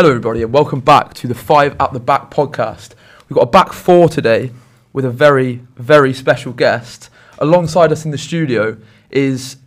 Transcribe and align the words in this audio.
Hello, 0.00 0.08
everybody, 0.08 0.42
and 0.42 0.50
welcome 0.50 0.80
back 0.80 1.12
to 1.12 1.28
the 1.28 1.34
Five 1.34 1.76
at 1.78 1.92
the 1.92 2.00
Back 2.00 2.30
podcast. 2.30 2.94
We've 3.28 3.34
got 3.34 3.42
a 3.42 3.50
back 3.50 3.70
four 3.74 4.08
today 4.08 4.50
with 4.94 5.04
a 5.04 5.10
very, 5.10 5.56
very 5.76 6.14
special 6.14 6.54
guest. 6.54 7.10
Alongside 7.38 7.92
us 7.92 8.06
in 8.06 8.10
the 8.10 8.16
studio 8.16 8.78
is 9.10 9.58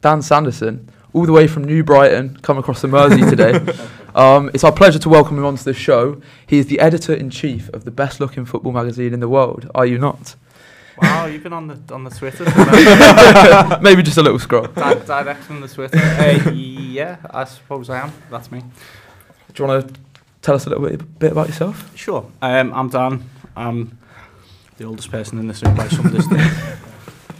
Dan 0.00 0.22
Sandison, 0.22 0.88
all 1.12 1.24
the 1.24 1.30
way 1.30 1.46
from 1.46 1.62
New 1.62 1.84
Brighton, 1.84 2.36
come 2.38 2.58
across 2.58 2.82
the 2.82 2.88
Mersey 2.88 3.20
today. 3.30 3.64
Um, 4.16 4.50
it's 4.52 4.64
our 4.64 4.72
pleasure 4.72 4.98
to 4.98 5.08
welcome 5.08 5.38
him 5.38 5.44
onto 5.44 5.62
the 5.62 5.72
show. 5.72 6.20
He 6.48 6.58
is 6.58 6.66
the 6.66 6.80
editor 6.80 7.14
in 7.14 7.30
chief 7.30 7.68
of 7.68 7.84
the 7.84 7.92
best 7.92 8.18
looking 8.18 8.44
football 8.44 8.72
magazine 8.72 9.14
in 9.14 9.20
the 9.20 9.28
world. 9.28 9.70
Are 9.72 9.86
you 9.86 9.98
not? 9.98 10.34
Wow, 11.00 11.26
you've 11.26 11.44
been 11.44 11.52
on 11.52 11.68
the 11.68 11.94
on 11.94 12.02
the 12.02 12.10
Twitter. 12.10 12.44
Maybe 13.80 14.02
just 14.02 14.18
a 14.18 14.22
little 14.22 14.40
scroll. 14.40 14.66
Di- 14.66 14.94
direct 14.94 15.44
from 15.44 15.60
the 15.60 15.68
Twitter. 15.68 15.98
Uh, 15.98 16.50
yeah, 16.50 17.18
I 17.30 17.44
suppose 17.44 17.88
I 17.88 18.00
am. 18.00 18.12
That's 18.30 18.50
me. 18.50 18.60
Do 19.54 19.62
you 19.62 19.68
want 19.68 19.94
to 19.94 20.00
tell 20.42 20.56
us 20.56 20.66
a 20.66 20.70
little 20.70 20.88
bit, 20.88 21.18
bit 21.18 21.32
about 21.32 21.46
yourself? 21.46 21.96
Sure. 21.96 22.28
Um, 22.42 22.72
I'm 22.74 22.88
Dan. 22.88 23.30
I'm 23.56 23.96
the 24.78 24.84
oldest 24.84 25.10
person 25.12 25.38
in 25.38 25.46
this 25.46 25.62
room 25.62 25.76
by 25.76 25.86
some 25.86 26.10
distance. 26.12 26.42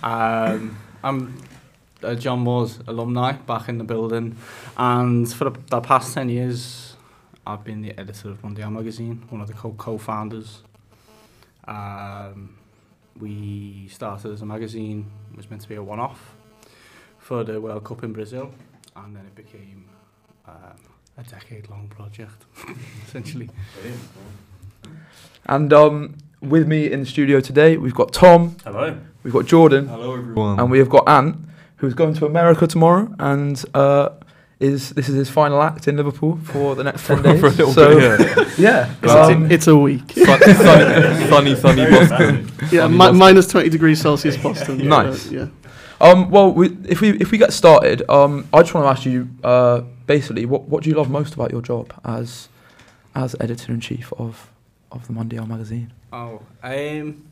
um, 0.02 0.78
I'm 1.02 1.42
a 2.02 2.14
John 2.14 2.38
Moores 2.40 2.78
alumni 2.86 3.32
back 3.32 3.68
in 3.68 3.78
the 3.78 3.84
building, 3.84 4.36
and 4.76 5.32
for 5.32 5.50
the, 5.50 5.58
the 5.70 5.80
past 5.80 6.14
ten 6.14 6.28
years, 6.28 6.94
I've 7.44 7.64
been 7.64 7.82
the 7.82 7.98
editor 7.98 8.28
of 8.30 8.42
Mundial 8.42 8.70
magazine, 8.70 9.24
one 9.30 9.40
of 9.40 9.48
the 9.48 9.54
co- 9.54 9.74
co-founders. 9.76 10.62
Um, 11.66 12.56
we 13.18 13.88
started 13.90 14.30
as 14.32 14.40
a 14.42 14.46
magazine. 14.46 15.10
It 15.32 15.36
was 15.36 15.50
meant 15.50 15.62
to 15.62 15.68
be 15.68 15.74
a 15.74 15.82
one-off 15.82 16.36
for 17.18 17.42
the 17.42 17.60
World 17.60 17.82
Cup 17.84 18.04
in 18.04 18.12
Brazil, 18.12 18.52
and 18.94 19.16
then 19.16 19.24
it 19.26 19.34
became 19.34 19.86
um, 20.46 20.76
a 21.16 21.22
decade-long 21.22 21.88
project, 21.88 22.44
essentially. 23.06 23.48
And 25.46 25.72
um, 25.72 26.16
with 26.40 26.66
me 26.66 26.90
in 26.90 27.00
the 27.00 27.06
studio 27.06 27.40
today, 27.40 27.76
we've 27.76 27.94
got 27.94 28.12
Tom, 28.12 28.56
Hello. 28.64 28.98
we've 29.22 29.32
got 29.32 29.46
Jordan, 29.46 29.88
Hello, 29.88 30.14
everyone. 30.16 30.58
and 30.58 30.70
we 30.70 30.78
have 30.78 30.88
got 30.88 31.08
Ant, 31.08 31.36
who's 31.76 31.94
going 31.94 32.14
to 32.14 32.26
America 32.26 32.66
tomorrow, 32.66 33.14
and 33.18 33.62
uh, 33.74 34.10
is 34.60 34.90
this 34.90 35.08
is 35.08 35.14
his 35.16 35.28
final 35.30 35.62
act 35.62 35.86
in 35.88 35.96
Liverpool 35.96 36.38
for 36.44 36.74
the 36.74 36.82
next 36.84 37.06
ten 37.06 37.22
days. 37.22 37.40
for 37.40 37.48
a 37.48 37.50
little 37.50 37.72
so, 37.72 37.98
bit, 38.16 38.58
yeah, 38.58 38.92
It's, 39.02 39.12
um, 39.12 39.50
it's 39.50 39.66
a 39.66 39.76
week. 39.76 40.16
yeah. 40.16 40.38
sunny, 40.38 41.28
sunny, 41.28 41.56
sunny 41.56 41.90
Boston. 41.90 42.50
Yeah, 42.72 42.80
Sunny 42.82 42.92
mi- 42.92 42.98
Boston. 42.98 43.16
minus 43.18 43.46
20 43.48 43.68
degrees 43.68 44.00
Celsius 44.00 44.36
Boston. 44.38 44.88
Nice. 44.88 45.30
Uh, 45.30 45.34
yeah. 45.34 45.46
um, 46.00 46.30
well, 46.30 46.52
we, 46.52 46.76
if 46.88 47.00
we 47.02 47.10
if 47.20 47.30
we 47.30 47.36
get 47.38 47.52
started, 47.52 48.08
um, 48.08 48.48
I 48.52 48.62
just 48.62 48.72
want 48.74 48.86
to 48.86 48.90
ask 48.90 49.04
you, 49.04 49.28
uh, 49.42 49.82
basically, 50.06 50.44
what 50.46 50.62
what 50.68 50.82
do 50.82 50.90
you 50.90 50.96
love 50.96 51.10
most 51.10 51.34
about 51.34 51.50
your 51.50 51.62
job 51.62 51.92
as 52.04 52.48
as 53.14 53.36
editor 53.40 53.72
in 53.72 53.80
chief 53.80 54.12
of 54.18 54.50
of 54.90 55.06
the 55.06 55.12
Mundial 55.12 55.46
magazine? 55.46 55.92
Oh, 56.12 56.42
um, 56.62 57.24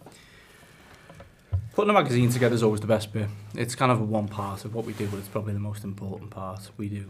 putting 1.75 1.91
a 1.91 1.93
magazine 1.93 2.31
together 2.31 2.55
is 2.55 2.63
always 2.63 2.81
the 2.81 2.87
best 2.87 3.13
bit. 3.13 3.29
It's 3.55 3.75
kind 3.75 3.93
of 3.93 4.09
one 4.09 4.29
part 4.29 4.65
of 4.65 4.75
what 4.75 4.85
we 4.85 4.93
do, 4.93 5.07
but 5.09 5.19
it's 5.19 5.29
probably 5.29 5.53
the 5.53 5.61
most 5.61 5.85
important 5.85 6.31
part. 6.31 6.71
We 6.77 6.89
do. 6.89 7.07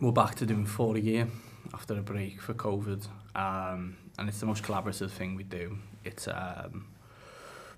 We're 0.00 0.12
back 0.12 0.36
to 0.36 0.46
doing 0.46 0.66
four 0.66 0.96
a 0.96 1.00
year 1.00 1.28
after 1.74 1.94
a 1.98 2.02
break 2.02 2.40
for 2.40 2.54
COVID, 2.54 3.06
um, 3.34 3.96
and 4.18 4.28
it's 4.28 4.40
the 4.40 4.46
most 4.46 4.62
collaborative 4.62 5.10
thing 5.10 5.36
we 5.36 5.42
do. 5.42 5.78
It's 6.04 6.26
um, 6.28 6.86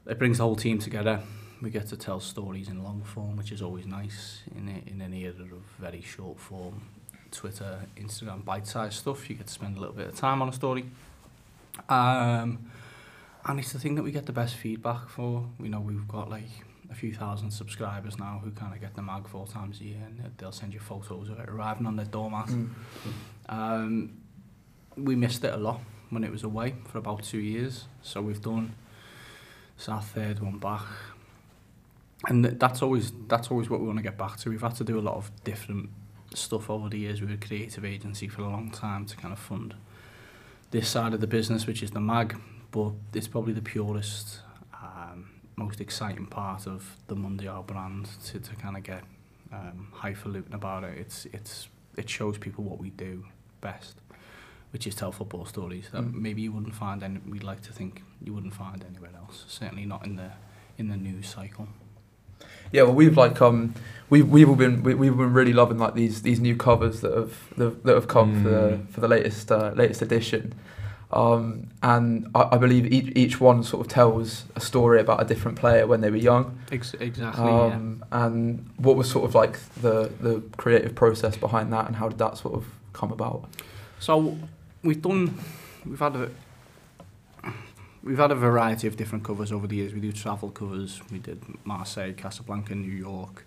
it 0.07 0.19
brings 0.19 0.39
the 0.39 0.45
whole 0.45 0.57
team 0.57 0.79
together. 0.79 1.21
We 1.65 1.71
get 1.71 1.89
to 1.89 1.97
tell 1.97 2.21
stories 2.21 2.69
in 2.69 2.85
long 2.85 3.03
form, 3.03 3.39
which 3.39 3.51
is 3.51 3.63
always 3.63 3.87
nice 3.87 4.43
in 4.55 4.69
a, 4.69 4.91
in 4.91 5.01
an 5.01 5.15
era 5.15 5.31
of 5.31 5.63
very 5.79 6.03
short 6.03 6.39
form. 6.39 6.83
Twitter, 7.31 7.81
Instagram, 7.97 8.45
bite-sized 8.45 8.97
stuff. 8.97 9.31
You 9.31 9.37
get 9.37 9.47
to 9.47 9.53
spend 9.53 9.79
a 9.79 9.81
little 9.81 9.95
bit 9.95 10.09
of 10.09 10.15
time 10.15 10.43
on 10.43 10.51
a 10.51 10.53
story. 10.53 10.85
Um, 11.89 12.71
and 13.47 13.59
it's 13.59 13.73
the 13.73 13.79
thing 13.79 13.95
that 13.95 14.03
we 14.03 14.13
get 14.13 14.27
the 14.27 14.33
best 14.33 14.57
feedback 14.57 15.09
for. 15.09 15.47
We 15.59 15.71
know 15.71 15.81
we've 15.81 16.07
got 16.07 16.29
like 16.29 16.51
a 16.91 16.95
few 16.95 17.15
thousand 17.15 17.51
subscribers 17.51 18.19
now 18.19 18.43
who 18.45 18.51
kind 18.51 18.75
of 18.75 18.81
get 18.83 18.95
the 18.95 19.01
mag 19.01 19.27
four 19.27 19.47
times 19.47 19.81
a 19.81 19.85
year 19.85 20.03
and 20.05 20.33
they'll 20.37 20.53
send 20.53 20.75
you 20.75 20.81
photos 20.81 21.31
of 21.31 21.41
it 21.41 21.49
arriving 21.49 21.87
on 21.87 21.97
their 21.97 22.05
doormat. 22.05 22.51
Um, 23.49 24.19
we 24.99 25.17
missed 25.17 25.43
it 25.45 25.55
a 25.55 25.57
lot 25.57 25.81
when 26.11 26.25
it 26.25 26.31
was 26.31 26.43
away 26.43 26.75
for 26.89 26.99
about 26.99 27.23
two 27.23 27.41
years. 27.41 27.87
So 28.03 28.21
we've 28.21 28.43
done 28.43 28.75
it's 29.77 29.89
our 29.89 30.03
third 30.03 30.41
one 30.41 30.59
back. 30.59 30.83
and 32.29 32.45
that's 32.45 32.83
always 32.83 33.13
that's 33.29 33.51
always 33.51 33.69
what 33.69 33.81
we 33.81 33.87
want 33.87 33.99
to 33.99 34.03
get 34.03 34.19
back 34.19 34.37
to. 34.39 34.51
We've 34.51 34.61
had 34.61 34.75
to 34.77 34.85
do 34.85 34.99
a 34.99 35.01
lot 35.03 35.17
of 35.17 35.31
different 35.45 35.91
stuff 36.35 36.71
over 36.71 36.89
the 36.89 36.99
years. 36.99 37.21
We 37.21 37.27
were 37.29 37.35
a 37.35 37.37
creative 37.37 37.85
agency 37.85 38.29
for 38.29 38.43
a 38.43 38.49
long 38.49 38.71
time 38.71 39.07
to 39.07 39.17
kind 39.17 39.33
of 39.33 39.39
fund 39.39 39.75
this 40.71 40.89
side 40.89 41.15
of 41.15 41.21
the 41.21 41.27
business, 41.27 41.67
which 41.67 41.83
is 41.83 41.91
the 41.93 42.01
mag, 42.01 42.37
but 42.71 42.93
it's 43.13 43.29
probably 43.29 43.53
the 43.53 43.63
purest, 43.63 44.41
um, 44.83 45.31
most 45.57 45.81
exciting 45.81 46.27
part 46.27 46.67
of 46.67 46.97
the 47.07 47.15
Mundial 47.15 47.63
brand 47.63 48.09
to, 48.27 48.41
to 48.41 48.57
kind 48.57 48.77
of 48.77 48.83
get 48.83 49.05
um, 49.53 49.89
highfalutin 49.93 50.53
about 50.55 50.85
it. 50.85 50.99
It's 50.99 51.27
it's 51.27 51.69
it 51.97 52.09
shows 52.09 52.39
people 52.39 52.65
what 52.65 52.79
we 52.79 52.91
do 52.91 53.25
best, 53.61 54.01
which 54.73 54.87
is 54.87 54.95
tell 54.95 55.13
football 55.13 55.47
stories 55.47 55.89
that 55.93 56.03
mm. 56.03 56.13
maybe 56.13 56.43
you 56.43 56.53
wouldn't 56.53 56.75
find 56.75 57.03
and 57.03 57.25
we'd 57.31 57.45
like 57.45 57.63
to 57.63 57.73
think 57.73 58.03
you 58.21 58.35
wouldn't 58.35 58.55
find 58.55 58.85
anywhere 58.89 59.13
else. 59.17 59.45
Certainly 59.47 59.87
not 59.87 60.05
in 60.05 60.17
the 60.17 60.33
in 60.77 60.89
the 60.89 60.97
news 60.97 61.29
cycle. 61.29 61.69
Yeah, 62.73 62.83
well, 62.83 62.95
we've 62.95 63.17
like 63.17 63.41
um, 63.41 63.75
we've 64.11 64.29
we've 64.29 64.49
all 64.49 64.57
been 64.57 64.83
we, 64.83 64.95
we've 64.95 65.17
been 65.17 65.33
really 65.33 65.53
loving 65.53 65.79
like 65.79 65.95
these 65.95 66.23
these 66.23 66.41
new 66.41 66.57
covers 66.57 67.01
that 67.03 67.15
have 67.15 67.35
that, 67.57 67.85
that 67.85 67.95
have 67.95 68.09
come 68.09 68.43
for 68.43 68.49
the 68.49 68.57
Mm. 68.77 68.89
for 68.91 69.01
the 69.01 69.09
latest 69.09 69.51
uh, 69.53 69.73
latest 69.77 70.03
edition, 70.03 70.55
um, 71.13 71.69
and 71.83 72.27
I, 72.35 72.49
I 72.53 72.57
believe 72.59 72.93
each 72.93 73.13
each 73.17 73.41
one 73.41 73.63
sort 73.63 73.87
of 73.87 73.93
tells 73.93 74.45
a 74.57 74.61
story 74.61 75.01
about 75.01 75.23
a 75.23 75.25
different 75.25 75.59
player 75.59 75.87
when 75.87 76.01
they 76.01 76.11
were 76.11 76.17
young, 76.17 76.59
Ex- 76.73 76.95
exactly. 76.99 77.45
um, 77.49 78.05
and 78.11 78.69
what 78.79 78.97
was 78.97 79.09
sort 79.11 79.25
of 79.25 79.35
like 79.35 79.59
the 79.81 80.11
the 80.21 80.43
creative 80.57 80.95
process 80.95 81.37
behind 81.37 81.73
that, 81.73 81.87
and 81.87 81.97
how 81.97 82.09
did 82.09 82.19
that 82.19 82.37
sort 82.39 82.55
of 82.55 82.65
come 82.93 83.13
about? 83.13 83.45
So 84.01 84.37
we've 84.83 85.01
done, 85.01 85.39
we've 85.87 85.99
had 85.99 86.17
a, 86.17 86.29
we've 88.05 88.19
had 88.19 88.31
a 88.31 88.35
variety 88.35 88.87
of 88.87 88.97
different 88.97 89.25
covers 89.25 89.51
over 89.51 89.67
the 89.67 89.77
years. 89.77 89.95
We 89.95 90.01
do 90.01 90.13
travel 90.13 90.51
covers. 90.51 91.01
We 91.11 91.19
did 91.19 91.43
Marseille, 91.65 92.13
Casablanca, 92.13 92.75
New 92.75 92.93
York. 92.93 93.47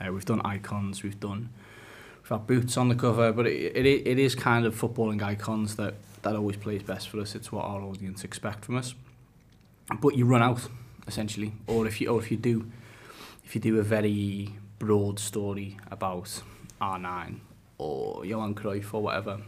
Uh, 0.00 0.12
we've 0.12 0.24
done 0.24 0.40
icons. 0.44 1.02
We've 1.02 1.18
done, 1.18 1.48
we've 2.22 2.28
had 2.28 2.46
boots 2.46 2.76
on 2.76 2.88
the 2.88 2.94
cover. 2.94 3.32
But 3.32 3.46
it, 3.46 3.74
it, 3.76 4.06
it 4.06 4.18
is 4.18 4.34
kind 4.34 4.66
of 4.66 4.78
footballing 4.78 5.22
icons 5.22 5.76
that 5.76 5.94
that 6.22 6.36
always 6.36 6.56
plays 6.56 6.82
best 6.82 7.08
for 7.08 7.20
us. 7.20 7.34
It's 7.34 7.50
what 7.50 7.64
our 7.64 7.82
audience 7.82 8.24
expect 8.24 8.64
from 8.64 8.76
us. 8.76 8.94
But 10.00 10.16
you 10.16 10.24
run 10.24 10.42
out 10.42 10.68
essentially, 11.06 11.52
or 11.66 11.86
if 11.86 12.00
you 12.00 12.08
or 12.08 12.18
if 12.20 12.30
you 12.30 12.36
do, 12.36 12.70
if 13.44 13.54
you 13.54 13.60
do 13.60 13.78
a 13.78 13.82
very 13.82 14.50
broad 14.78 15.18
story 15.18 15.78
about 15.90 16.42
R9 16.80 17.36
or 17.78 18.24
Johan 18.24 18.54
Cruyff 18.54 18.92
or 18.94 19.02
whatever, 19.02 19.38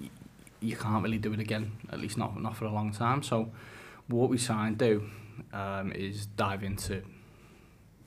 y- 0.00 0.08
you 0.60 0.76
can't 0.76 1.02
really 1.02 1.18
do 1.18 1.32
it 1.32 1.40
again, 1.40 1.72
at 1.90 1.98
least 2.00 2.16
not 2.16 2.40
not 2.40 2.56
for 2.56 2.64
a 2.64 2.72
long 2.72 2.92
time. 2.92 3.22
So 3.24 3.50
what 4.08 4.28
we 4.30 4.38
try 4.38 4.68
and 4.68 4.78
do 4.78 5.04
um, 5.52 5.92
is 5.92 6.26
dive 6.26 6.62
into 6.62 7.02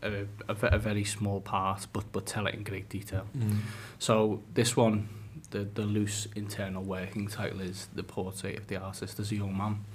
a, 0.03 0.25
a, 0.47 0.55
a 0.61 0.77
very 0.77 1.03
small 1.03 1.41
part, 1.41 1.87
but 1.93 2.11
but 2.11 2.25
tell 2.25 2.47
it 2.47 2.53
in 2.53 2.63
great 2.63 2.89
detail. 2.89 3.25
So 3.99 4.41
this 4.53 4.75
one, 4.77 5.09
the 5.51 5.67
the 5.73 5.83
loose 5.83 6.27
internal 6.35 6.83
working 6.83 7.27
title 7.27 7.61
is 7.61 7.87
the 7.95 8.03
portrait 8.03 8.57
of 8.57 8.67
the 8.67 8.77
artist 8.77 9.19
as 9.19 9.31
a 9.31 9.35
young 9.35 9.57
man, 9.57 9.85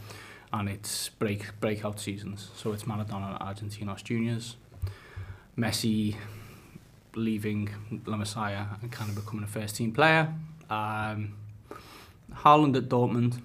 and 0.52 0.68
it's 0.68 1.08
break 1.08 1.58
breakout 1.60 2.00
seasons. 2.00 2.50
So 2.56 2.72
it's 2.72 2.84
Maradona, 2.84 3.40
Argentinos 3.40 4.02
Juniors, 4.02 4.56
Messi 5.56 6.16
leaving 7.14 7.68
La 8.06 8.16
Masia 8.16 8.80
and 8.80 8.90
kind 8.90 9.10
of 9.10 9.16
becoming 9.16 9.44
a 9.44 9.48
first 9.48 9.76
team 9.76 9.92
player. 9.92 10.32
Um, 10.70 11.34
Haaland 12.32 12.76
at 12.76 12.88
Dortmund. 12.88 13.42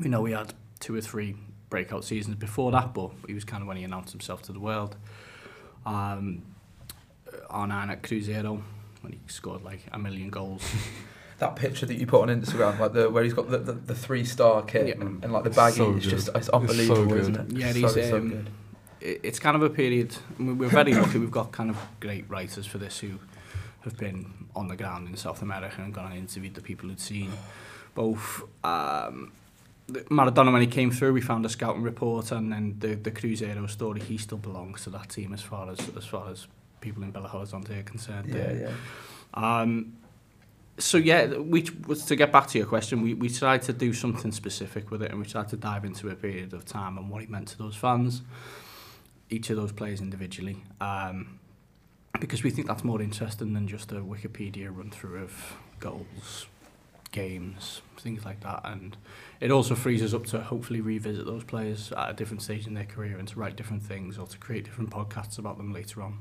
We 0.00 0.08
know 0.10 0.20
we 0.20 0.32
had 0.32 0.52
two 0.78 0.94
or 0.94 1.00
three 1.00 1.34
breakout 1.76 2.04
seasons 2.04 2.36
before 2.36 2.72
that, 2.72 2.94
but 2.94 3.10
he 3.26 3.34
was 3.34 3.44
kind 3.44 3.60
of 3.62 3.68
when 3.68 3.76
he 3.76 3.84
announced 3.84 4.12
himself 4.12 4.40
to 4.40 4.50
the 4.52 4.58
world. 4.58 4.96
Um, 5.84 6.42
R9 7.50 7.88
at 7.90 8.02
Cruzeiro 8.02 8.62
when 9.02 9.12
he 9.12 9.18
scored 9.26 9.62
like 9.62 9.80
a 9.92 9.98
million 9.98 10.30
goals. 10.30 10.62
That 11.38 11.54
picture 11.54 11.84
that 11.84 11.96
you 11.96 12.06
put 12.06 12.22
on 12.22 12.28
Instagram, 12.40 12.78
like 12.78 12.94
the 12.94 13.10
where 13.10 13.22
he's 13.22 13.34
got 13.34 13.50
the, 13.50 13.58
the, 13.58 13.72
the 13.72 13.94
three 13.94 14.24
star 14.24 14.62
kit 14.62 14.86
Yeah. 14.88 14.94
and, 15.02 15.22
and 15.22 15.30
like 15.34 15.44
the 15.44 15.50
baggy, 15.50 15.76
So 15.76 15.90
it's 15.94 16.06
good. 16.06 16.10
just 16.10 16.28
it's 16.28 16.36
It's 16.38 16.46
so 16.46 16.54
unbelievable, 16.54 17.12
isn't 17.12 17.36
it? 17.36 17.52
Yeah, 17.58 17.72
so, 17.72 17.78
he's, 17.78 17.92
so 18.08 18.16
um, 18.16 18.28
good. 18.30 18.50
it's 19.02 19.38
kind 19.38 19.54
of 19.54 19.62
a 19.62 19.68
period. 19.68 20.16
I 20.38 20.42
mean, 20.42 20.56
we're 20.56 20.70
very 20.70 20.94
lucky. 20.94 21.18
We've 21.18 21.30
got 21.30 21.52
kind 21.52 21.68
of 21.68 21.76
great 22.00 22.24
writers 22.30 22.64
for 22.64 22.78
this 22.78 23.00
who 23.00 23.18
have 23.84 23.98
been 23.98 24.32
on 24.54 24.68
the 24.68 24.76
ground 24.76 25.08
in 25.10 25.16
South 25.18 25.42
America 25.42 25.82
and 25.82 25.92
gone 25.92 26.06
and 26.06 26.14
interviewed 26.16 26.54
the 26.54 26.62
people 26.62 26.88
who'd 26.88 27.00
seen 27.00 27.30
both. 27.94 28.42
Um, 28.64 29.30
the- 29.34 29.45
Maradona, 29.88 30.52
when 30.52 30.62
he 30.62 30.66
came 30.66 30.90
through, 30.90 31.12
we 31.12 31.20
found 31.20 31.46
a 31.46 31.48
scouting 31.48 31.82
report, 31.82 32.32
and 32.32 32.52
then 32.52 32.76
the 32.78 32.94
the 32.94 33.10
Cruzeiro 33.10 33.68
story. 33.70 34.00
He 34.00 34.18
still 34.18 34.38
belongs 34.38 34.82
to 34.84 34.90
that 34.90 35.10
team 35.10 35.32
as 35.32 35.42
far 35.42 35.70
as 35.70 35.78
as 35.96 36.04
far 36.04 36.28
as 36.28 36.48
people 36.80 37.02
in 37.04 37.12
Belo 37.12 37.30
Horizonte 37.30 37.78
are 37.78 37.82
concerned. 37.82 38.34
Yeah, 38.34 38.42
um, 38.42 38.60
yeah. 38.60 39.60
Um, 39.60 39.96
so 40.78 40.98
yeah, 40.98 41.36
we 41.36 41.62
to 41.62 42.16
get 42.16 42.32
back 42.32 42.48
to 42.48 42.58
your 42.58 42.66
question, 42.66 43.00
we, 43.00 43.14
we 43.14 43.28
tried 43.28 43.62
to 43.62 43.72
do 43.72 43.92
something 43.92 44.32
specific 44.32 44.90
with 44.90 45.02
it, 45.02 45.10
and 45.10 45.20
we 45.20 45.26
tried 45.26 45.48
to 45.50 45.56
dive 45.56 45.84
into 45.84 46.08
a 46.10 46.14
period 46.16 46.52
of 46.52 46.64
time 46.64 46.98
and 46.98 47.08
what 47.08 47.22
it 47.22 47.30
meant 47.30 47.48
to 47.48 47.58
those 47.58 47.76
fans, 47.76 48.22
each 49.30 49.50
of 49.50 49.56
those 49.56 49.72
players 49.72 50.00
individually, 50.00 50.64
um, 50.80 51.38
because 52.20 52.42
we 52.42 52.50
think 52.50 52.66
that's 52.66 52.84
more 52.84 53.00
interesting 53.00 53.54
than 53.54 53.68
just 53.68 53.92
a 53.92 53.96
Wikipedia 53.96 54.76
run 54.76 54.90
through 54.90 55.22
of 55.22 55.56
goals, 55.78 56.46
games, 57.12 57.82
things 57.98 58.24
like 58.24 58.40
that, 58.40 58.62
and. 58.64 58.96
It 59.40 59.50
also 59.50 59.74
frees 59.74 60.02
us 60.02 60.14
up 60.14 60.24
to 60.26 60.40
hopefully 60.40 60.80
revisit 60.80 61.26
those 61.26 61.44
players 61.44 61.92
at 61.92 62.10
a 62.10 62.12
different 62.14 62.42
stage 62.42 62.66
in 62.66 62.74
their 62.74 62.84
career 62.86 63.18
and 63.18 63.28
to 63.28 63.38
write 63.38 63.56
different 63.56 63.82
things 63.82 64.16
or 64.18 64.26
to 64.26 64.38
create 64.38 64.64
different 64.64 64.90
podcasts 64.90 65.38
about 65.38 65.58
them 65.58 65.72
later 65.72 66.02
on, 66.02 66.18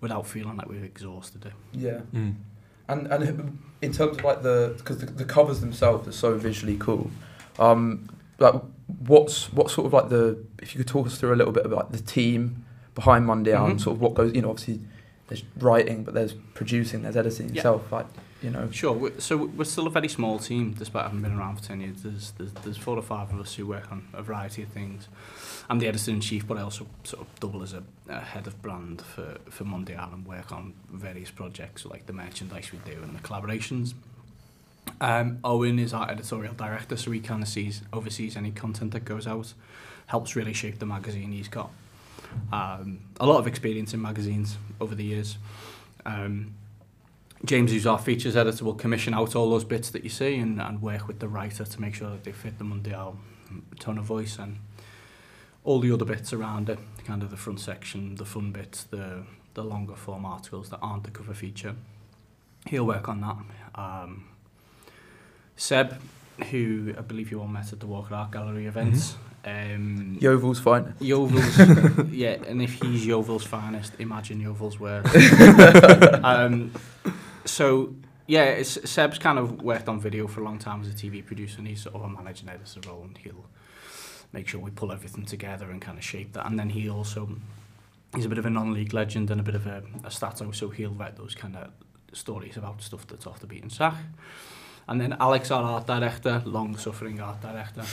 without 0.00 0.26
feeling 0.26 0.56
like 0.56 0.68
we've 0.68 0.84
exhausted 0.84 1.46
it. 1.46 1.52
Yeah. 1.72 2.00
Mm. 2.14 2.34
And 2.88 3.06
and 3.08 3.58
in 3.82 3.92
terms 3.92 4.18
of 4.18 4.24
like 4.24 4.42
the 4.42 4.74
because 4.78 4.98
the, 4.98 5.06
the 5.06 5.24
covers 5.24 5.60
themselves 5.60 6.06
are 6.08 6.12
so 6.12 6.36
visually 6.38 6.76
cool. 6.78 7.10
Um, 7.58 8.08
like 8.38 8.54
what's 9.06 9.52
what 9.52 9.70
sort 9.70 9.86
of 9.86 9.92
like 9.92 10.08
the 10.08 10.42
if 10.62 10.74
you 10.74 10.78
could 10.78 10.88
talk 10.88 11.06
us 11.06 11.18
through 11.18 11.34
a 11.34 11.36
little 11.36 11.52
bit 11.52 11.66
about 11.66 11.92
the 11.92 11.98
team 12.00 12.64
behind 12.94 13.26
Mundial 13.26 13.66
and 13.66 13.78
Mhm. 13.78 13.82
sort 13.82 13.96
of 13.96 14.00
what 14.00 14.14
goes 14.14 14.34
you 14.34 14.40
know 14.42 14.50
obviously 14.50 14.80
there's 15.28 15.42
writing 15.58 16.04
but 16.04 16.14
there's 16.14 16.32
producing 16.54 17.02
there's 17.02 17.16
editing 17.16 17.48
Yeah. 17.50 17.56
itself 17.56 17.92
like 17.92 18.06
you 18.42 18.50
know 18.50 18.70
Sure. 18.70 19.10
so 19.18 19.36
we're 19.36 19.64
still 19.64 19.86
a 19.86 19.90
very 19.90 20.08
small 20.08 20.38
team, 20.38 20.72
despite 20.72 21.04
having 21.04 21.22
been 21.22 21.36
around 21.36 21.56
for 21.56 21.64
10 21.64 21.80
years. 21.80 22.02
There's, 22.02 22.30
there's, 22.32 22.52
there's 22.52 22.76
four 22.76 22.96
or 22.96 23.02
five 23.02 23.32
of 23.32 23.40
us 23.40 23.54
who 23.54 23.66
work 23.66 23.90
on 23.90 24.06
a 24.12 24.22
variety 24.22 24.62
of 24.62 24.68
things. 24.68 25.08
I'm 25.68 25.78
the 25.78 25.88
editor-in-chief, 25.88 26.46
but 26.46 26.56
I 26.56 26.62
also 26.62 26.86
sort 27.04 27.22
of 27.22 27.40
double 27.40 27.62
as 27.62 27.72
a, 27.74 27.82
a 28.08 28.20
head 28.20 28.46
of 28.46 28.60
brand 28.62 29.02
for, 29.02 29.38
for 29.50 29.64
Mundial 29.64 30.12
and 30.12 30.26
work 30.26 30.52
on 30.52 30.74
various 30.90 31.30
projects 31.30 31.84
like 31.84 32.06
the 32.06 32.12
merchandise 32.12 32.70
we 32.72 32.78
do 32.90 33.02
and 33.02 33.14
the 33.14 33.20
collaborations. 33.20 33.94
Um, 35.00 35.38
Owen 35.44 35.78
is 35.78 35.92
our 35.92 36.10
editorial 36.10 36.54
director, 36.54 36.96
so 36.96 37.10
he 37.10 37.20
kind 37.20 37.42
of 37.42 37.48
sees, 37.48 37.82
oversees 37.92 38.36
any 38.36 38.50
content 38.50 38.92
that 38.92 39.04
goes 39.04 39.26
out, 39.26 39.52
helps 40.06 40.34
really 40.34 40.52
shape 40.54 40.78
the 40.78 40.86
magazine 40.86 41.32
he's 41.32 41.48
got. 41.48 41.70
Um, 42.52 43.00
a 43.20 43.26
lot 43.26 43.38
of 43.38 43.46
experience 43.46 43.94
in 43.94 44.00
magazines 44.02 44.56
over 44.80 44.94
the 44.94 45.04
years. 45.04 45.38
Um, 46.06 46.54
James, 47.44 47.70
who's 47.70 47.86
our 47.86 47.98
features 47.98 48.36
editor, 48.36 48.64
will 48.64 48.74
commission 48.74 49.14
out 49.14 49.36
all 49.36 49.50
those 49.50 49.64
bits 49.64 49.90
that 49.90 50.02
you 50.02 50.10
see 50.10 50.36
and, 50.36 50.60
and 50.60 50.82
work 50.82 51.06
with 51.06 51.20
the 51.20 51.28
writer 51.28 51.64
to 51.64 51.80
make 51.80 51.94
sure 51.94 52.10
that 52.10 52.24
they 52.24 52.32
fit 52.32 52.58
the 52.58 52.64
Mundial 52.64 53.16
tone 53.78 53.98
of 53.98 54.04
voice 54.04 54.38
and 54.38 54.58
all 55.64 55.80
the 55.80 55.92
other 55.92 56.04
bits 56.04 56.32
around 56.32 56.68
it, 56.68 56.78
kind 57.04 57.22
of 57.22 57.30
the 57.30 57.36
front 57.36 57.60
section, 57.60 58.16
the 58.16 58.24
fun 58.24 58.52
bits, 58.52 58.84
the, 58.84 59.24
the 59.54 59.62
longer 59.62 59.94
form 59.94 60.24
articles 60.24 60.70
that 60.70 60.78
aren't 60.80 61.04
the 61.04 61.10
cover 61.10 61.34
feature. 61.34 61.74
He'll 62.66 62.86
work 62.86 63.08
on 63.08 63.20
that. 63.20 63.36
Um, 63.80 64.24
Seb, 65.56 66.00
who 66.50 66.94
I 66.96 67.02
believe 67.02 67.30
you 67.30 67.40
all 67.40 67.48
met 67.48 67.72
at 67.72 67.80
the 67.80 67.86
Walker 67.86 68.14
Art 68.14 68.32
Gallery 68.32 68.66
events. 68.66 69.16
Um, 69.44 70.18
Yeovil's 70.20 70.58
fine 70.58 70.94
Yeovil's, 71.00 72.12
yeah, 72.12 72.36
and 72.46 72.60
if 72.60 72.74
he's 72.82 73.06
Yeovil's 73.06 73.44
finest, 73.44 73.92
imagine 73.98 74.40
Yeovil's 74.40 74.80
worst. 74.80 75.14
um, 76.24 76.72
so 77.48 77.94
yeah, 78.26 78.62
Seb's 78.62 79.18
kind 79.18 79.38
of 79.38 79.62
worked 79.62 79.88
on 79.88 79.98
video 79.98 80.26
for 80.26 80.42
a 80.42 80.44
long 80.44 80.58
time 80.58 80.82
as 80.82 80.88
a 80.88 80.92
TV 80.92 81.24
producer, 81.24 81.58
and 81.58 81.66
he's 81.66 81.82
sort 81.82 81.94
of 81.94 82.02
a 82.02 82.08
managing 82.08 82.48
editor 82.48 82.80
role, 82.88 83.02
and 83.02 83.16
he'll 83.16 83.46
make 84.32 84.46
sure 84.46 84.60
we 84.60 84.70
pull 84.70 84.92
everything 84.92 85.24
together 85.24 85.70
and 85.70 85.80
kind 85.80 85.96
of 85.96 86.04
shape 86.04 86.34
that. 86.34 86.46
And 86.46 86.58
then 86.58 86.68
he 86.70 86.90
also 86.90 87.30
he's 88.14 88.24
a 88.24 88.28
bit 88.28 88.38
of 88.38 88.46
a 88.46 88.50
non-league 88.50 88.92
legend 88.92 89.30
and 89.30 89.40
a 89.40 89.44
bit 89.44 89.54
of 89.54 89.66
a, 89.66 89.82
a 90.04 90.10
stato, 90.10 90.50
so 90.50 90.68
he'll 90.68 90.90
write 90.90 91.16
those 91.16 91.34
kind 91.34 91.56
of 91.56 91.70
stories 92.12 92.56
about 92.56 92.82
stuff 92.82 93.06
that's 93.06 93.26
off 93.26 93.40
the 93.40 93.46
beaten 93.46 93.68
track. 93.68 93.94
And 94.86 95.00
then 95.00 95.16
Alex, 95.20 95.50
our 95.50 95.62
art 95.62 95.86
director, 95.86 96.42
long-suffering 96.46 97.20
art 97.20 97.40
director, 97.42 97.84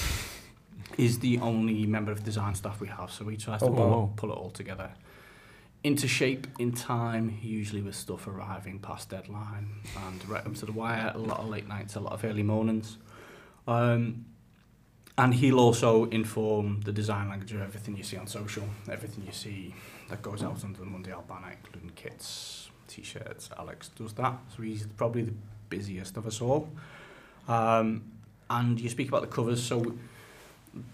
is 0.97 1.19
the 1.19 1.39
only 1.39 1.85
member 1.85 2.11
of 2.11 2.23
design 2.23 2.55
staff 2.55 2.79
we 2.79 2.87
have, 2.87 3.11
so 3.11 3.27
he 3.27 3.37
tries 3.37 3.59
to 3.59 3.65
oh, 3.65 3.73
pull, 3.73 3.89
wow. 3.89 4.11
pull 4.15 4.31
it 4.31 4.35
all 4.37 4.51
together 4.51 4.91
into 5.85 6.07
shape 6.07 6.47
in 6.57 6.71
time, 6.71 7.37
usually 7.43 7.79
with 7.79 7.93
stuff 7.93 8.25
arriving 8.25 8.79
past 8.79 9.07
deadline 9.07 9.69
and 10.07 10.27
right 10.27 10.43
up 10.43 10.55
to 10.55 10.65
the 10.65 10.71
wire, 10.71 11.11
a 11.13 11.17
lot 11.19 11.39
of 11.39 11.47
late 11.47 11.67
nights, 11.67 11.93
a 11.93 11.99
lot 11.99 12.11
of 12.11 12.25
early 12.25 12.41
mornings. 12.41 12.97
Um, 13.67 14.25
and 15.15 15.35
he'll 15.35 15.59
also 15.59 16.05
inform 16.05 16.81
the 16.81 16.91
design 16.91 17.29
language 17.29 17.51
of 17.51 17.61
everything 17.61 17.95
you 17.95 18.01
see 18.01 18.17
on 18.17 18.25
social, 18.25 18.63
everything 18.91 19.25
you 19.27 19.31
see 19.31 19.75
that 20.09 20.23
goes 20.23 20.41
out 20.41 20.63
under 20.63 20.79
the 20.79 20.85
Monday 20.85 21.13
banner, 21.29 21.55
including 21.63 21.91
kits, 21.95 22.71
t-shirts. 22.87 23.51
Alex 23.55 23.89
does 23.89 24.13
that, 24.13 24.39
so 24.55 24.63
he's 24.63 24.87
probably 24.97 25.21
the 25.21 25.33
busiest 25.69 26.17
of 26.17 26.25
us 26.25 26.41
all. 26.41 26.67
Um, 27.47 28.05
and 28.49 28.81
you 28.81 28.89
speak 28.89 29.09
about 29.09 29.21
the 29.21 29.27
covers, 29.27 29.61
so 29.61 29.93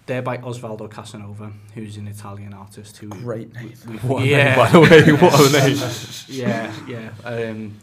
they're 0.05 0.21
by 0.21 0.37
Osvaldo 0.37 0.89
Casanova, 0.89 1.51
who's 1.73 1.97
an 1.97 2.07
Italian 2.07 2.53
artist 2.53 2.97
who 2.97 3.07
great 3.09 3.53
name 3.53 3.73
we've- 3.87 4.07
What 4.07 4.21
a 4.21 4.25
name, 4.25 4.29
yeah, 4.31 4.55
by 4.55 4.69
the 4.69 4.79
way, 4.79 5.11
what 5.13 5.33
a 5.39 5.67
name. 5.67 5.91
yeah, 6.27 6.73
yeah. 6.87 7.11
Um, 7.23 7.73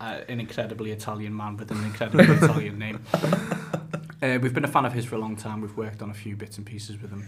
uh, 0.00 0.20
an 0.28 0.40
incredibly 0.40 0.90
Italian 0.92 1.36
man 1.36 1.56
with 1.56 1.70
an 1.70 1.84
incredibly 1.84 2.24
Italian 2.36 2.78
name. 2.78 3.04
Uh, 4.22 4.38
we've 4.42 4.54
been 4.54 4.64
a 4.64 4.68
fan 4.68 4.84
of 4.86 4.92
his 4.92 5.04
for 5.04 5.14
a 5.14 5.18
long 5.18 5.36
time. 5.36 5.60
We've 5.60 5.76
worked 5.76 6.02
on 6.02 6.10
a 6.10 6.14
few 6.14 6.36
bits 6.36 6.56
and 6.58 6.66
pieces 6.66 7.00
with 7.00 7.10
him. 7.10 7.26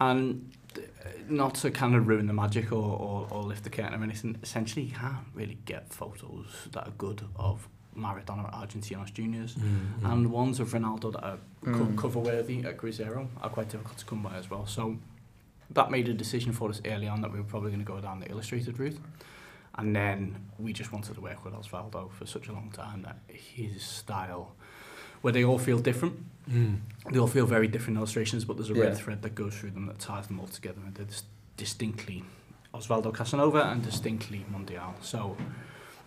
And 0.00 0.52
uh, 0.76 0.80
not 1.28 1.54
to 1.56 1.70
kind 1.70 1.94
of 1.94 2.06
ruin 2.08 2.26
the 2.26 2.32
magic 2.32 2.72
or, 2.72 2.76
or, 2.76 3.28
or 3.30 3.42
lift 3.42 3.64
the 3.64 3.70
curtain 3.70 4.00
or 4.00 4.02
anything, 4.02 4.36
essentially 4.42 4.84
you 4.84 4.92
can't 4.92 5.26
really 5.34 5.58
get 5.64 5.92
photos 5.92 6.46
that 6.72 6.86
are 6.88 6.92
good 6.98 7.22
of 7.36 7.68
Maradona 8.00 8.46
at 8.48 8.54
Argentinos 8.68 9.12
Juniors. 9.12 9.54
Mm. 9.56 10.12
And 10.12 10.32
ones 10.32 10.58
of 10.60 10.68
Ronaldo 10.72 11.12
that 11.12 11.22
are 11.24 11.38
co- 11.64 11.86
Mm. 11.86 11.96
cover-worthy 11.98 12.64
at 12.64 12.76
Cruzeiro 12.76 13.28
are 13.42 13.50
quite 13.50 13.68
difficult 13.68 13.98
to 13.98 14.04
come 14.04 14.22
by 14.22 14.34
as 14.36 14.50
well. 14.50 14.66
So 14.66 14.96
that 15.70 15.90
made 15.90 16.08
a 16.08 16.14
decision 16.14 16.52
for 16.52 16.68
us 16.70 16.80
early 16.84 17.06
on 17.08 17.20
that 17.22 17.32
we 17.32 17.38
were 17.38 17.44
probably 17.54 17.70
going 17.70 17.84
to 17.86 17.92
go 17.94 18.00
down 18.00 18.20
the 18.20 18.28
illustrated 18.30 18.78
route. 18.78 18.98
And 19.76 19.94
then 19.94 20.36
we 20.58 20.72
just 20.72 20.92
wanted 20.92 21.14
to 21.14 21.20
work 21.20 21.44
with 21.44 21.54
Osvaldo 21.54 22.10
for 22.10 22.26
such 22.26 22.48
a 22.48 22.52
long 22.52 22.70
time 22.72 23.02
that 23.02 23.18
his 23.28 23.82
style, 23.82 24.52
where 25.20 25.32
they 25.32 25.44
all 25.44 25.58
feel 25.58 25.78
different, 25.78 26.16
Mm. 26.50 26.78
they 27.12 27.18
all 27.20 27.28
feel 27.28 27.46
very 27.46 27.68
different 27.68 27.96
illustrations, 27.96 28.44
but 28.44 28.56
there's 28.56 28.70
a 28.70 28.74
Yeah. 28.74 28.84
red 28.86 28.96
thread 28.96 29.22
that 29.22 29.34
goes 29.36 29.54
through 29.56 29.70
them 29.70 29.86
that 29.86 29.98
ties 30.00 30.26
them 30.26 30.40
all 30.40 30.48
together. 30.48 30.80
And 30.84 30.94
they're 30.96 31.06
dis- 31.06 31.22
distinctly 31.56 32.24
Osvaldo 32.74 33.12
Casanova 33.14 33.62
and 33.70 33.82
distinctly 33.84 34.44
Mundial. 34.50 34.94
So 35.02 35.36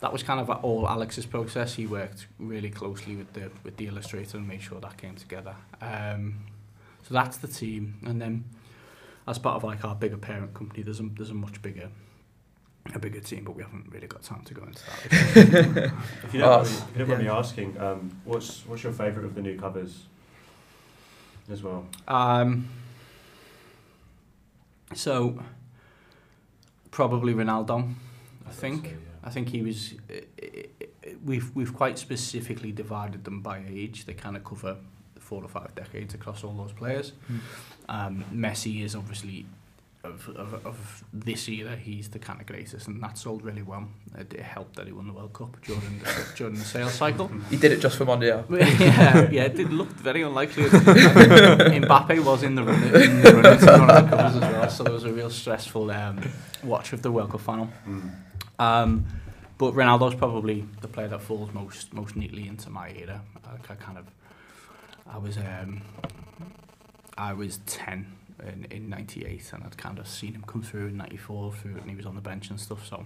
that 0.04 0.12
was 0.12 0.22
kind 0.22 0.42
of 0.42 0.50
all 0.50 0.86
Alex's 0.86 1.26
process. 1.26 1.76
He 1.76 1.88
worked 1.88 2.28
really 2.38 2.70
closely 2.70 3.16
with 3.16 3.32
the 3.32 3.50
with 3.64 3.78
the 3.78 3.88
illustrator 3.88 4.36
and 4.38 4.46
made 4.46 4.62
sure 4.62 4.82
that 4.82 4.98
came 4.98 5.16
together. 5.16 5.56
Um, 5.82 6.40
so 7.04 7.14
that's 7.14 7.38
the 7.38 7.48
team, 7.48 7.96
and 8.06 8.22
then 8.22 8.44
as 9.26 9.40
part 9.40 9.56
of 9.56 9.64
like 9.64 9.86
our 9.86 9.96
bigger 9.96 10.18
parent 10.18 10.54
company, 10.54 10.84
there's 10.84 11.00
a 11.00 11.04
there's 11.04 11.30
a 11.30 11.34
much 11.34 11.62
bigger 11.62 11.88
a 12.94 13.00
bigger 13.00 13.22
team, 13.22 13.46
but 13.46 13.56
we 13.56 13.64
haven't 13.64 13.88
really 13.94 14.08
got 14.08 14.24
time 14.24 14.44
to 14.44 14.54
go 14.54 14.64
into 14.64 14.82
that. 14.84 15.94
If 16.26 16.34
you 16.34 16.42
don't, 16.42 16.50
Us. 16.52 16.82
mind, 16.82 16.86
me- 16.88 16.92
if 16.92 17.00
you 17.00 17.06
don't 17.06 17.10
mind 17.10 17.24
me 17.24 17.30
asking, 17.30 17.80
um, 17.80 18.12
what's 18.26 18.66
what's 18.68 18.84
your 18.84 18.92
favourite 18.92 19.26
of 19.26 19.36
the 19.36 19.42
new 19.42 19.58
covers 19.58 20.04
as 21.50 21.64
well? 21.64 21.86
Um, 22.10 22.68
so 24.94 25.40
probably 26.92 27.34
Ronaldo, 27.34 27.94
I 28.46 28.52
think. 28.52 28.98
I 29.24 29.30
think 29.30 29.50
he 29.50 29.62
was. 29.62 29.94
i- 30.10 30.24
i- 30.42 30.48
i- 30.82 30.88
We've 31.26 31.52
we've 31.56 31.74
quite 31.74 31.98
specifically 32.00 32.72
divided 32.72 33.24
them 33.24 33.42
by 33.42 33.62
age. 33.70 34.06
They 34.06 34.14
kind 34.14 34.36
of 34.38 34.44
cover 34.44 34.76
four 35.20 35.42
or 35.44 35.48
five 35.50 35.74
decades 35.76 36.14
across 36.14 36.44
all 36.44 36.54
those 36.54 36.74
players. 36.74 37.14
Mm. 37.32 37.40
Um, 37.90 38.26
Messi 38.34 38.84
is 38.84 38.96
obviously 38.96 39.46
of, 40.04 40.28
of 40.36 40.66
of 40.66 41.04
this 41.14 41.48
era. 41.50 41.76
He's 41.76 42.10
the 42.10 42.20
kind 42.20 42.40
of 42.42 42.48
greatest, 42.48 42.88
and 42.88 43.02
that 43.04 43.18
sold 43.18 43.44
really 43.44 43.62
well. 43.62 43.88
It, 44.18 44.34
it 44.34 44.42
helped 44.42 44.76
that 44.78 44.86
he 44.88 44.92
won 44.94 45.08
the 45.08 45.14
World 45.14 45.34
Cup 45.34 45.56
during 45.62 46.00
the 46.00 46.26
during 46.38 46.56
the 46.56 46.66
sales 46.66 46.94
cycle. 46.94 47.30
he 47.50 47.58
did 47.58 47.72
it 47.72 47.80
just 47.82 47.98
for 47.98 48.06
Mundial 48.06 48.44
yeah, 48.50 49.30
yeah, 49.30 49.44
it 49.44 49.56
did 49.56 49.72
look 49.72 49.90
very 49.92 50.22
unlikely. 50.24 50.64
Mbappe 51.84 52.24
was 52.24 52.44
in 52.44 52.56
the 52.56 52.64
run 52.64 52.84
in 52.84 53.22
the 53.22 53.34
running 53.34 53.60
to 53.60 53.66
one 53.80 53.90
of 53.90 54.10
the 54.10 54.16
covers 54.18 54.36
as 54.36 54.42
well, 54.42 54.70
so 54.70 54.84
there 54.84 54.94
was 54.94 55.04
a 55.06 55.14
real 55.14 55.30
stressful 55.30 55.92
um, 55.92 56.20
watch 56.64 56.94
of 56.94 57.02
the 57.02 57.12
World 57.12 57.32
Cup 57.32 57.42
final. 57.42 57.70
Um, 58.60 59.06
but 59.58 59.74
Ronaldo's 59.74 60.16
probably 60.16 60.66
the 60.82 60.88
player 60.88 61.08
that 61.10 61.22
falls 61.22 61.54
most 61.54 61.94
most 61.94 62.16
neatly 62.16 62.48
into 62.48 62.70
my 62.70 62.90
era. 62.92 63.22
I, 63.46 63.74
I 63.74 63.76
kind 63.76 63.98
of, 63.98 64.06
I 65.08 65.18
was 65.18 65.38
um, 65.38 65.82
I 67.18 67.34
was 67.34 67.60
ten 67.66 68.08
in 68.46 68.66
in 68.72 68.90
'98, 68.90 69.52
and 69.54 69.64
I'd 69.64 69.78
kind 69.78 70.00
of 70.00 70.08
seen 70.08 70.34
him 70.34 70.44
come 70.46 70.62
through 70.64 70.88
in 70.88 70.98
'94 70.98 71.54
through, 71.54 71.76
and 71.78 71.90
he 71.90 71.96
was 71.96 72.06
on 72.06 72.16
the 72.16 72.22
bench 72.22 72.50
and 72.50 72.60
stuff. 72.60 72.86
So 72.88 73.06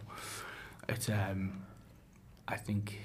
it's 0.89 1.09
um, 1.09 1.63
I 2.47 2.55
think. 2.57 2.99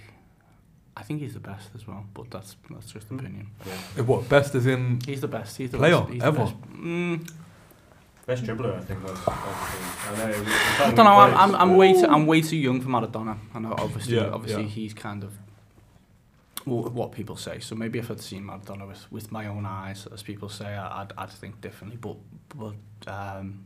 I 0.95 1.03
think 1.03 1.21
he's 1.21 1.33
the 1.33 1.41
best 1.41 1.71
as 1.75 1.87
well, 1.87 2.05
but 2.13 2.31
that's 2.31 2.55
that's 2.69 2.93
just 2.93 3.09
Mm. 3.09 3.19
opinion. 3.21 3.47
Uh, 3.99 4.05
What, 4.05 4.29
best 4.29 4.55
as 4.55 4.67
in... 4.67 5.01
He's 5.07 5.23
the 5.23 5.27
best. 5.27 5.57
He's 5.57 5.71
the 5.71 5.79
Player, 5.79 6.01
best. 6.01 6.13
He's 6.13 6.23
ever? 6.23 6.37
The 6.37 6.45
best. 6.45 6.55
Mm, 6.75 7.31
Best 8.27 8.45
dribbler, 8.45 8.77
I 8.77 8.81
think. 8.81 9.03
Was, 9.03 9.13
was 9.19 9.29
I 9.29 10.17
know. 10.17 10.27
we- 10.39 10.45
we 10.45 10.53
I 10.53 10.93
don't 10.95 11.05
know. 11.05 11.19
I'm, 11.19 11.35
I'm, 11.35 11.55
I'm 11.57 11.77
way 11.77 11.93
too 11.93 12.07
I'm 12.07 12.27
way 12.27 12.41
too 12.41 12.57
young 12.57 12.81
for 12.81 12.89
Maradona. 12.89 13.37
I 13.55 13.59
know 13.59 13.75
obviously 13.77 14.15
Yeah, 14.17 14.31
obviously 14.31 14.63
yeah. 14.63 14.69
he's 14.69 14.95
kind 14.95 15.25
of 15.25 15.33
wh- 16.65 16.95
what 16.95 17.13
people 17.13 17.37
say. 17.37 17.59
So 17.61 17.75
maybe 17.75 17.99
if 17.99 18.11
I'd 18.11 18.21
seen 18.21 18.45
Maradona 18.45 18.87
with, 18.87 19.11
with 19.11 19.33
my 19.33 19.47
own 19.47 19.67
eyes, 19.67 20.07
as 20.13 20.23
people 20.23 20.49
say, 20.49 20.67
I- 20.67 21.03
I'd, 21.03 21.13
I'd 21.19 21.31
think 21.31 21.61
differently. 21.61 21.99
But 22.01 22.17
but 22.57 22.75
um, 23.13 23.65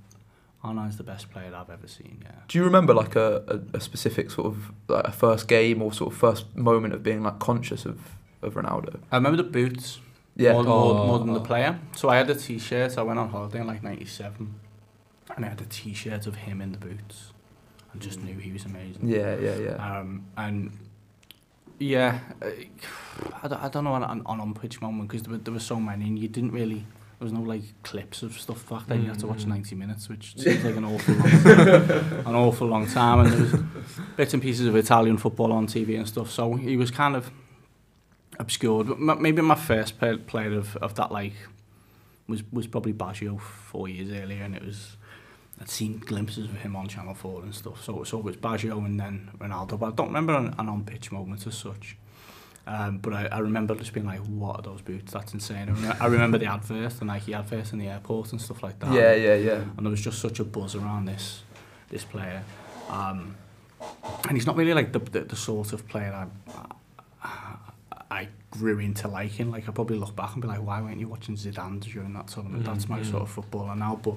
R9's 0.64 0.96
the 0.96 1.04
best 1.04 1.30
player 1.30 1.52
I've 1.54 1.70
ever 1.70 1.86
seen. 1.86 2.22
Yeah. 2.25 2.30
Do 2.48 2.58
you 2.58 2.64
remember 2.64 2.94
like 2.94 3.14
a, 3.16 3.44
a, 3.48 3.76
a 3.76 3.80
specific 3.80 4.30
sort 4.30 4.46
of 4.46 4.72
like 4.88 5.04
a 5.04 5.12
first 5.12 5.48
game 5.48 5.82
or 5.82 5.92
sort 5.92 6.12
of 6.12 6.18
first 6.18 6.56
moment 6.56 6.94
of 6.94 7.02
being 7.02 7.22
like 7.22 7.38
conscious 7.40 7.84
of, 7.84 7.98
of 8.42 8.54
Ronaldo? 8.54 9.00
I 9.12 9.16
remember 9.16 9.36
the 9.36 9.48
boots 9.48 10.00
Yeah. 10.37 10.52
more, 10.52 10.64
more, 10.64 11.07
more 11.07 11.19
than 11.19 11.33
the 11.33 11.40
Oh. 11.40 11.45
player. 11.45 11.78
So 11.97 12.09
I 12.09 12.16
had 12.16 12.28
a 12.31 12.35
T-shirt. 12.35 12.99
I 12.99 13.02
went 13.02 13.19
on 13.19 13.28
holiday 13.31 13.61
in 13.61 13.66
like 13.66 13.83
'97, 13.83 14.55
and 15.35 15.45
I 15.45 15.49
had 15.49 15.61
a 15.61 15.64
T-shirt 15.64 16.26
of 16.26 16.37
him 16.37 16.61
in 16.61 16.73
the 16.73 16.78
boots, 16.78 17.33
and 17.93 18.00
just 18.02 18.23
knew 18.23 18.37
he 18.38 18.52
was 18.52 18.64
amazing. 18.66 19.09
Yeah, 19.09 19.37
yeah, 19.38 19.57
yeah. 19.57 19.99
Um, 19.99 20.26
and 20.37 20.73
yeah, 21.78 22.21
uh, 22.43 22.47
I, 23.43 23.49
don't, 23.49 23.62
I 23.64 23.69
don't 23.69 23.85
know 23.85 23.95
an, 23.95 24.02
an 24.05 24.23
on-pitch 24.26 24.81
moment 24.81 25.09
because 25.09 25.23
there 25.25 25.33
were, 25.33 25.38
there 25.38 25.52
were 25.55 25.61
so 25.61 25.78
many 25.81 26.07
and 26.07 26.19
you 26.19 26.26
didn't 26.28 26.52
really, 26.52 26.87
there 27.19 27.25
was 27.26 27.33
no 27.33 27.40
like 27.40 27.62
clips 27.83 28.23
of 28.23 28.33
stuff 28.38 28.66
back 28.69 28.87
then. 28.87 29.02
You 29.02 29.09
had 29.09 29.19
to 29.21 29.26
watch 29.26 29.45
Mm. 29.45 29.49
90 29.49 29.75
minutes, 29.76 30.09
which 30.09 30.37
seems 30.38 30.64
like 30.64 30.76
an 30.76 30.85
awful 30.85 31.14
long 31.14 31.26
an 32.26 32.35
awful 32.35 32.66
long 32.69 32.87
time. 32.87 33.21
And 33.21 33.33
there 33.33 33.40
was 33.40 33.55
bits 34.16 34.33
and 34.35 34.43
pieces 34.43 34.66
of 34.66 34.76
Italian 34.76 35.16
football 35.19 35.52
on 35.52 35.66
TV 35.66 35.97
and 35.99 36.07
stuff. 36.09 36.31
So 36.31 36.55
he 36.55 36.76
was 36.78 36.90
kind 36.90 37.14
of 37.16 37.31
obscured. 38.38 38.88
But 38.88 38.99
m- 38.99 39.23
maybe 39.23 39.43
my 39.43 39.55
first 39.55 39.99
play, 39.99 40.16
player 40.16 40.59
of, 40.59 40.76
of 40.76 40.95
that 40.97 41.12
like 41.12 41.35
was 42.28 42.43
was 42.52 42.66
probably 42.66 42.93
Baggio 42.93 43.40
four 43.40 43.88
years 43.88 44.11
earlier, 44.12 44.43
and 44.43 44.55
it 44.55 44.64
was 44.64 44.97
I'd 45.61 45.71
seen 45.71 45.99
glimpses 45.99 46.45
of 46.47 46.57
him 46.59 46.76
on 46.76 46.87
Channel 46.87 47.14
4 47.14 47.43
and 47.45 47.55
stuff. 47.55 47.83
So 47.83 48.05
so 48.05 48.19
it 48.19 48.25
was 48.25 48.37
Baggio 48.37 48.85
and 48.85 48.99
then 49.00 49.31
Ronaldo. 49.38 49.78
But 49.78 49.87
I 49.87 49.95
don't 49.95 50.09
remember 50.09 50.35
an, 50.35 50.55
an 50.59 50.69
on-pitch 50.69 51.12
moment 51.12 51.47
as 51.47 51.57
such. 51.57 51.97
Um, 52.69 52.99
but 52.99 53.12
I, 53.12 53.26
I 53.26 53.38
remember 53.38 53.76
just 53.76 53.93
being 53.93 54.07
like, 54.07 54.19
what 54.19 54.57
are 54.57 54.62
those 54.62 54.81
boots? 54.81 55.12
That's 55.12 55.33
insane. 55.33 55.69
I, 55.71 55.97
I 56.00 56.07
remember 56.09 56.37
the 56.37 56.47
advert, 56.47 56.99
the 56.99 57.05
Nike 57.05 57.33
advert 57.33 57.73
in 57.73 57.78
the 57.78 57.87
airport 57.87 58.33
and 58.33 58.43
stuff 58.43 58.61
like 58.61 58.81
that. 58.81 58.93
Yeah, 58.93 59.14
yeah, 59.14 59.37
yeah. 59.37 59.61
And 59.76 59.87
there 59.87 59.90
was 59.90 60.00
just 60.00 60.19
such 60.21 60.40
a 60.40 60.45
buzz 60.45 60.75
around 60.75 61.05
this 61.05 61.43
this 61.90 62.05
player. 62.05 62.43
Um, 62.90 63.37
and 64.28 64.37
he's 64.37 64.47
not 64.47 64.57
really 64.57 64.75
like 64.75 64.93
the, 64.93 64.99
the, 64.99 65.21
the 65.21 65.37
sort 65.37 65.73
of 65.73 65.87
player 65.87 66.12
I, 66.12 66.26
I 68.16 68.28
grew 68.50 68.78
into 68.78 69.08
liking. 69.08 69.50
Like 69.50 69.68
I 69.68 69.73
probably 69.73 69.99
look 69.99 70.14
back 70.16 70.32
and 70.32 70.42
be 70.42 70.49
like, 70.49 70.62
why 70.68 70.80
weren't 70.80 71.00
you 71.00 71.08
watching 71.08 71.37
Zidane 71.37 71.80
during 71.80 72.12
that 72.14 72.28
tournament? 72.28 72.64
That's 72.64 72.88
my 72.88 73.00
Mm, 73.00 73.11
sort 73.11 73.23
of 73.23 73.30
footballer 73.30 73.75
now. 73.76 74.00
But 74.02 74.14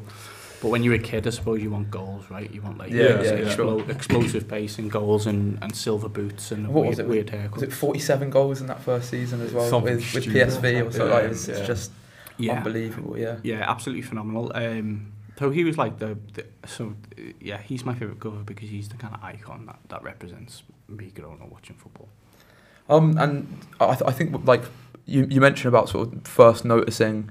but 0.61 0.69
when 0.69 0.83
you're 0.83 0.95
a 0.95 0.99
kid, 0.99 1.25
I 1.25 1.29
suppose 1.29 1.61
you 1.61 1.69
want 1.71 1.89
goals, 1.89 2.29
right? 2.29 2.49
You 2.51 2.61
want 2.61 2.77
like 2.77 2.91
Yeah, 2.91 3.21
yeah, 3.21 3.31
explo- 3.45 3.87
explosive 3.89 4.47
pace 4.47 4.77
and 4.77 4.91
goals 4.91 5.25
and, 5.25 5.57
and 5.61 5.75
silver 5.75 6.09
boots 6.09 6.51
and 6.51 6.67
What 6.67 6.81
weird, 6.81 6.89
was 6.89 6.99
it? 6.99 7.07
weird 7.07 7.29
haircut. 7.29 7.53
Was 7.53 7.63
it 7.63 7.73
47 7.73 8.29
goals 8.29 8.59
in 8.61 8.67
that 8.67 8.81
first 8.81 9.09
season 9.09 9.41
as 9.41 9.51
well 9.53 9.69
Something 9.69 9.95
with, 9.95 10.13
with. 10.13 10.25
PSV 10.25 10.85
or 10.85 10.91
something? 10.91 11.01
Yeah, 11.07 11.13
like, 11.13 11.23
it's, 11.31 11.47
it's 11.47 11.59
yeah. 11.59 11.65
just 11.65 11.91
yeah. 12.37 12.53
unbelievable, 12.57 13.17
yeah. 13.17 13.37
Yeah, 13.43 13.69
absolutely 13.71 14.01
phenomenal. 14.01 14.51
Um, 14.53 15.13
so 15.37 15.49
he 15.49 15.63
was 15.63 15.77
like 15.77 15.97
the, 15.99 16.17
the 16.33 16.45
so 16.67 16.93
yeah, 17.39 17.59
he's 17.61 17.85
my 17.85 17.93
favorite 17.93 18.19
cover 18.19 18.43
because 18.43 18.69
he's 18.69 18.89
the 18.89 18.97
kind 18.97 19.13
of 19.15 19.23
icon 19.23 19.65
that, 19.67 19.79
that 19.87 20.03
represents 20.03 20.63
me 20.89 21.11
growing 21.15 21.41
up 21.41 21.49
watching 21.49 21.77
football. 21.77 22.09
Um, 22.89 23.17
and 23.17 23.65
I, 23.79 23.95
th- 23.95 24.03
I 24.05 24.11
think 24.11 24.45
like 24.45 24.63
you, 25.05 25.27
you 25.29 25.39
mentioned 25.41 25.67
about 25.67 25.89
sort 25.89 26.13
of 26.13 26.27
first 26.27 26.65
noticing 26.65 27.29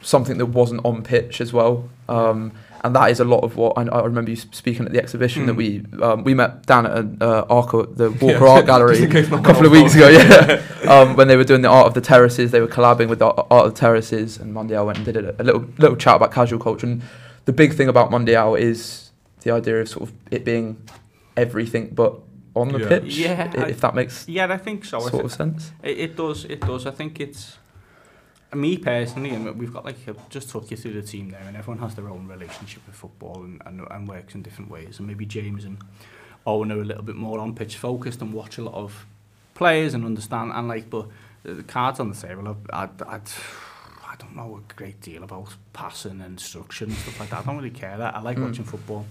something 0.00 0.38
that 0.38 0.46
wasn't 0.46 0.84
on 0.84 1.02
pitch 1.02 1.40
as 1.40 1.52
well. 1.52 1.88
Um, 2.08 2.52
and 2.84 2.96
that 2.96 3.10
is 3.10 3.20
a 3.20 3.24
lot 3.24 3.44
of 3.44 3.56
what 3.56 3.78
I, 3.78 3.82
I 3.82 4.04
remember 4.04 4.30
you 4.30 4.36
speaking 4.36 4.84
at 4.84 4.92
the 4.92 4.98
exhibition 5.00 5.46
that 5.46 5.54
we 5.54 5.84
um, 6.02 6.24
we 6.24 6.34
met 6.34 6.66
down 6.66 6.84
at 6.86 7.22
uh, 7.22 7.46
Arco, 7.48 7.86
the 7.86 8.10
Walker 8.20 8.44
Yeah, 8.44 8.50
Art 8.50 8.66
Gallery 8.66 9.02
in 9.02 9.10
case 9.10 9.30
no 9.30 9.38
a 9.38 9.42
couple 9.42 9.64
of 9.64 9.72
weeks 9.72 9.94
ago. 9.94 10.08
Yeah, 10.08 10.60
um, 10.92 11.14
when 11.14 11.28
they 11.28 11.36
were 11.36 11.44
doing 11.44 11.62
the 11.62 11.68
Art 11.68 11.86
of 11.86 11.94
the 11.94 12.00
Terraces, 12.00 12.50
they 12.50 12.60
were 12.60 12.66
collabing 12.66 13.08
with 13.08 13.20
the 13.20 13.26
Art 13.26 13.46
of 13.50 13.74
the 13.74 13.78
Terraces, 13.80 14.36
and 14.36 14.52
Mundial 14.52 14.84
went 14.84 14.98
and 14.98 15.04
did 15.04 15.16
a, 15.16 15.40
a 15.40 15.44
little 15.44 15.64
little 15.78 15.96
chat 15.96 16.16
about 16.16 16.32
casual 16.32 16.58
culture. 16.58 16.86
And 16.86 17.02
the 17.44 17.52
big 17.52 17.74
thing 17.74 17.88
about 17.88 18.10
Mundial 18.10 18.58
is 18.58 19.10
the 19.42 19.52
idea 19.52 19.80
of 19.80 19.88
sort 19.88 20.08
of 20.08 20.14
it 20.32 20.44
being 20.44 20.76
everything 21.36 21.88
but 21.94 22.20
on 22.54 22.68
the 22.68 22.80
yeah. 22.80 22.88
pitch. 22.88 23.16
Yeah, 23.16 23.52
if 23.68 23.84
I, 23.84 23.88
that 23.88 23.94
makes 23.94 24.28
yeah, 24.28 24.52
I 24.52 24.58
think 24.58 24.84
so. 24.84 25.00
Sort 25.00 25.24
of 25.24 25.32
sense. 25.32 25.72
It, 25.82 25.98
it 25.98 26.16
does. 26.16 26.44
It 26.44 26.60
does. 26.60 26.86
I 26.86 26.90
think 26.90 27.20
it's 27.20 27.58
me 28.54 28.76
personally, 28.76 29.30
and 29.30 29.58
we've 29.58 29.72
got 29.72 29.84
like 29.84 30.06
a, 30.06 30.14
just 30.28 30.50
took 30.50 30.70
you 30.70 30.76
through 30.76 30.92
the 30.92 31.02
team 31.02 31.30
there, 31.30 31.42
and 31.46 31.56
everyone 31.56 31.78
has 31.78 31.94
their 31.94 32.08
own 32.08 32.26
relationship 32.26 32.86
with 32.86 32.96
football 32.96 33.42
and, 33.42 33.62
and, 33.64 33.86
and 33.90 34.08
works 34.08 34.34
in 34.34 34.42
different 34.42 34.70
ways. 34.70 34.98
And 34.98 35.08
maybe 35.08 35.24
James 35.24 35.64
and 35.64 35.78
Owen 36.46 36.72
are 36.72 36.80
a 36.80 36.84
little 36.84 37.02
bit 37.02 37.16
more 37.16 37.38
on 37.38 37.54
pitch 37.54 37.76
focused 37.76 38.20
and 38.20 38.32
watch 38.32 38.58
a 38.58 38.62
lot 38.62 38.74
of 38.74 39.06
players 39.54 39.94
and 39.94 40.04
understand 40.04 40.52
and 40.54 40.68
like, 40.68 40.90
but 40.90 41.06
the 41.44 41.62
cards 41.62 42.00
on 42.00 42.10
the 42.10 42.16
table, 42.16 42.56
I, 42.72 42.82
I, 42.84 42.88
I, 43.06 43.20
I 44.06 44.16
don't 44.18 44.36
know 44.36 44.60
a 44.60 44.74
great 44.74 45.00
deal 45.00 45.22
about 45.24 45.54
passing 45.72 46.20
and 46.20 46.38
structure 46.38 46.84
and 46.84 46.94
stuff 46.94 47.20
like 47.20 47.30
that. 47.30 47.40
I 47.40 47.42
don't 47.44 47.56
really 47.56 47.70
care 47.70 47.96
that. 47.96 48.14
I 48.14 48.20
like 48.20 48.36
mm. 48.36 48.46
watching 48.46 48.64
football. 48.64 49.06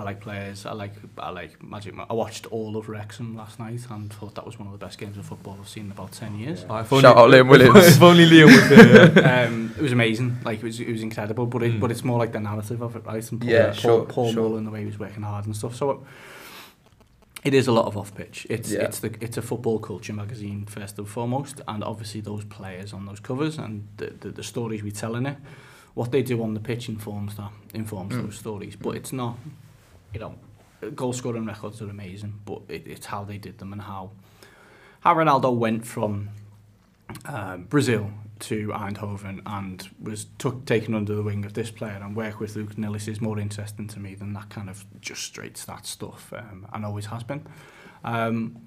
I 0.00 0.04
like 0.04 0.20
players. 0.20 0.66
I 0.66 0.72
like 0.72 0.94
I 1.18 1.30
like 1.30 1.62
Magic. 1.62 1.94
Ma- 1.94 2.06
I 2.08 2.14
watched 2.14 2.46
all 2.46 2.76
of 2.76 2.88
Wrexham 2.88 3.36
last 3.36 3.58
night 3.58 3.80
and 3.90 4.12
thought 4.12 4.34
that 4.34 4.46
was 4.46 4.58
one 4.58 4.66
of 4.68 4.72
the 4.78 4.84
best 4.86 4.98
games 4.98 5.16
of 5.18 5.26
football 5.26 5.56
I've 5.60 5.68
seen 5.68 5.86
in 5.86 5.92
about 5.92 6.12
ten 6.12 6.38
years. 6.38 6.64
Ah, 6.68 6.80
if 6.80 6.88
Shout 6.88 7.04
only- 7.16 7.38
out 7.38 7.44
Liam 7.46 7.48
Williams. 7.50 7.86
If 7.96 8.02
only 8.02 8.26
Liam 8.32 8.46
was 8.46 8.68
here. 8.68 9.12
Yeah. 9.16 9.44
um, 9.48 9.74
it 9.78 9.82
was 9.82 9.92
amazing. 9.92 10.38
Like 10.44 10.58
it 10.58 10.64
was, 10.64 10.80
it 10.80 10.90
was 10.96 11.02
incredible. 11.02 11.46
But 11.46 11.62
it, 11.62 11.72
Mm. 11.74 11.80
but 11.80 11.90
it's 11.90 12.04
more 12.04 12.18
like 12.18 12.32
the 12.32 12.40
narrative 12.40 12.80
of 12.82 12.96
it, 12.96 13.04
right? 13.06 13.30
And 13.30 13.40
Paul, 13.40 13.50
Yeah, 13.50 13.66
Paul, 13.66 13.74
sure, 13.74 14.04
Paul 14.06 14.32
sure. 14.32 14.42
Mullin, 14.42 14.64
the 14.64 14.70
way 14.70 14.80
he 14.80 14.86
was 14.86 14.98
working 14.98 15.22
hard 15.22 15.44
and 15.46 15.54
stuff. 15.56 15.74
So 15.76 15.90
it, 15.90 15.98
it 17.44 17.54
is 17.54 17.66
a 17.68 17.72
lot 17.72 17.86
of 17.86 17.96
off 17.96 18.14
pitch. 18.14 18.46
It's 18.50 18.70
Yeah. 18.70 18.84
it's 18.86 18.98
the 19.00 19.14
it's 19.20 19.36
a 19.36 19.42
football 19.42 19.78
culture 19.78 20.12
magazine 20.12 20.66
first 20.66 20.98
and 20.98 21.08
foremost, 21.08 21.60
and 21.66 21.82
obviously 21.84 22.20
those 22.20 22.44
players 22.44 22.92
on 22.92 23.06
those 23.06 23.20
covers 23.20 23.58
and 23.58 23.88
the 23.96 24.06
the, 24.20 24.30
the 24.30 24.42
stories 24.42 24.82
we 24.82 24.90
tell 24.92 25.14
in 25.16 25.26
it. 25.26 25.36
What 25.94 26.12
they 26.12 26.22
do 26.22 26.40
on 26.42 26.54
the 26.54 26.60
pitch 26.60 26.88
informs 26.88 27.34
that 27.36 27.50
informs 27.74 28.14
Mm. 28.14 28.22
those 28.22 28.38
stories. 28.38 28.76
But 28.76 28.94
it's 28.96 29.12
not, 29.12 29.36
you 30.12 30.20
know, 30.20 30.34
goal 30.94 31.12
scoring 31.12 31.46
records 31.46 31.80
are 31.82 31.90
amazing, 31.90 32.40
but 32.44 32.62
it, 32.68 32.86
it's 32.86 33.06
how 33.06 33.24
they 33.24 33.38
did 33.38 33.58
them 33.58 33.72
and 33.72 33.82
how 33.82 34.12
how 35.00 35.14
Ronaldo 35.14 35.54
went 35.56 35.86
from 35.86 36.28
um, 37.24 37.64
Brazil 37.64 38.10
to 38.40 38.68
Eindhoven 38.68 39.40
and 39.46 39.88
was 40.00 40.26
took 40.38 40.64
taken 40.64 40.94
under 40.94 41.14
the 41.14 41.22
wing 41.22 41.44
of 41.44 41.54
this 41.54 41.70
player 41.70 42.00
and 42.02 42.16
work 42.16 42.40
with 42.40 42.56
Luc 42.56 42.74
Nilis 42.76 43.08
is 43.08 43.20
more 43.20 43.38
interesting 43.38 43.86
to 43.88 44.00
me 44.00 44.14
than 44.14 44.32
that 44.32 44.48
kind 44.48 44.68
of 44.70 44.84
just 45.00 45.22
straight 45.22 45.56
stat 45.56 45.86
stuff 45.86 46.32
um, 46.36 46.66
and 46.72 46.84
always 46.84 47.06
has 47.06 47.22
been. 47.22 47.46
Um, 48.04 48.60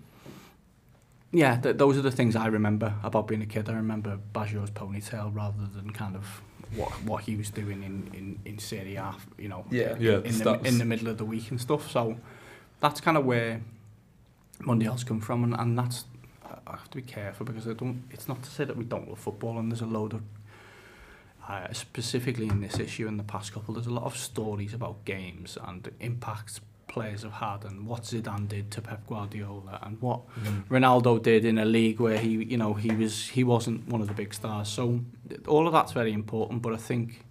yeah, 1.31 1.59
th- 1.59 1.77
those 1.77 1.97
are 1.97 2.03
the 2.03 2.12
things 2.12 2.35
I 2.35 2.47
remember 2.47 2.93
about 3.03 3.27
being 3.27 3.41
a 3.41 3.47
kid. 3.47 3.67
I 3.67 3.73
remember 3.73 4.19
Baggio's 4.33 4.69
ponytail 4.69 5.35
rather 5.35 5.65
than 5.65 5.91
kind 5.91 6.15
of 6.15 6.41
what 6.75 6.91
what 7.03 7.23
he 7.23 7.35
was 7.35 7.49
doing 7.49 7.83
in, 7.83 8.09
in, 8.13 8.39
in 8.45 8.59
Serie 8.59 8.95
A, 8.95 9.15
you 9.37 9.49
know, 9.49 9.65
Yeah. 9.69 9.95
Yeah, 9.99 10.17
in, 10.17 10.23
the, 10.23 10.29
stats. 10.29 10.65
in 10.65 10.77
the 10.77 10.85
middle 10.85 11.07
of 11.07 11.17
the 11.17 11.25
week 11.25 11.51
and 11.51 11.59
stuff. 11.59 11.89
So 11.89 12.17
that's 12.79 13.01
kind 13.01 13.17
of 13.17 13.25
where 13.25 13.61
Mundial's 14.59 15.03
come 15.03 15.21
from, 15.21 15.43
and, 15.43 15.53
and 15.53 15.77
that's 15.77 16.05
I 16.67 16.71
have 16.71 16.89
to 16.91 16.97
be 16.97 17.01
careful 17.01 17.45
because 17.45 17.67
I 17.67 17.73
don't. 17.73 18.03
It's 18.11 18.27
not 18.27 18.41
to 18.43 18.49
say 18.49 18.63
that 18.65 18.77
we 18.77 18.85
don't 18.85 19.07
love 19.09 19.19
football, 19.19 19.57
and 19.59 19.71
there's 19.71 19.81
a 19.81 19.85
load 19.85 20.13
of 20.13 20.21
uh, 21.47 21.71
specifically 21.73 22.47
in 22.47 22.61
this 22.61 22.79
issue 22.79 23.07
in 23.07 23.17
the 23.17 23.23
past 23.23 23.53
couple. 23.53 23.73
There's 23.73 23.87
a 23.87 23.93
lot 23.93 24.05
of 24.05 24.15
stories 24.17 24.73
about 24.73 25.03
games 25.05 25.57
and 25.61 25.89
impacts 25.99 26.61
players 26.93 27.23
have 27.23 27.33
had, 27.33 27.65
and 27.65 27.88
what 27.88 28.03
Zidane 28.03 28.47
did 28.47 28.69
to 28.71 28.81
Pep 28.81 29.05
Guardiola, 29.07 29.79
and 29.81 30.00
what 30.00 30.21
mm. 30.39 30.63
Ronaldo 30.67 31.21
did 31.21 31.43
in 31.43 31.57
a 31.57 31.65
league 31.65 32.00
where 32.00 32.19
he, 32.19 32.29
you 32.29 32.57
know, 32.57 32.73
he 32.73 32.91
was 32.91 33.29
he 33.29 33.43
wasn't 33.43 33.88
one 33.88 34.00
of 34.00 34.07
the 34.07 34.13
big 34.13 34.33
stars. 34.33 34.69
So 34.69 35.01
all 35.47 35.65
of 35.67 35.73
that's 35.73 35.91
very 35.91 36.13
important, 36.13 36.62
but 36.62 36.73
I 36.73 36.77
think 36.77 37.25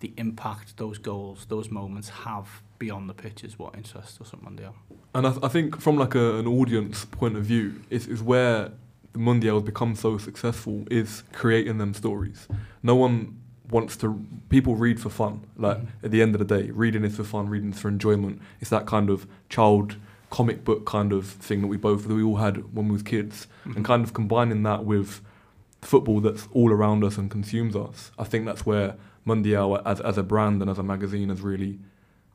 the 0.00 0.12
impact 0.16 0.76
those 0.76 0.98
goals, 0.98 1.46
those 1.48 1.70
moments 1.70 2.08
have 2.10 2.62
beyond 2.78 3.08
the 3.08 3.14
pitch 3.14 3.42
is 3.42 3.58
what 3.58 3.74
interests 3.74 4.20
us 4.20 4.32
at 4.32 4.42
Mundial. 4.42 4.74
And 5.14 5.26
I, 5.26 5.30
th- 5.30 5.42
I 5.42 5.48
think 5.48 5.80
from 5.80 5.96
like 5.96 6.14
a, 6.14 6.38
an 6.38 6.46
audience 6.46 7.04
point 7.06 7.36
of 7.36 7.44
view, 7.44 7.82
is, 7.90 8.06
is 8.06 8.22
where 8.22 8.70
the 9.12 9.18
Mundial 9.18 9.56
has 9.56 9.64
become 9.64 9.96
so 9.96 10.18
successful 10.18 10.84
is 10.90 11.24
creating 11.32 11.78
them 11.78 11.94
stories. 11.94 12.46
No 12.82 12.94
one 12.94 13.40
wants 13.70 13.96
to. 13.98 14.24
People 14.48 14.76
read 14.76 14.98
for 15.00 15.10
fun. 15.10 15.40
Like 15.56 15.78
Mhm. 15.78 15.86
at 16.04 16.10
the 16.10 16.22
end 16.22 16.34
of 16.34 16.38
the 16.46 16.58
day, 16.58 16.70
reading 16.70 17.04
is 17.04 17.16
for 17.16 17.24
fun. 17.24 17.48
Reading 17.48 17.70
is 17.72 17.78
for 17.80 17.88
enjoyment. 17.88 18.40
It's 18.60 18.70
that 18.70 18.86
kind 18.86 19.10
of 19.10 19.26
child 19.48 19.96
comic 20.30 20.64
book 20.64 20.84
kind 20.86 21.12
of 21.12 21.26
thing 21.26 21.60
that 21.62 21.68
we 21.68 21.76
both 21.76 22.06
that 22.06 22.14
we 22.14 22.22
all 22.22 22.36
had 22.36 22.74
when 22.74 22.86
we 22.88 22.92
was 22.92 23.02
kids, 23.02 23.46
and 23.64 23.84
kind 23.84 24.04
of 24.04 24.12
combining 24.14 24.62
that 24.64 24.84
with 24.84 25.20
football 25.82 26.20
that's 26.20 26.48
all 26.52 26.70
around 26.72 27.04
us 27.04 27.16
and 27.18 27.30
consumes 27.30 27.74
us. 27.76 28.10
I 28.18 28.24
think 28.24 28.44
that's 28.46 28.66
where 28.66 28.96
Mundial 29.26 29.80
as 29.84 30.00
as 30.00 30.18
a 30.18 30.22
brand 30.22 30.60
and 30.62 30.70
as 30.70 30.78
a 30.78 30.82
magazine 30.82 31.28
has 31.28 31.40
really, 31.40 31.78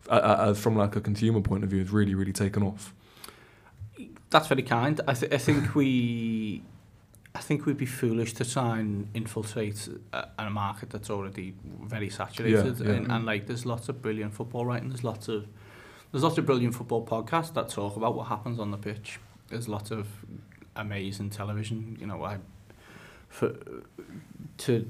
as 0.09 0.59
from 0.59 0.75
like 0.75 0.95
a 0.95 1.01
consumer 1.01 1.41
point 1.41 1.63
of 1.63 1.69
view, 1.69 1.79
has 1.79 1.91
really 1.91 2.15
really 2.15 2.33
taken 2.33 2.63
off. 2.63 2.93
That's 4.29 4.47
very 4.47 4.63
kind. 4.63 4.99
I, 5.07 5.13
th- 5.13 5.31
I 5.31 5.37
think 5.37 5.75
we, 5.75 6.63
I 7.35 7.39
think 7.39 7.65
we'd 7.65 7.77
be 7.77 7.87
foolish 7.87 8.33
to 8.33 8.45
try 8.45 8.79
and 8.79 9.07
infiltrate 9.13 9.89
uh, 10.11 10.25
a, 10.37 10.45
a 10.45 10.49
market 10.49 10.91
that's 10.91 11.09
already 11.09 11.55
very 11.81 12.09
saturated. 12.09 12.79
Yeah, 12.79 12.85
yeah. 12.85 12.93
And, 12.93 13.11
and 13.11 13.25
like, 13.25 13.47
there's 13.47 13.65
lots 13.65 13.89
of 13.89 14.01
brilliant 14.01 14.33
football 14.35 14.65
writing. 14.65 14.89
There's 14.89 15.03
lots 15.03 15.27
of 15.27 15.47
there's 16.11 16.23
lots 16.23 16.37
of 16.37 16.45
brilliant 16.45 16.75
football 16.75 17.03
podcasts 17.03 17.53
that 17.55 17.69
talk 17.69 17.95
about 17.95 18.13
what 18.13 18.27
happens 18.27 18.59
on 18.59 18.69
the 18.69 18.77
pitch. 18.77 19.19
There's 19.49 19.67
lots 19.67 19.89
of 19.89 20.07
amazing 20.75 21.31
television. 21.31 21.97
You 21.99 22.05
know, 22.05 22.23
I 22.23 22.37
for 23.29 23.55
to 24.59 24.87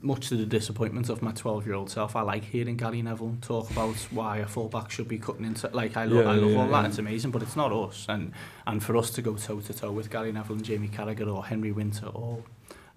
much 0.00 0.28
to 0.28 0.36
the 0.36 0.46
disappointment 0.46 1.08
of 1.08 1.22
my 1.22 1.32
12 1.32 1.66
year 1.66 1.74
old 1.74 1.90
self, 1.90 2.16
I 2.16 2.22
like 2.22 2.44
hearing 2.44 2.76
Gary 2.76 3.02
Neville 3.02 3.36
talk 3.40 3.70
about 3.70 3.96
why 4.10 4.38
a 4.38 4.46
fullback 4.46 4.90
should 4.90 5.08
be 5.08 5.18
cutting 5.18 5.44
into. 5.44 5.68
Like, 5.68 5.96
I 5.96 6.04
love, 6.04 6.24
yeah, 6.24 6.30
I 6.30 6.34
love 6.34 6.50
yeah, 6.50 6.58
all 6.58 6.66
yeah. 6.66 6.82
that, 6.82 6.88
it's 6.90 6.98
amazing, 6.98 7.30
but 7.30 7.42
it's 7.42 7.56
not 7.56 7.72
us. 7.72 8.06
And, 8.08 8.32
and 8.66 8.82
for 8.82 8.96
us 8.96 9.10
to 9.10 9.22
go 9.22 9.34
toe 9.34 9.60
to 9.60 9.72
toe 9.74 9.92
with 9.92 10.10
Gary 10.10 10.32
Neville 10.32 10.56
and 10.56 10.64
Jamie 10.64 10.88
Carragher 10.88 11.32
or 11.34 11.44
Henry 11.44 11.72
Winter 11.72 12.06
or 12.06 12.42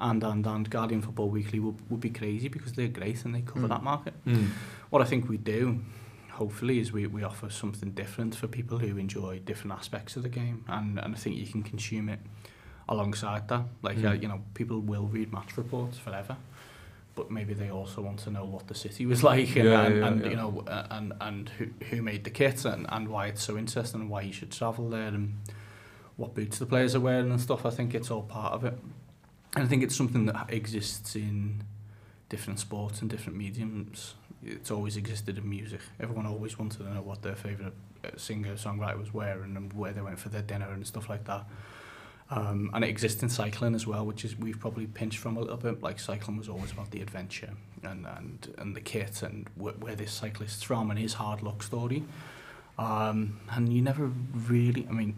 and 0.02 0.24
and 0.24 0.46
and 0.46 0.70
Guardian 0.70 1.02
Football 1.02 1.30
Weekly 1.30 1.60
would, 1.60 1.78
would 1.90 2.00
be 2.00 2.10
crazy 2.10 2.48
because 2.48 2.74
they're 2.74 2.88
great 2.88 3.24
and 3.24 3.36
they 3.36 3.42
cover 3.42 3.68
mm. 3.68 3.70
that 3.70 3.84
market. 3.84 4.14
Mm. 4.26 4.50
What 4.90 5.02
I 5.02 5.06
think 5.06 5.30
we 5.30 5.38
do, 5.38 5.80
hopefully, 6.32 6.80
is 6.80 6.92
we, 6.92 7.08
we 7.08 7.24
offer 7.24 7.50
something 7.50 7.92
different 7.92 8.36
for 8.36 8.48
people 8.48 8.80
who 8.80 8.98
enjoy 8.98 9.40
different 9.40 9.74
aspects 9.74 10.16
of 10.16 10.24
the 10.24 10.30
game, 10.30 10.66
and, 10.68 11.00
and 11.00 11.16
I 11.16 11.18
think 11.18 11.38
you 11.38 11.46
can 11.46 11.64
consume 11.64 12.10
it 12.10 12.20
alongside 12.90 13.48
that. 13.50 13.66
Like, 13.82 13.98
mm. 13.98 14.10
uh, 14.10 14.14
you 14.14 14.28
know, 14.28 14.42
people 14.54 14.82
will 14.82 15.06
read 15.06 15.32
match 15.32 15.56
reports 15.56 15.98
forever. 15.98 16.36
But 17.16 17.30
maybe 17.30 17.54
they 17.54 17.70
also 17.70 18.02
want 18.02 18.20
to 18.20 18.32
know 18.32 18.46
what 18.46 18.68
the 18.68 18.76
city 18.76 19.06
was 19.06 19.24
like, 19.32 19.56
and, 19.56 19.66
Yeah, 19.66 19.82
and, 19.84 19.98
yeah, 19.98 20.08
and 20.08 20.22
yeah. 20.22 20.30
you 20.30 20.36
know, 20.36 20.64
uh, 20.68 20.88
and 20.90 21.14
and 21.22 21.50
who 21.50 21.68
who 21.90 22.02
made 22.02 22.24
the 22.24 22.30
kit, 22.30 22.66
and, 22.66 22.86
and 22.90 23.08
why 23.08 23.28
it's 23.28 23.44
so 23.44 23.58
interesting, 23.58 24.02
and 24.02 24.10
why 24.10 24.22
you 24.22 24.34
should 24.34 24.52
travel 24.52 24.90
there, 24.90 25.08
and 25.08 25.36
what 26.18 26.36
boots 26.36 26.60
the 26.60 26.66
players 26.66 26.96
are 26.96 27.00
wearing 27.00 27.32
and 27.32 27.42
stuff. 27.42 27.66
I 27.66 27.70
think 27.70 27.94
it's 27.94 28.12
all 28.12 28.24
part 28.24 28.54
of 28.54 28.64
it, 28.64 28.78
and 29.56 29.64
I 29.64 29.68
think 29.68 29.84
it's 29.84 29.96
something 29.96 30.26
that 30.28 30.52
exists 30.52 31.16
in 31.16 31.64
different 32.30 32.60
sports 32.60 33.02
and 33.02 33.10
different 33.10 33.38
mediums. 33.38 34.16
It's 34.44 34.72
always 34.72 34.98
existed 34.98 35.38
in 35.38 35.48
music. 35.48 35.82
Everyone 36.00 36.26
always 36.26 36.58
wanted 36.58 36.80
to 36.80 36.94
know 36.94 37.02
what 37.02 37.22
their 37.22 37.36
favourite 37.36 37.74
uh, 38.04 38.10
singer, 38.18 38.54
songwriter 38.56 38.98
was 38.98 39.14
wearing 39.14 39.56
and 39.56 39.72
where 39.74 39.92
they 39.92 40.02
went 40.02 40.18
for 40.18 40.30
their 40.30 40.42
dinner 40.42 40.72
and 40.72 40.88
stuff 40.88 41.10
like 41.10 41.26
that. 41.26 41.46
Um, 42.32 42.72
and 42.74 42.84
it 42.86 42.90
exists 42.90 43.22
in 43.22 43.30
cycling 43.30 43.76
as 43.76 43.86
well, 43.86 44.06
which 44.06 44.24
is 44.24 44.38
we've 44.38 44.60
probably 44.60 44.88
pinched 44.88 45.20
from 45.20 45.36
a 45.36 45.42
little 45.42 45.58
bit. 45.58 45.84
Like 45.84 46.00
cycling 46.00 46.38
was 46.38 46.48
always 46.48 46.72
about 46.72 46.92
the 46.92 47.02
adventure 47.02 47.52
and 47.84 48.08
and, 48.08 48.56
and 48.58 48.76
the 48.76 48.82
kit 48.82 49.22
and 49.22 49.50
wh- 49.58 49.80
where 49.82 49.96
this 49.96 50.14
cyclist's 50.14 50.64
from 50.64 50.90
and 50.90 50.98
his 50.98 51.14
hard 51.16 51.44
luck 51.44 51.62
story. 51.62 52.04
Um, 52.80 53.40
and 53.52 53.72
you 53.72 53.82
never 53.82 54.10
really, 54.48 54.88
I 54.90 54.94
mean, 54.94 55.16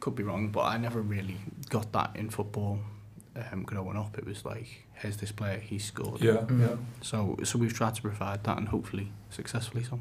could 0.00 0.14
be 0.14 0.22
wrong, 0.22 0.48
but 0.48 0.62
I 0.62 0.78
never 0.78 1.02
really 1.02 1.36
got 1.68 1.92
that 1.92 2.16
in 2.16 2.30
football 2.30 2.78
um, 3.52 3.62
growing 3.64 3.96
up. 3.96 4.16
It 4.18 4.26
was 4.26 4.44
like, 4.44 4.86
here's 4.94 5.16
this 5.16 5.32
player, 5.32 5.58
he 5.58 5.78
scored. 5.78 6.20
Yeah, 6.20 6.32
Mm. 6.46 6.60
yeah. 6.60 6.76
So, 7.02 7.36
so 7.42 7.58
we've 7.58 7.72
tried 7.74 7.94
to 7.96 8.02
provide 8.02 8.44
that 8.44 8.58
and 8.58 8.68
hopefully 8.68 9.10
successfully 9.30 9.82
so. 9.82 9.98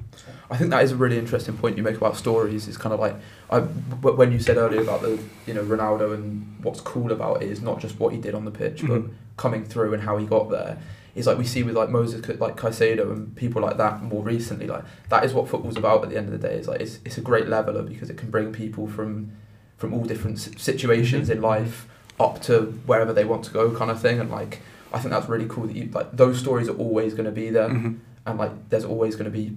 I 0.52 0.58
think 0.58 0.70
that 0.70 0.84
is 0.84 0.92
a 0.92 0.96
really 0.96 1.18
interesting 1.18 1.58
point 1.58 1.78
you 1.78 1.84
make 1.84 1.98
about 1.98 2.16
stories. 2.18 2.68
It's 2.68 2.78
kind 2.78 2.94
of 2.94 3.00
like 3.00 3.16
I, 3.50 3.60
w- 3.62 4.16
when 4.16 4.32
you 4.32 4.40
said 4.40 4.58
earlier 4.58 4.82
about 4.82 5.02
the 5.02 5.20
you 5.48 5.54
know 5.56 5.64
Ronaldo 5.64 6.14
and 6.14 6.58
what's 6.64 6.82
cool 6.82 7.12
about 7.12 7.42
it 7.42 7.50
is 7.52 7.62
not 7.62 7.80
just 7.80 8.00
what 8.00 8.14
he 8.14 8.20
did 8.20 8.36
on 8.36 8.46
the 8.46 8.52
pitch, 8.52 8.82
Mhm. 8.84 8.88
but 8.90 9.12
coming 9.38 9.64
through 9.66 9.94
and 9.96 10.04
how 10.04 10.18
he 10.18 10.26
got 10.26 10.50
there. 10.52 10.78
Is 11.16 11.28
like 11.28 11.38
we 11.38 11.46
see 11.46 11.62
with 11.64 11.76
like 11.76 11.90
Moses, 11.90 12.26
C- 12.26 12.34
like 12.34 12.56
Caicedo 12.58 13.12
and 13.12 13.36
people 13.36 13.62
like 13.62 13.78
that 13.78 14.02
more 14.04 14.24
recently. 14.24 14.66
Like 14.68 14.84
that 15.10 15.24
is 15.24 15.34
what 15.34 15.48
football's 15.48 15.78
about 15.78 16.04
at 16.04 16.10
the 16.10 16.18
end 16.18 16.32
of 16.32 16.40
the 16.40 16.48
day. 16.48 16.56
Is 16.56 16.68
like 16.68 16.82
it's, 16.82 17.00
it's 17.06 17.18
a 17.18 17.22
great 17.22 17.48
leveler 17.48 17.82
because 17.84 18.10
it 18.12 18.18
can 18.18 18.30
bring 18.32 18.52
people 18.54 18.88
from 18.88 19.32
from 19.78 19.94
all 19.94 20.04
different 20.06 20.40
si- 20.40 20.58
situations 20.58 21.30
Mhm. 21.30 21.34
in 21.34 21.42
life 21.42 21.88
up 22.20 22.42
to 22.44 22.62
wherever 22.86 23.12
they 23.14 23.26
want 23.26 23.44
to 23.46 23.52
go, 23.52 23.72
kind 23.76 23.90
of 23.92 24.00
thing. 24.02 24.20
And 24.20 24.30
like 24.30 24.62
I 24.94 25.00
think 25.00 25.12
that's 25.12 25.28
really 25.28 25.48
cool 25.48 25.66
that 25.68 25.76
you 25.76 25.90
like 25.92 26.12
those 26.12 26.40
stories 26.40 26.70
are 26.70 26.78
always 26.78 27.14
going 27.14 27.26
to 27.26 27.32
be 27.32 27.50
there 27.50 27.70
Mhm. 27.70 28.00
and 28.26 28.38
like 28.38 28.52
there's 28.70 28.86
always 28.86 29.16
going 29.16 29.26
to 29.32 29.38
be 29.38 29.56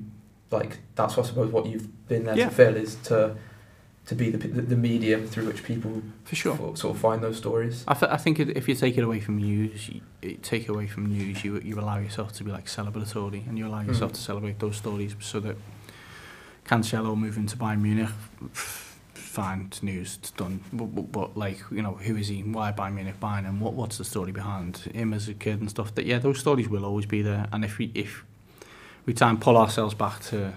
like 0.51 0.79
that's 0.95 1.19
I 1.19 1.23
suppose 1.23 1.51
what 1.53 1.67
you've 1.67 1.89
been 2.09 2.25
there 2.25 2.37
Yeah. 2.37 2.49
to 2.49 2.55
fill 2.55 2.77
is 2.77 2.95
to 3.05 3.37
to 4.07 4.15
be 4.15 4.31
the, 4.31 4.39
the 4.39 4.77
medium 4.77 5.27
through 5.27 5.47
which 5.47 5.65
people 5.65 6.01
For 6.25 6.37
sure. 6.37 6.57
sort 6.77 6.95
of 6.95 6.99
find 7.01 7.21
those 7.25 7.37
stories. 7.39 7.85
I, 7.89 7.95
th- 7.95 8.13
I 8.13 8.17
think 8.17 8.39
if 8.39 8.69
you 8.69 8.77
take 8.77 8.97
it 8.97 9.03
away 9.03 9.19
from 9.19 9.37
news, 9.39 9.89
you, 9.89 10.01
you 10.23 10.37
take 10.37 10.69
away 10.69 10.87
from 10.87 11.07
news, 11.07 11.43
you 11.45 11.59
you 11.61 11.75
allow 11.81 11.99
yourself 11.99 12.33
to 12.35 12.45
be 12.45 12.53
like 12.53 12.67
celebratory, 12.67 13.45
and 13.49 13.59
you 13.59 13.67
allow 13.67 13.81
yourself 13.83 14.13
Mm. 14.13 14.15
to 14.15 14.21
celebrate 14.21 14.59
those 14.61 14.77
stories, 14.77 15.17
so 15.19 15.41
that 15.41 15.57
Cancelo 16.65 17.17
moving 17.17 17.47
to 17.47 17.57
Bayern 17.57 17.81
Munich, 17.83 18.11
fine, 19.37 19.59
it's 19.69 19.83
news, 19.83 20.17
it's 20.21 20.31
done. 20.33 20.61
But, 20.73 20.87
but, 20.97 21.13
but 21.13 21.37
like, 21.37 21.59
you 21.71 21.83
know, 21.83 21.95
who 22.07 22.17
is 22.17 22.29
he? 22.29 22.43
Why 22.43 22.73
Bayern 22.73 22.95
Munich 22.95 23.19
buying 23.21 23.45
him? 23.45 23.61
What 23.61 23.75
what's 23.75 23.99
the 23.99 24.05
story 24.05 24.33
behind 24.33 24.79
him 25.01 25.13
as 25.13 25.29
a 25.29 25.35
kid 25.35 25.61
and 25.61 25.69
stuff? 25.71 25.95
That 25.95 26.07
yeah, 26.07 26.19
those 26.19 26.39
stories 26.39 26.69
will 26.69 26.85
always 26.85 27.07
be 27.07 27.23
there. 27.23 27.47
And 27.53 27.65
if 27.65 27.79
we 27.79 27.91
if 27.95 28.25
we 29.07 29.13
try 29.15 29.29
and 29.31 29.41
pull 29.41 29.57
ourselves 29.57 29.95
back 29.95 30.21
to 30.31 30.53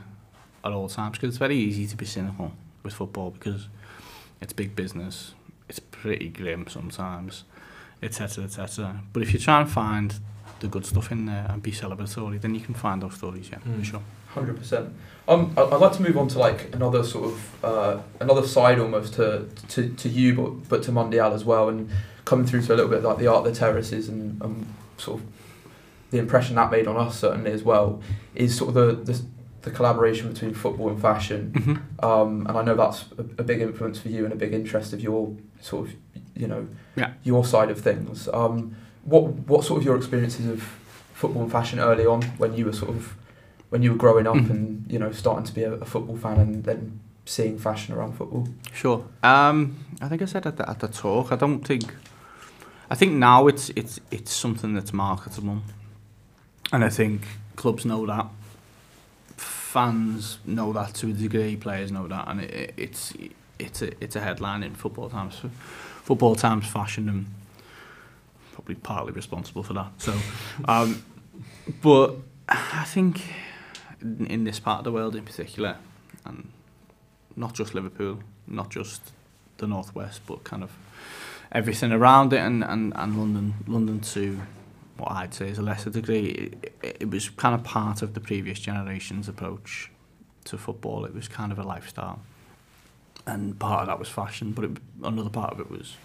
at 0.63 0.71
all 0.71 0.87
times, 0.89 1.17
because 1.17 1.29
it's 1.29 1.37
very 1.47 1.57
easy 1.57 1.85
to 1.87 1.95
be 1.95 2.05
cynical 2.05 2.51
with 2.83 2.93
football 2.93 3.29
because 3.31 3.67
it's 4.41 4.53
big 4.53 4.75
business. 4.75 5.33
It's 5.69 5.79
pretty 5.79 6.29
grim 6.29 6.67
sometimes, 6.67 7.43
etc. 8.01 8.45
etc. 8.45 9.01
But 9.13 9.21
if 9.23 9.33
you 9.33 9.39
try 9.39 9.61
and 9.61 9.69
find 9.69 10.09
the 10.61 10.67
good 10.67 10.85
stuff 10.85 11.11
in 11.11 11.25
there 11.25 11.45
and 11.49 11.61
be 11.61 11.71
celebratory, 11.71 12.39
then 12.41 12.55
you 12.55 12.61
can 12.61 12.73
find 12.73 13.01
those 13.01 13.15
stories. 13.15 13.49
Yeah, 13.51 13.59
Mm. 13.59 13.79
for 13.79 13.85
sure. 13.85 14.01
Hundred 14.29 14.57
percent. 14.57 14.93
Um, 15.27 15.53
I'd 15.57 15.73
like 15.75 15.93
to 15.93 16.01
move 16.01 16.17
on 16.17 16.27
to 16.29 16.39
like 16.39 16.73
another 16.73 17.03
sort 17.03 17.25
of 17.31 17.63
uh, 17.65 18.01
another 18.19 18.45
side 18.47 18.79
almost 18.79 19.13
to, 19.15 19.47
to, 19.69 19.89
to 19.89 20.09
you, 20.09 20.33
but 20.35 20.69
but 20.69 20.83
to 20.83 20.91
Mundial 20.91 21.33
as 21.33 21.43
well, 21.45 21.69
and 21.69 21.89
coming 22.25 22.45
through 22.45 22.61
to 22.63 22.73
a 22.73 22.75
little 22.75 22.89
bit 22.91 23.03
like 23.03 23.17
the 23.17 23.27
art 23.27 23.45
of 23.45 23.53
the 23.53 23.59
terraces 23.59 24.07
and 24.09 24.41
um, 24.41 24.67
sort 24.97 25.19
of 25.21 25.27
the 26.11 26.17
impression 26.19 26.55
that 26.55 26.71
made 26.71 26.87
on 26.87 26.95
us 26.97 27.19
certainly 27.19 27.51
as 27.51 27.63
well 27.63 28.01
is 28.35 28.55
sort 28.57 28.69
of 28.69 28.75
the 28.75 29.13
the, 29.13 29.21
the 29.63 29.71
collaboration 29.71 30.31
between 30.31 30.53
football 30.53 30.89
and 30.89 31.01
fashion. 31.01 31.51
Mm-hmm. 31.55 32.05
Um, 32.05 32.45
and 32.47 32.57
I 32.57 32.61
know 32.63 32.75
that's 32.75 33.05
a, 33.17 33.21
a 33.21 33.43
big 33.43 33.61
influence 33.61 33.99
for 33.99 34.09
you 34.09 34.23
and 34.25 34.33
a 34.33 34.35
big 34.37 34.53
interest 34.53 34.93
of 34.93 35.01
your 35.01 35.35
sort 35.59 35.87
of, 35.89 35.95
you 36.35 36.47
know, 36.47 36.67
Yeah. 36.95 37.13
your 37.23 37.43
side 37.45 37.69
of 37.71 37.79
things. 37.81 38.27
Um, 38.31 38.75
what 39.03 39.23
what 39.47 39.63
sort 39.63 39.79
of 39.79 39.85
your 39.85 39.95
experiences 39.97 40.45
of 40.47 40.61
football 41.13 41.43
and 41.43 41.51
fashion 41.51 41.79
early 41.79 42.05
on 42.05 42.21
when 42.37 42.55
you 42.55 42.65
were 42.65 42.73
sort 42.73 42.91
of 42.91 43.15
when 43.69 43.83
you 43.83 43.91
were 43.91 43.97
growing 43.97 44.27
up 44.27 44.35
Mhm. 44.35 44.49
and 44.49 44.85
you 44.91 44.99
know 44.99 45.11
starting 45.11 45.45
to 45.45 45.53
be 45.53 45.63
a, 45.63 45.73
a 45.73 45.85
football 45.85 46.17
fan 46.17 46.39
and 46.39 46.63
then 46.63 46.99
seeing 47.25 47.59
fashion 47.59 47.93
around 47.95 48.13
football? 48.13 48.47
Sure. 48.73 49.03
Um, 49.23 49.75
I 50.01 50.07
think 50.07 50.21
I 50.21 50.25
said 50.25 50.45
at 50.47 50.57
the, 50.57 50.67
at 50.69 50.79
the 50.79 50.87
talk. 50.87 51.31
I 51.31 51.35
don't 51.35 51.65
think. 51.65 51.93
I 52.89 52.95
think 52.95 53.13
now 53.13 53.47
it's 53.47 53.69
it's 53.75 53.99
it's 54.11 54.33
something 54.33 54.73
that's 54.73 54.93
marketable, 54.93 55.59
and 56.71 56.83
I 56.83 56.89
think 56.89 57.21
clubs 57.55 57.85
know 57.85 58.05
that. 58.07 58.25
Fans 59.37 60.39
know 60.45 60.73
that 60.73 60.95
to 60.95 61.09
a 61.09 61.13
degree. 61.13 61.55
Players 61.55 61.91
know 61.91 62.07
that, 62.07 62.27
and 62.27 62.41
it, 62.41 62.51
it, 62.51 62.73
it's 62.77 63.13
it's 63.59 63.81
a 63.83 64.03
it's 64.03 64.15
a 64.15 64.19
headline 64.21 64.63
in 64.63 64.73
football 64.73 65.09
times. 65.09 65.41
Football 66.03 66.35
times 66.35 66.65
fashion 66.65 67.07
and 67.07 67.27
probably 68.53 68.73
partly 68.75 69.11
responsible 69.13 69.61
for 69.61 69.73
that. 69.73 69.91
So, 69.99 70.15
um, 70.65 71.03
but 71.83 72.15
I 72.49 72.83
think 72.85 73.21
in, 74.01 74.27
in 74.27 74.43
this 74.43 74.59
part 74.59 74.79
of 74.79 74.83
the 74.83 74.91
world 74.91 75.15
in 75.15 75.25
particular, 75.25 75.77
and 76.25 76.49
not 77.35 77.53
just 77.53 77.73
Liverpool, 77.73 78.19
not 78.47 78.69
just 78.69 79.11
the 79.57 79.67
northwest, 79.67 80.21
but 80.25 80.43
kind 80.43 80.63
of 80.63 80.71
everything 81.51 81.91
around 81.91 82.33
it, 82.33 82.39
and, 82.39 82.63
and, 82.63 82.93
and 82.95 83.17
London, 83.17 83.53
London 83.67 83.99
too. 83.99 84.41
What 84.97 85.13
I'd 85.13 85.33
say 85.33 85.49
is 85.49 85.57
a 85.57 85.61
lesser 85.61 85.89
degree. 85.89 86.51
It, 86.61 86.75
it 87.01 87.09
was 87.09 87.29
kind 87.29 87.55
of 87.55 87.63
part 87.63 88.01
of 88.01 88.13
the 88.13 88.19
previous 88.19 88.59
generation's 88.59 89.29
approach 89.29 89.89
to 90.45 90.57
football. 90.57 91.05
It 91.05 91.13
was 91.13 91.29
kind 91.29 91.51
of 91.51 91.59
a 91.59 91.63
lifestyle, 91.63 92.19
and 93.25 93.57
part 93.57 93.81
of 93.81 93.87
that 93.87 93.99
was 93.99 94.09
fashion, 94.09 94.51
but 94.51 94.65
it, 94.65 94.77
another 95.03 95.29
part 95.29 95.53
of 95.53 95.59
it 95.59 95.71
was 95.71 95.95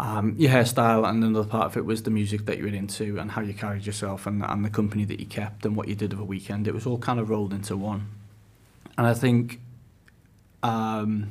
Um, 0.00 0.36
your 0.38 0.52
hairstyle 0.52 1.08
and 1.08 1.24
another 1.24 1.48
part 1.48 1.66
of 1.66 1.76
it 1.76 1.84
was 1.84 2.04
the 2.04 2.10
music 2.10 2.44
that 2.46 2.56
you 2.58 2.64
were 2.64 2.68
into 2.84 3.18
and 3.18 3.32
how 3.32 3.42
you 3.42 3.52
carried 3.52 3.84
yourself 3.84 4.26
and, 4.28 4.44
and 4.44 4.64
the 4.64 4.70
company 4.70 5.04
that 5.04 5.18
you 5.18 5.26
kept 5.26 5.66
and 5.66 5.74
what 5.74 5.88
you 5.88 5.96
did 5.96 6.12
of 6.12 6.20
a 6.20 6.24
weekend. 6.24 6.68
It 6.68 6.74
was 6.74 6.86
all 6.86 6.98
kind 6.98 7.18
of 7.18 7.28
rolled 7.28 7.52
into 7.52 7.76
one. 7.76 8.06
And 8.96 9.06
I 9.08 9.14
think 9.14 9.60
um, 10.62 11.26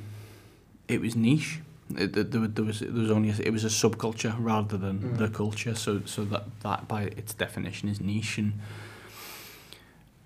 it 0.90 1.00
was 1.00 1.16
niche. 1.16 1.60
It, 1.98 2.12
there, 2.12 2.26
there, 2.26 2.46
there 2.48 2.66
was 2.66 2.80
there 2.82 2.92
was 2.92 3.10
only 3.10 3.30
a, 3.30 3.36
it 3.42 3.52
was 3.52 3.64
a 3.64 3.70
subculture 3.70 4.36
rather 4.38 4.78
than 4.78 5.00
Mm. 5.00 5.18
the 5.18 5.30
culture. 5.30 5.74
So 5.74 6.02
so 6.06 6.26
that 6.26 6.44
that 6.62 6.90
by 6.90 7.04
its 7.04 7.34
definition 7.34 7.88
is 7.88 8.02
niche. 8.02 8.38
And 8.38 8.54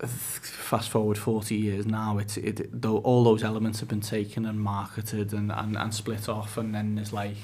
fast 0.00 0.90
forward 0.90 1.18
forty 1.18 1.54
years 1.56 1.86
now, 1.86 2.18
it's 2.18 2.36
it 2.36 2.68
though 2.82 2.98
all 2.98 3.22
those 3.22 3.44
elements 3.44 3.78
have 3.80 3.88
been 3.88 4.00
taken 4.00 4.44
and 4.46 4.58
marketed 4.60 5.32
and, 5.32 5.52
and, 5.52 5.76
and 5.76 5.94
split 5.94 6.28
off, 6.28 6.56
and 6.58 6.74
then 6.74 6.96
there's 6.96 7.12
like 7.12 7.36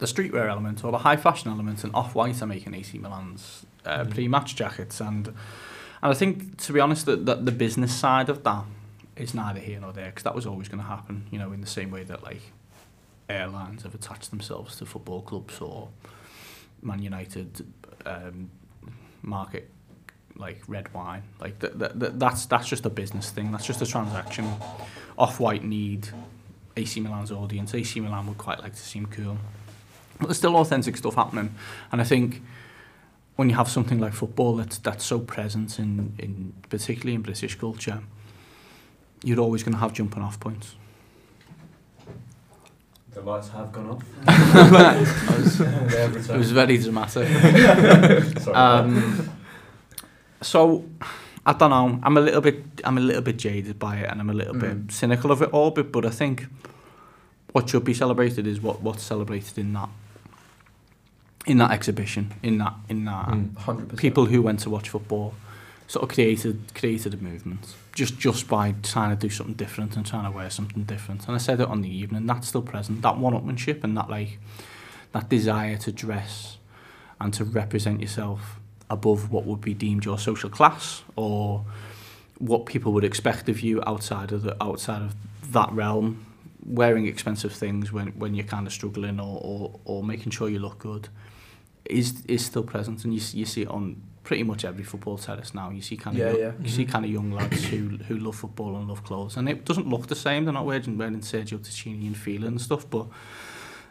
the 0.00 0.06
streetwear 0.06 0.48
element 0.48 0.82
or 0.84 0.90
the 0.90 0.98
high 0.98 1.16
fashion 1.16 1.50
element, 1.50 1.84
and 1.84 1.94
off 1.94 2.14
white 2.14 2.42
are 2.42 2.46
making 2.46 2.74
AC 2.74 2.98
Milan's 2.98 3.64
uh, 3.86 4.04
Mm. 4.04 4.10
pre-match 4.10 4.56
jackets 4.56 5.00
and. 5.00 5.28
And 6.02 6.10
I 6.10 6.14
think, 6.14 6.56
to 6.62 6.72
be 6.72 6.80
honest, 6.80 7.04
that, 7.04 7.26
that 7.26 7.44
the 7.44 7.52
business 7.52 7.94
side 7.94 8.30
of 8.30 8.42
that 8.44 8.64
is 9.16 9.34
neither 9.34 9.60
here 9.60 9.78
nor 9.78 9.92
there 9.92 10.06
because 10.06 10.22
that 10.22 10.34
was 10.34 10.46
always 10.46 10.66
going 10.66 10.80
to 10.82 10.88
happen. 10.88 11.26
You 11.30 11.38
know, 11.38 11.52
in 11.52 11.60
the 11.60 11.66
same 11.66 11.90
way 11.90 12.04
that 12.04 12.22
like 12.22 12.40
airlines 13.28 13.82
have 13.82 13.94
attached 13.94 14.30
themselves 14.30 14.76
to 14.76 14.86
football 14.86 15.20
clubs 15.20 15.60
or 15.60 15.88
Man 16.80 17.02
United 17.02 17.66
um, 18.06 18.50
market 19.20 19.68
like 20.36 20.62
red 20.68 20.92
wine. 20.94 21.22
Like 21.38 21.58
that, 21.58 21.78
that, 21.78 22.00
that, 22.00 22.18
that's 22.18 22.46
that's 22.46 22.66
just 22.66 22.86
a 22.86 22.90
business 22.90 23.28
thing. 23.30 23.52
That's 23.52 23.66
just 23.66 23.82
a 23.82 23.86
transaction. 23.86 24.50
Off 25.18 25.38
White 25.38 25.64
need 25.64 26.08
AC 26.78 26.98
Milan's 27.00 27.30
audience. 27.30 27.74
AC 27.74 28.00
Milan 28.00 28.26
would 28.26 28.38
quite 28.38 28.60
like 28.60 28.72
to 28.72 28.80
seem 28.80 29.04
cool. 29.04 29.36
But 30.20 30.26
there's 30.28 30.36
still 30.38 30.56
authentic 30.56 30.96
stuff 30.96 31.14
happening. 31.16 31.54
And 31.90 32.00
I 32.00 32.04
think 32.04 32.42
when 33.36 33.48
you 33.50 33.56
have 33.56 33.68
something 33.68 33.98
like 33.98 34.12
football 34.12 34.56
that's, 34.56 34.78
that's 34.78 35.04
so 35.04 35.18
present, 35.18 35.78
in, 35.78 36.14
in 36.18 36.52
particularly 36.68 37.14
in 37.14 37.22
British 37.22 37.54
culture, 37.56 38.00
you're 39.24 39.40
always 39.40 39.62
going 39.62 39.72
to 39.74 39.80
have 39.80 39.92
jumping 39.92 40.22
off 40.22 40.38
points. 40.38 40.76
The 43.12 43.22
lights 43.22 43.48
have 43.48 43.72
gone 43.72 43.90
off. 43.90 44.04
Was, 44.26 45.60
it 46.30 46.36
was 46.36 46.52
very 46.52 46.78
dramatic. 46.78 47.26
Um, 48.54 49.28
so 50.42 50.84
I 51.44 51.52
don't 51.52 51.70
know. 51.70 51.98
I'm 52.02 52.16
a 52.16 52.20
little 52.20 52.40
bit. 52.40 52.62
I'm 52.84 52.96
a 52.98 53.00
little 53.00 53.22
bit 53.22 53.36
jaded 53.36 53.78
by 53.78 53.96
it, 53.96 54.10
and 54.10 54.20
I'm 54.20 54.30
a 54.30 54.34
little 54.34 54.54
Mm. 54.54 54.60
bit 54.86 54.92
cynical 54.94 55.32
of 55.32 55.42
it 55.42 55.50
all. 55.50 55.70
But 55.70 55.90
but 55.92 56.06
I 56.06 56.10
think 56.10 56.46
what 57.52 57.68
should 57.68 57.84
be 57.84 57.94
celebrated 57.94 58.46
is 58.46 58.60
what 58.60 58.80
what's 58.80 59.02
celebrated 59.02 59.58
in 59.58 59.72
that 59.74 59.88
in 61.46 61.58
that 61.58 61.70
exhibition, 61.70 62.32
in 62.42 62.58
that 62.58 62.74
in 62.88 63.04
that, 63.06 63.28
mm, 63.28 63.96
people 63.96 64.26
who 64.26 64.42
went 64.42 64.60
to 64.60 64.70
watch 64.70 64.88
football 64.88 65.34
sort 65.86 66.04
of 66.04 66.14
created 66.14 66.72
created 66.74 67.14
a 67.14 67.16
movement 67.16 67.74
just 67.92 68.18
just 68.18 68.46
by 68.46 68.74
trying 68.82 69.10
to 69.10 69.16
do 69.16 69.28
something 69.28 69.54
different 69.54 69.96
and 69.96 70.06
trying 70.06 70.24
to 70.24 70.30
wear 70.30 70.50
something 70.50 70.84
different. 70.84 71.26
And 71.26 71.34
I 71.34 71.38
said 71.38 71.60
it 71.60 71.68
on 71.68 71.82
the 71.82 71.94
evening. 71.94 72.26
That's 72.26 72.48
still 72.48 72.62
present. 72.62 73.02
That 73.02 73.18
one-upmanship 73.18 73.82
and 73.82 73.96
that 73.96 74.08
like 74.08 74.38
that 75.12 75.28
desire 75.28 75.76
to 75.78 75.90
dress 75.90 76.58
and 77.20 77.34
to 77.34 77.44
represent 77.44 78.00
yourself 78.00 78.60
above 78.88 79.30
what 79.30 79.44
would 79.44 79.60
be 79.60 79.74
deemed 79.74 80.04
your 80.04 80.18
social 80.18 80.50
class 80.50 81.02
or 81.16 81.64
what 82.38 82.66
people 82.66 82.92
would 82.92 83.04
expect 83.04 83.48
of 83.48 83.60
you 83.60 83.82
outside 83.86 84.32
of 84.32 84.42
the 84.42 84.56
outside 84.62 85.02
of 85.02 85.14
that 85.52 85.70
realm 85.72 86.26
wearing 86.64 87.06
expensive 87.06 87.52
things 87.52 87.92
when 87.92 88.08
when 88.08 88.34
you're 88.34 88.46
kind 88.46 88.66
of 88.66 88.72
struggling 88.72 89.18
or 89.20 89.40
or, 89.42 89.80
or 89.84 90.04
making 90.04 90.30
sure 90.30 90.48
you 90.48 90.58
look 90.58 90.78
good 90.78 91.08
is 91.90 92.22
is 92.28 92.44
still 92.44 92.62
present 92.64 93.04
and 93.04 93.12
you 93.14 93.20
you 93.34 93.44
see 93.46 93.62
it 93.62 93.68
on 93.68 93.96
pretty 94.22 94.42
much 94.42 94.64
every 94.64 94.84
football 94.84 95.18
terrace 95.18 95.54
now. 95.54 95.70
You 95.70 95.80
see 95.82 95.96
kind 95.96 96.16
of 96.16 96.20
Yeah, 96.22 96.30
young, 96.32 96.40
yeah. 96.40 96.52
you 96.62 96.68
see 96.70 96.84
kind 96.84 97.04
of 97.04 97.10
young 97.10 97.32
lads 97.32 97.64
who 97.64 97.96
who 98.08 98.16
love 98.18 98.36
football 98.36 98.76
and 98.76 98.86
love 98.88 99.02
clothes 99.04 99.36
and 99.36 99.48
it 99.48 99.64
doesn't 99.64 99.88
look 99.88 100.06
the 100.06 100.14
same. 100.14 100.44
They're 100.44 100.54
not 100.54 100.66
wearing 100.66 100.98
wearing 100.98 101.20
Sergio 101.20 101.58
Tacchini 101.58 102.06
and 102.06 102.16
Fila 102.16 102.46
and 102.46 102.60
stuff 102.60 102.88
but 102.88 103.06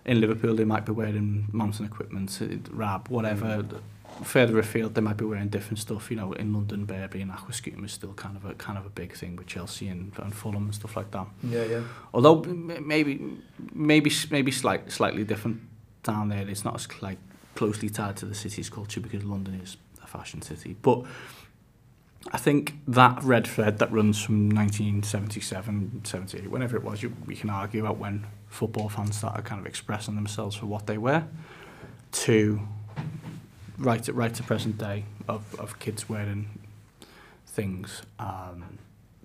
in 0.05 0.21
Liverpool 0.21 0.55
they 0.55 0.65
might 0.65 0.85
be 0.85 0.91
wearing 0.91 1.47
mountain 1.51 1.85
equipment 1.85 2.39
uh, 2.41 2.45
Rab 2.71 3.07
whatever. 3.09 3.65
Further 4.23 4.57
afield 4.59 4.95
they 4.95 5.01
might 5.01 5.17
be 5.17 5.25
wearing 5.25 5.49
different 5.49 5.79
stuff 5.79 6.09
you 6.11 6.17
know 6.17 6.33
in 6.33 6.51
London 6.53 6.85
Burberry 6.85 7.21
and 7.21 7.31
Aquascutum 7.31 7.85
is 7.85 7.91
still 7.93 8.13
kind 8.13 8.35
of 8.35 8.43
a 8.45 8.53
kind 8.55 8.77
of 8.77 8.85
a 8.85 8.89
big 8.89 9.13
thing 9.13 9.35
with 9.35 9.47
Chelsea 9.47 9.87
and, 9.87 10.11
and 10.17 10.33
Fulham 10.33 10.65
and 10.65 10.75
stuff 10.75 10.95
like 10.97 11.11
that. 11.11 11.27
Yeah, 11.43 11.63
yeah. 11.65 11.83
although 12.13 12.41
maybe 12.43 13.13
maybe 13.73 14.11
maybe 14.31 14.51
slight, 14.51 14.91
slightly 14.91 15.23
different 15.23 15.61
down 16.03 16.29
there 16.29 16.47
it's 16.49 16.63
not 16.65 16.75
as 16.75 16.87
like 17.01 17.17
closely 17.59 17.89
tied 17.89 18.15
to 18.15 18.25
the 18.25 18.33
city's 18.33 18.69
culture 18.69 19.01
because 19.01 19.21
London 19.25 19.59
is 19.61 19.75
a 20.01 20.07
fashion 20.07 20.41
city. 20.41 20.77
But 20.81 21.03
I 22.31 22.37
think 22.37 22.75
that 22.87 23.21
red 23.21 23.45
thread 23.45 23.79
that 23.79 23.91
runs 23.91 24.23
from 24.23 24.47
1977 24.47 26.05
78 26.05 26.49
whenever 26.49 26.77
it 26.77 26.83
was 26.85 27.03
you, 27.03 27.11
we 27.25 27.35
can 27.35 27.49
argue 27.49 27.81
about 27.81 27.97
when 27.97 28.25
football 28.47 28.87
fans 28.87 29.17
started 29.17 29.43
kind 29.43 29.59
of 29.59 29.67
expressing 29.67 30.15
themselves 30.15 30.55
for 30.55 30.67
what 30.67 30.87
they 30.87 30.97
were 30.97 31.25
to 32.23 32.61
right 33.77 34.03
to, 34.03 34.13
right 34.13 34.33
to 34.35 34.43
present 34.43 34.77
day 34.77 35.03
of, 35.27 35.43
of 35.59 35.79
kids 35.79 36.07
wearing 36.07 36.47
things 37.45 38.03
um, 38.19 38.63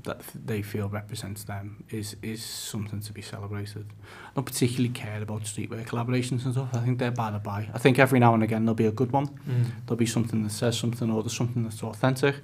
that 0.04 0.20
they 0.34 0.62
feel 0.62 0.88
represents 0.88 1.44
them 1.44 1.84
is 1.90 2.16
is 2.22 2.42
something 2.44 3.00
to 3.00 3.12
be 3.12 3.22
celebrated. 3.22 3.86
I 4.26 4.30
don't 4.34 4.44
particularly 4.44 4.90
care 4.90 5.20
about 5.22 5.42
streetwear 5.44 5.84
collaborations 5.84 6.44
and 6.44 6.52
stuff. 6.54 6.68
I 6.74 6.78
think 6.78 6.98
they're 6.98 7.10
by 7.10 7.30
the 7.30 7.38
by. 7.38 7.68
I 7.74 7.78
think 7.78 7.98
every 7.98 8.20
now 8.20 8.34
and 8.34 8.42
again 8.42 8.64
there'll 8.64 8.74
be 8.74 8.86
a 8.86 8.92
good 8.92 9.12
one. 9.12 9.28
Mm. 9.48 9.66
There'll 9.86 9.96
be 9.96 10.06
something 10.06 10.42
that 10.44 10.50
says 10.50 10.78
something 10.78 11.10
or 11.10 11.22
there's 11.22 11.36
something 11.36 11.62
that's 11.64 11.82
authentic. 11.82 12.36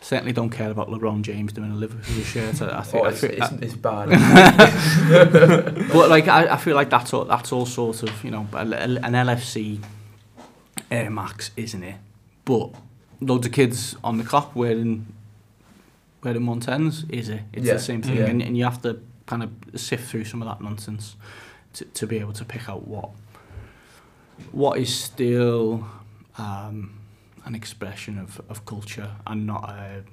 Certainly 0.00 0.32
don't 0.32 0.50
care 0.50 0.70
about 0.70 0.88
LeBron 0.88 1.22
James 1.22 1.52
doing 1.54 1.72
a 1.72 1.74
Liverpool 1.74 2.22
shirt. 2.22 2.60
I, 2.60 2.78
I 2.78 2.82
think, 2.82 3.02
Oh, 3.02 3.06
I 3.06 3.10
it's, 3.10 3.20
feel, 3.20 3.30
it's, 3.30 3.50
it's 3.62 3.74
bad. 3.74 4.10
but 5.92 6.10
like 6.10 6.28
I, 6.28 6.52
I 6.54 6.56
feel 6.56 6.76
like 6.76 6.90
that's 6.90 7.12
all 7.14 7.24
that's 7.24 7.52
all 7.52 7.66
sort 7.66 8.02
of 8.02 8.24
you 8.24 8.30
know 8.30 8.46
an 8.52 8.98
LFC 9.14 9.82
Air 10.90 11.10
Max, 11.10 11.50
isn't 11.56 11.82
it? 11.82 11.96
But 12.44 12.74
loads 13.20 13.46
of 13.46 13.52
kids 13.52 13.96
on 14.04 14.18
the 14.18 14.24
clock 14.24 14.54
wearing 14.54 15.12
wearing 16.26 16.42
Montens, 16.42 17.04
is 17.08 17.28
it? 17.28 17.42
It's 17.52 17.66
Yeah. 17.66 17.74
the 17.74 17.78
same 17.80 18.02
thing, 18.02 18.16
Yeah. 18.16 18.24
and, 18.26 18.42
and 18.42 18.56
you 18.56 18.64
have 18.64 18.82
to 18.82 18.98
kind 19.26 19.42
of 19.42 19.50
sift 19.80 20.08
through 20.10 20.24
some 20.24 20.42
of 20.42 20.48
that 20.48 20.60
nonsense 20.62 21.16
to, 21.74 21.84
to 21.84 22.06
be 22.06 22.18
able 22.18 22.32
to 22.34 22.44
pick 22.44 22.68
out 22.68 22.86
what 22.86 23.10
what 24.52 24.78
is 24.78 24.94
still 24.94 25.86
um, 26.36 26.98
an 27.46 27.54
expression 27.54 28.18
of, 28.18 28.40
of 28.50 28.66
culture 28.66 29.10
and 29.26 29.46
not 29.46 29.64
a, 29.70 30.04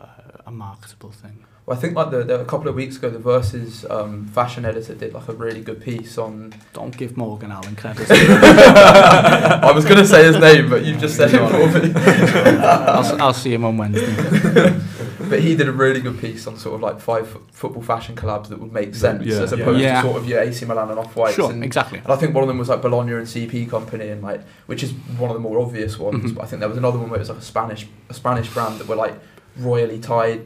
a, 0.00 0.06
a 0.46 0.50
marketable 0.50 1.10
thing. 1.10 1.44
Well, 1.64 1.78
I 1.78 1.80
think 1.80 1.94
like 1.96 2.10
the, 2.10 2.24
the, 2.24 2.40
a 2.40 2.44
couple 2.44 2.68
of 2.68 2.74
weeks 2.74 2.96
ago, 2.96 3.08
the 3.08 3.18
Versus 3.20 3.86
um, 3.88 4.26
fashion 4.26 4.64
editor 4.66 4.94
did 4.94 5.14
like 5.14 5.28
a 5.28 5.32
really 5.32 5.62
good 5.62 5.80
piece 5.80 6.18
on. 6.18 6.52
Don't 6.74 6.94
give 6.94 7.16
Morgan 7.16 7.52
Allen 7.52 7.74
credit. 7.76 8.06
I 8.10 9.70
was 9.74 9.84
going 9.84 9.96
to 9.98 10.06
say 10.06 10.24
his 10.24 10.36
name, 10.38 10.68
but 10.68 10.84
you've 10.84 11.00
just 11.00 11.16
said 11.16 11.30
it 11.32 11.38
for 11.38 11.78
me. 11.80 11.92
I'll, 12.66 13.22
I'll 13.22 13.32
see 13.34 13.54
him 13.54 13.64
on 13.64 13.76
Wednesday. 13.78 14.78
But 15.32 15.40
he 15.40 15.56
did 15.56 15.66
a 15.68 15.72
really 15.72 16.00
good 16.00 16.18
piece 16.20 16.46
on 16.46 16.58
sort 16.58 16.74
of 16.74 16.82
like 16.82 17.00
five 17.00 17.26
fo- 17.26 17.40
football 17.52 17.82
fashion 17.82 18.14
collabs 18.14 18.48
that 18.48 18.60
would 18.60 18.72
make 18.72 18.94
sense 18.94 19.24
Yeah. 19.24 19.40
as 19.40 19.52
opposed 19.52 19.80
Yeah. 19.80 20.02
to 20.02 20.08
sort 20.08 20.20
of 20.22 20.28
your 20.28 20.40
AC 20.40 20.66
Milan 20.66 20.90
and 20.90 20.98
Off 20.98 21.16
Whites. 21.16 21.36
Sure, 21.36 21.50
and, 21.50 21.64
exactly. 21.64 21.98
and 21.98 22.12
I 22.12 22.16
think 22.16 22.34
one 22.34 22.44
of 22.44 22.48
them 22.48 22.58
was 22.58 22.68
like 22.68 22.82
Bologna 22.82 23.12
and 23.14 23.26
CP 23.26 23.64
Company, 23.70 24.08
and 24.08 24.22
like 24.22 24.42
which 24.66 24.82
is 24.82 24.92
one 25.18 25.30
of 25.30 25.34
the 25.34 25.40
more 25.40 25.58
obvious 25.58 25.98
ones. 25.98 26.32
Mhm. 26.32 26.34
But 26.34 26.44
I 26.44 26.46
think 26.48 26.60
there 26.60 26.68
was 26.68 26.76
another 26.78 26.98
one 26.98 27.08
where 27.08 27.16
it 27.18 27.22
was 27.26 27.30
like 27.30 27.38
a 27.38 27.42
Spanish 27.42 27.86
a 28.10 28.14
Spanish 28.14 28.48
brand 28.52 28.78
that 28.78 28.88
were 28.88 28.94
like 28.96 29.14
royally 29.58 29.98
tied 29.98 30.42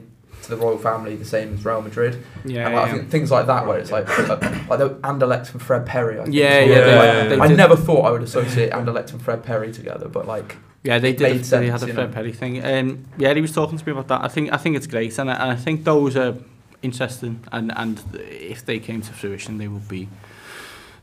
to 0.47 0.55
the 0.55 0.57
royal 0.57 0.79
family, 0.79 1.15
the 1.17 1.25
same 1.25 1.55
as 1.55 1.65
Real 1.65 1.83
Madrid. 1.83 2.23
Yeah, 2.45 2.67
and 2.67 2.75
like, 2.77 2.89
I 2.89 2.93
think 2.93 3.11
things 3.11 3.31
like 3.31 3.47
that, 3.47 3.67
where 3.67 3.79
it's 3.79 3.91
like 3.93 4.09
like, 4.29 4.41
like 4.69 4.79
the 4.79 4.91
Anderlecht 5.05 5.53
and 5.53 5.63
Fred 5.63 5.87
Perry. 5.87 6.19
I 6.19 6.25
think 6.25 6.35
Yeah, 6.35 6.61
yeah, 6.61 6.97
one 6.99 7.09
of 7.25 7.31
they- 7.31 7.37
yeah, 7.37 7.43
I 7.43 7.49
never 7.49 7.77
thought 7.77 8.03
I 8.07 8.11
would 8.11 8.23
associate 8.23 8.71
Anderlecht 8.73 9.13
and 9.13 9.21
Fred 9.23 9.43
Perry 9.43 9.73
together, 9.73 10.09
but 10.09 10.27
like 10.27 10.57
yeah, 10.83 10.99
they 10.99 11.13
did. 11.13 11.41
a- 11.43 11.59
they 11.59 11.69
had 11.71 11.83
a 11.83 11.87
Fred 11.87 12.09
know. 12.11 12.15
Perry 12.15 12.33
thing. 12.33 12.65
Um, 12.65 13.05
yeah, 13.19 13.35
he 13.35 13.41
was 13.41 13.53
talking 13.53 13.77
to 13.79 13.85
me 13.87 13.93
about 13.93 14.09
that. 14.09 14.23
I 14.25 14.29
think 14.29 14.53
I 14.53 14.57
think 14.57 14.77
it's 14.77 14.87
great, 14.87 15.19
and 15.19 15.31
I, 15.31 15.35
and 15.35 15.51
I 15.53 15.57
think 15.57 15.85
those 15.85 16.17
are 16.17 16.35
interesting. 16.83 17.41
And 17.53 17.73
and 17.77 18.01
if 18.15 18.65
they 18.65 18.79
came 18.79 19.01
to 19.03 19.13
fruition, 19.13 19.59
they 19.59 19.69
would 19.69 19.89
be. 19.89 20.09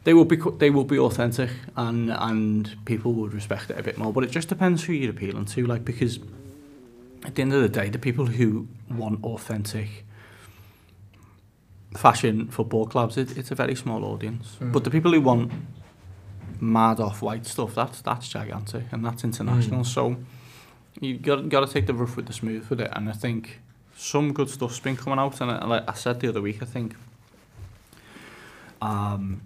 They 0.05 0.13
will 0.13 0.25
be 0.25 0.37
they 0.57 0.69
will 0.69 0.83
be 0.83 0.99
authentic 0.99 1.49
and 1.77 2.11
and 2.11 2.75
people 2.83 3.13
would 3.13 3.33
respect 3.33 3.69
it 3.69 3.79
a 3.79 3.83
bit 3.83 3.97
more. 3.97 4.11
But 4.11 4.25
it 4.25 4.31
just 4.31 4.49
depends 4.49 4.83
who 4.83 4.91
you're 4.91 5.11
appealing 5.11 5.45
to. 5.45 5.65
Like 5.65 5.85
because 5.85 6.19
at 7.25 7.35
the 7.35 7.41
end 7.41 7.53
of 7.53 7.61
the 7.61 7.69
day, 7.69 7.89
the 7.89 7.99
people 7.99 8.25
who 8.25 8.67
want 8.89 9.23
authentic 9.23 10.05
fashion 11.95 12.47
football 12.47 12.85
clubs, 12.85 13.17
it, 13.17 13.37
it's 13.37 13.51
a 13.51 13.55
very 13.55 13.75
small 13.75 14.03
audience. 14.03 14.57
Mm. 14.59 14.71
But 14.71 14.83
the 14.83 14.89
people 14.89 15.11
who 15.11 15.21
want 15.21 15.51
mad 16.59 16.99
off-white 16.99 17.45
stuff, 17.45 17.75
that's 17.75 18.01
that's 18.01 18.27
gigantic 18.27 18.85
and 18.91 19.05
that's 19.05 19.23
international. 19.23 19.81
Mm. 19.81 19.85
So 19.85 20.17
you 20.99 21.17
got 21.17 21.49
got 21.49 21.65
to 21.65 21.71
take 21.71 21.87
the 21.87 21.93
rough 21.93 22.15
with 22.15 22.25
the 22.25 22.33
smooth 22.33 22.67
with 22.69 22.81
it. 22.81 22.89
And 22.93 23.09
I 23.09 23.13
think 23.13 23.61
some 23.95 24.33
good 24.33 24.49
stuff's 24.49 24.79
been 24.79 24.97
coming 24.97 25.19
out. 25.19 25.39
And 25.41 25.51
I, 25.51 25.65
like 25.65 25.89
I 25.89 25.93
said 25.93 26.19
the 26.19 26.29
other 26.29 26.41
week, 26.41 26.61
I 26.61 26.65
think 26.65 26.95
um, 28.81 29.41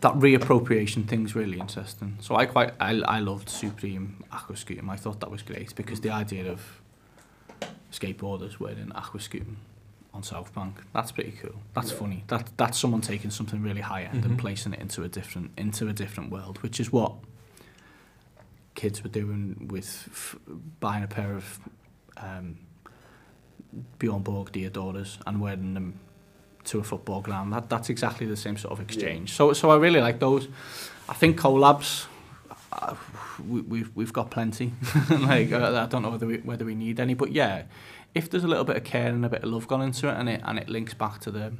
that 0.00 0.14
reappropriation 0.14 1.06
thing's 1.06 1.34
really 1.34 1.58
interesting. 1.58 2.18
So 2.20 2.36
I 2.36 2.46
quite 2.46 2.74
I, 2.80 3.00
I 3.00 3.20
loved 3.20 3.48
Supreme 3.48 4.24
Aquascutum. 4.32 4.90
I 4.90 4.96
thought 4.96 5.20
that 5.20 5.30
was 5.30 5.42
great 5.42 5.74
because 5.74 6.00
the 6.00 6.10
idea 6.10 6.50
of 6.50 6.79
skateboarders 7.92 8.58
wearing 8.58 8.92
aqua 8.94 9.20
on 10.12 10.22
South 10.22 10.52
Bank. 10.54 10.80
That's 10.92 11.12
pretty 11.12 11.32
cool. 11.32 11.54
That's 11.74 11.92
yeah. 11.92 11.98
funny. 11.98 12.24
That 12.28 12.50
that's 12.56 12.78
someone 12.78 13.00
taking 13.00 13.30
something 13.30 13.62
really 13.62 13.80
high 13.80 14.02
end 14.02 14.14
mm 14.14 14.20
-hmm. 14.20 14.24
and 14.24 14.32
mm-hmm. 14.32 14.46
placing 14.46 14.74
it 14.74 14.80
into 14.80 15.02
a 15.02 15.08
different 15.08 15.50
into 15.56 15.88
a 15.88 15.92
different 15.92 16.30
world, 16.30 16.58
which 16.62 16.80
is 16.80 16.90
what 16.92 17.12
kids 18.74 19.02
were 19.02 19.20
doing 19.20 19.68
with 19.72 20.08
buying 20.80 21.04
a 21.04 21.06
pair 21.06 21.36
of 21.36 21.60
um, 22.16 22.56
Bjorn 23.98 24.22
Borg 24.22 24.52
Deodoras 24.52 25.18
and 25.26 25.40
wearing 25.40 25.74
them 25.74 26.00
to 26.64 26.78
a 26.78 26.82
football 26.82 27.20
ground. 27.20 27.52
That 27.52 27.68
that's 27.68 27.90
exactly 27.90 28.26
the 28.26 28.36
same 28.36 28.56
sort 28.56 28.72
of 28.72 28.80
exchange. 28.80 29.30
Yeah. 29.30 29.36
So 29.36 29.52
so 29.52 29.70
I 29.70 29.76
really 29.76 30.00
like 30.00 30.18
those. 30.18 30.48
I 31.08 31.14
think 31.14 31.40
collabs 31.40 32.06
Uh, 32.72 32.94
we, 33.48 33.60
we've 33.62 33.90
we've 33.96 34.12
got 34.12 34.30
plenty. 34.30 34.72
like 35.10 35.52
uh, 35.52 35.82
I 35.82 35.86
don't 35.86 36.02
know 36.02 36.10
whether 36.10 36.26
we 36.26 36.38
whether 36.38 36.64
we 36.64 36.74
need 36.74 37.00
any, 37.00 37.14
but 37.14 37.32
yeah, 37.32 37.64
if 38.14 38.30
there's 38.30 38.44
a 38.44 38.48
little 38.48 38.64
bit 38.64 38.76
of 38.76 38.84
care 38.84 39.08
and 39.08 39.24
a 39.24 39.28
bit 39.28 39.42
of 39.42 39.50
love 39.50 39.66
gone 39.66 39.82
into 39.82 40.08
it, 40.08 40.14
and 40.14 40.28
it 40.28 40.40
and 40.44 40.58
it 40.58 40.68
links 40.68 40.94
back 40.94 41.20
to 41.20 41.30
the 41.30 41.52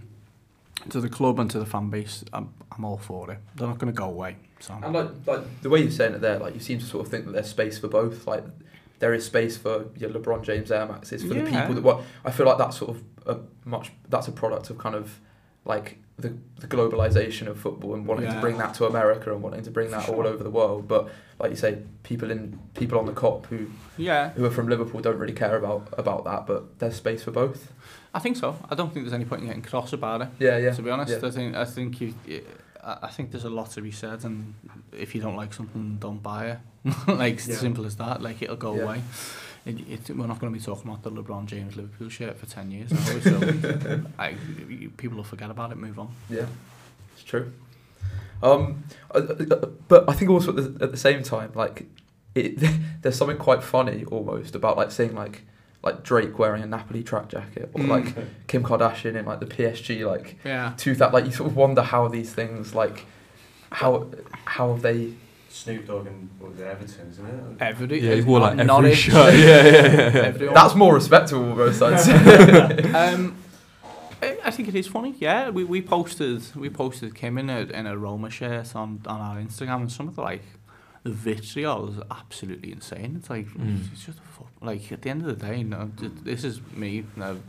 to 0.88 1.00
the 1.00 1.08
club 1.08 1.38
and 1.38 1.50
to 1.50 1.58
the 1.58 1.66
fan 1.66 1.90
base, 1.90 2.24
I'm 2.32 2.54
I'm 2.72 2.84
all 2.84 2.98
for 2.98 3.30
it. 3.30 3.38
They're 3.56 3.66
not 3.68 3.78
going 3.78 3.92
to 3.92 3.96
go 3.96 4.06
away. 4.06 4.36
So 4.60 4.78
And 4.82 4.94
like, 4.94 5.08
like 5.26 5.62
the 5.62 5.70
way 5.70 5.80
you're 5.80 5.90
saying 5.90 6.14
it 6.14 6.20
there, 6.20 6.38
like 6.38 6.54
you 6.54 6.60
seem 6.60 6.78
to 6.78 6.84
sort 6.84 7.04
of 7.04 7.10
think 7.10 7.24
that 7.26 7.32
there's 7.32 7.48
space 7.48 7.78
for 7.78 7.88
both. 7.88 8.26
Like 8.26 8.44
there 9.00 9.14
is 9.14 9.24
space 9.24 9.56
for 9.56 9.86
your 9.96 10.10
LeBron 10.10 10.42
James 10.42 10.70
Air 10.70 10.86
Maxes 10.86 11.22
for 11.22 11.34
the 11.34 11.42
people 11.42 11.74
that 11.74 11.82
what 11.82 12.02
I 12.24 12.30
feel 12.30 12.46
like 12.46 12.58
that's 12.58 12.76
sort 12.78 12.96
of 12.96 13.02
a 13.26 13.68
much 13.68 13.90
that's 14.08 14.28
a 14.28 14.32
product 14.32 14.70
of 14.70 14.78
kind 14.78 14.94
of 14.94 15.18
like 15.64 15.98
the, 16.20 16.36
the 16.60 16.66
globalization 16.66 17.46
of 17.46 17.58
football 17.58 17.94
and 17.94 18.06
wanting 18.06 18.30
to 18.30 18.40
bring 18.40 18.58
that 18.58 18.74
to 18.74 18.86
America 18.86 19.32
and 19.32 19.42
wanting 19.42 19.62
to 19.62 19.70
bring 19.70 19.90
that 19.90 20.08
all 20.08 20.26
over 20.26 20.42
the 20.44 20.50
world. 20.50 20.86
But 20.88 21.08
like 21.38 21.50
you 21.50 21.56
say, 21.56 21.78
people 22.02 22.30
in 22.30 22.58
people 22.74 22.98
on 22.98 23.06
the 23.06 23.12
Kop 23.12 23.46
who 23.46 23.66
Yeah, 23.96 24.30
who 24.30 24.44
are 24.44 24.50
from 24.50 24.68
Liverpool 24.68 25.00
don't 25.00 25.18
really 25.18 25.32
care 25.32 25.56
about 25.56 25.88
about 25.98 26.24
that. 26.24 26.46
But 26.46 26.78
there's 26.78 26.96
space 26.96 27.22
for 27.24 27.30
both. 27.30 27.72
I 28.14 28.18
think 28.18 28.36
so. 28.36 28.56
I 28.68 28.74
don't 28.74 28.92
think 28.92 29.04
there's 29.04 29.14
any 29.14 29.24
point 29.24 29.42
in 29.42 29.46
getting 29.48 29.62
cross 29.62 29.92
about 29.92 30.22
it. 30.22 30.28
Yeah, 30.38 30.56
yeah. 30.58 30.72
To 30.72 30.82
be 30.82 30.90
honest, 30.90 31.12
yeah. 31.20 31.28
I 31.28 31.30
think 31.30 31.56
I 31.56 31.64
think 31.64 32.00
you. 32.00 32.14
I 32.82 33.08
think 33.08 33.30
there's 33.30 33.44
a 33.44 33.50
lot 33.50 33.70
to 33.72 33.82
be 33.82 33.90
said, 33.90 34.24
and 34.24 34.54
if 34.90 35.14
you 35.14 35.20
don't 35.20 35.36
like 35.36 35.52
something, 35.52 35.98
don't 36.00 36.22
buy 36.22 36.46
it. 36.52 36.58
like 37.06 37.34
it's 37.34 37.46
Yeah. 37.48 37.56
simple 37.56 37.84
as 37.84 37.96
that. 37.96 38.22
Like 38.22 38.40
it'll 38.40 38.56
go 38.56 38.74
Yeah. 38.74 38.82
away. 38.84 39.02
It, 39.66 39.78
it, 39.88 40.16
we're 40.16 40.26
not 40.26 40.38
going 40.40 40.52
to 40.52 40.58
be 40.58 40.64
talking 40.64 40.90
about 40.90 41.02
the 41.02 41.10
LeBron 41.10 41.46
James 41.46 41.76
Liverpool 41.76 42.08
shirt 42.08 42.38
for 42.38 42.46
ten 42.46 42.70
years. 42.70 42.90
Now, 42.92 43.20
so 43.20 44.02
I, 44.18 44.34
people 44.96 45.18
will 45.18 45.24
forget 45.24 45.50
about 45.50 45.70
it. 45.72 45.76
Move 45.76 45.98
on. 45.98 46.14
Yeah, 46.30 46.46
it's 47.14 47.22
true. 47.24 47.52
Um, 48.42 48.84
uh, 49.14 49.18
uh, 49.18 49.66
but 49.88 50.08
I 50.08 50.14
think 50.14 50.30
also 50.30 50.56
at 50.56 50.78
the, 50.78 50.84
at 50.84 50.90
the 50.92 50.96
same 50.96 51.22
time, 51.22 51.52
like, 51.54 51.86
it, 52.34 52.58
there's 53.02 53.16
something 53.16 53.36
quite 53.36 53.62
funny 53.62 54.04
almost 54.06 54.54
about 54.54 54.76
like 54.76 54.90
seeing 54.90 55.14
like 55.14 55.42
like 55.82 56.02
Drake 56.02 56.38
wearing 56.38 56.62
a 56.62 56.66
Napoli 56.66 57.02
track 57.02 57.28
jacket 57.28 57.70
or 57.74 57.80
Mm. 57.82 57.88
like 57.88 58.46
Kim 58.48 58.62
Kardashian 58.62 59.14
in 59.16 59.24
like 59.24 59.40
the 59.40 59.46
PSG 59.46 60.06
like 60.06 60.38
Yeah. 60.44 60.74
to 60.78 60.94
that 60.96 61.12
like 61.12 61.24
you 61.26 61.32
sort 61.32 61.50
of 61.50 61.56
wonder 61.56 61.82
how 61.82 62.06
these 62.08 62.32
things 62.34 62.74
like 62.74 63.06
how 63.72 64.08
how 64.44 64.72
have 64.74 64.82
they 64.82 65.14
Snoop 65.52 65.86
Dogg 65.86 66.06
and 66.06 66.28
what 66.38 66.52
was 66.52 66.60
it, 66.60 66.66
Everton, 66.66 67.08
isn't 67.10 67.26
it? 67.26 67.62
Every, 67.62 68.00
Yeah, 68.00 68.14
he's 68.14 68.24
wore 68.24 68.40
like 68.40 68.52
every 68.52 68.64
Norwich, 68.66 68.96
shirt. 68.98 69.34
Yeah, 69.34 69.40
yeah, 69.44 69.62
yeah. 69.64 69.92
yeah. 70.14 70.20
everyone. 70.22 70.54
that's 70.54 70.74
more 70.74 70.94
respectable 70.94 71.50
almost 71.50 71.82
I'd 71.82 72.86
um, 72.94 73.36
I 74.22 74.38
I 74.44 74.50
think 74.50 74.68
it 74.68 74.74
is 74.76 74.86
funny. 74.86 75.14
Yeah, 75.18 75.50
we, 75.50 75.64
we 75.64 75.82
posted 75.82 76.42
we 76.54 76.70
posted 76.70 77.14
Kim 77.14 77.36
in 77.38 77.50
a 77.50 77.60
in 77.62 77.86
a 77.86 77.96
Roma 77.98 78.30
shirt 78.30 78.76
on 78.76 79.00
on 79.06 79.20
our 79.20 79.36
Instagram, 79.38 79.80
and 79.82 79.92
some 79.92 80.06
of 80.08 80.14
the 80.16 80.22
like 80.22 80.42
the 81.02 81.10
vitriol 81.10 81.88
is 81.88 81.98
absolutely 82.10 82.70
insane. 82.72 83.16
It's 83.18 83.30
like 83.30 83.46
Mm. 83.48 83.90
it's 83.92 84.04
just 84.04 84.18
a 84.18 84.22
fo- 84.22 84.48
like 84.60 84.92
at 84.92 85.02
the 85.02 85.10
end 85.10 85.22
of 85.22 85.28
the 85.38 85.46
day, 85.46 85.58
you 85.58 85.64
know, 85.64 85.90
th- 85.98 86.12
this 86.22 86.44
is 86.44 86.60
me. 86.76 86.90
You 86.96 87.06
know, 87.16 87.40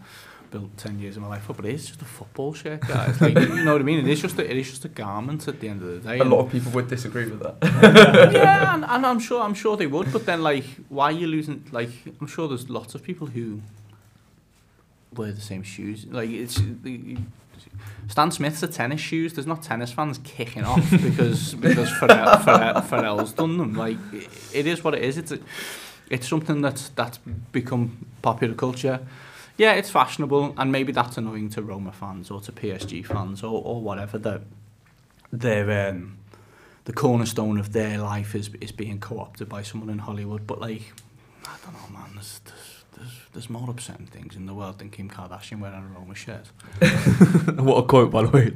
built 0.51 0.75
ten 0.77 0.99
years 0.99 1.15
of 1.17 1.23
my 1.23 1.29
life 1.29 1.49
up, 1.49 1.55
but 1.55 1.65
it 1.65 1.73
is 1.73 1.87
just 1.87 2.01
a 2.01 2.05
football 2.05 2.53
shirt, 2.53 2.81
guys. 2.81 3.19
Like 3.19 3.39
you 3.39 3.63
know 3.63 3.73
what 3.73 3.81
I 3.81 3.85
mean? 3.85 3.99
It 3.99 4.07
is 4.07 4.21
just 4.21 4.37
a, 4.37 4.49
it 4.49 4.57
is 4.57 4.69
just 4.69 4.85
a 4.85 4.89
garment 4.89 5.47
at 5.47 5.59
the 5.59 5.69
end 5.69 5.81
of 5.81 5.87
the 5.87 6.09
day. 6.09 6.19
a 6.19 6.23
lot 6.23 6.45
of 6.45 6.51
people 6.51 6.71
would 6.73 6.87
disagree 6.87 7.25
with 7.25 7.39
that. 7.39 7.55
yeah, 8.33 8.75
and, 8.75 8.85
and 8.85 9.05
I'm 9.05 9.19
sure 9.19 9.41
I'm 9.41 9.53
sure 9.53 9.77
they 9.77 9.87
would. 9.87 10.11
But 10.11 10.25
then, 10.25 10.43
like, 10.43 10.65
why 10.89 11.05
are 11.05 11.11
you 11.11 11.27
losing? 11.27 11.67
Like, 11.71 11.89
I'm 12.19 12.27
sure 12.27 12.47
there's 12.47 12.69
lots 12.69 12.93
of 12.93 13.01
people 13.01 13.27
who 13.27 13.61
wear 15.15 15.31
the 15.31 15.41
same 15.41 15.63
shoes. 15.63 16.05
Like, 16.05 16.29
it's 16.29 16.55
the, 16.83 17.17
Stan 18.07 18.31
Smith's 18.31 18.63
a 18.63 18.67
tennis 18.67 18.99
shoes. 18.99 19.33
There's 19.33 19.47
not 19.47 19.63
tennis 19.63 19.91
fans 19.91 20.19
kicking 20.23 20.63
off 20.63 20.89
because 21.03 21.53
because 21.55 21.89
Pharrell, 21.91 22.41
Pharrell, 22.41 22.83
Pharrell's 22.83 23.33
done 23.33 23.57
them. 23.57 23.73
Like, 23.75 23.97
it, 24.13 24.27
it 24.53 24.67
is 24.67 24.83
what 24.83 24.93
it 24.93 25.03
is. 25.03 25.17
It's 25.17 25.31
a, 25.31 25.39
it's 26.09 26.27
something 26.27 26.61
that's 26.61 26.89
that's 26.89 27.19
become 27.51 28.05
popular 28.21 28.53
culture. 28.53 28.99
Yeah, 29.61 29.73
it's 29.73 29.91
fashionable, 29.91 30.55
and 30.57 30.71
maybe 30.71 30.91
that's 30.91 31.17
annoying 31.17 31.49
to 31.49 31.61
Roma 31.61 31.91
fans 31.91 32.31
or 32.31 32.41
to 32.41 32.51
PSG 32.51 33.05
fans 33.05 33.43
or, 33.43 33.61
or 33.63 33.79
whatever. 33.79 34.17
That 34.17 34.41
they're 35.31 35.89
um, 35.89 36.17
the 36.85 36.93
cornerstone 36.93 37.59
of 37.59 37.71
their 37.71 37.99
life 37.99 38.33
is 38.33 38.49
is 38.59 38.71
being 38.71 38.99
co-opted 38.99 39.47
by 39.47 39.61
someone 39.61 39.91
in 39.91 39.99
Hollywood. 39.99 40.47
But 40.47 40.61
like, 40.61 40.91
I 41.45 41.55
don't 41.63 41.73
know, 41.73 41.99
man. 41.99 42.09
There's 42.15 42.41
there's 42.43 42.85
there's, 42.97 43.11
there's 43.33 43.49
more 43.51 43.69
upsetting 43.69 44.07
things 44.07 44.35
in 44.35 44.47
the 44.47 44.55
world 44.55 44.79
than 44.79 44.89
Kim 44.89 45.07
Kardashian 45.07 45.59
wearing 45.59 45.83
a 45.83 45.99
Roma 45.99 46.15
shirt. 46.15 46.47
what 47.59 47.77
a 47.77 47.83
quote, 47.83 48.09
by 48.09 48.23
the 48.23 48.29
way. 48.29 48.53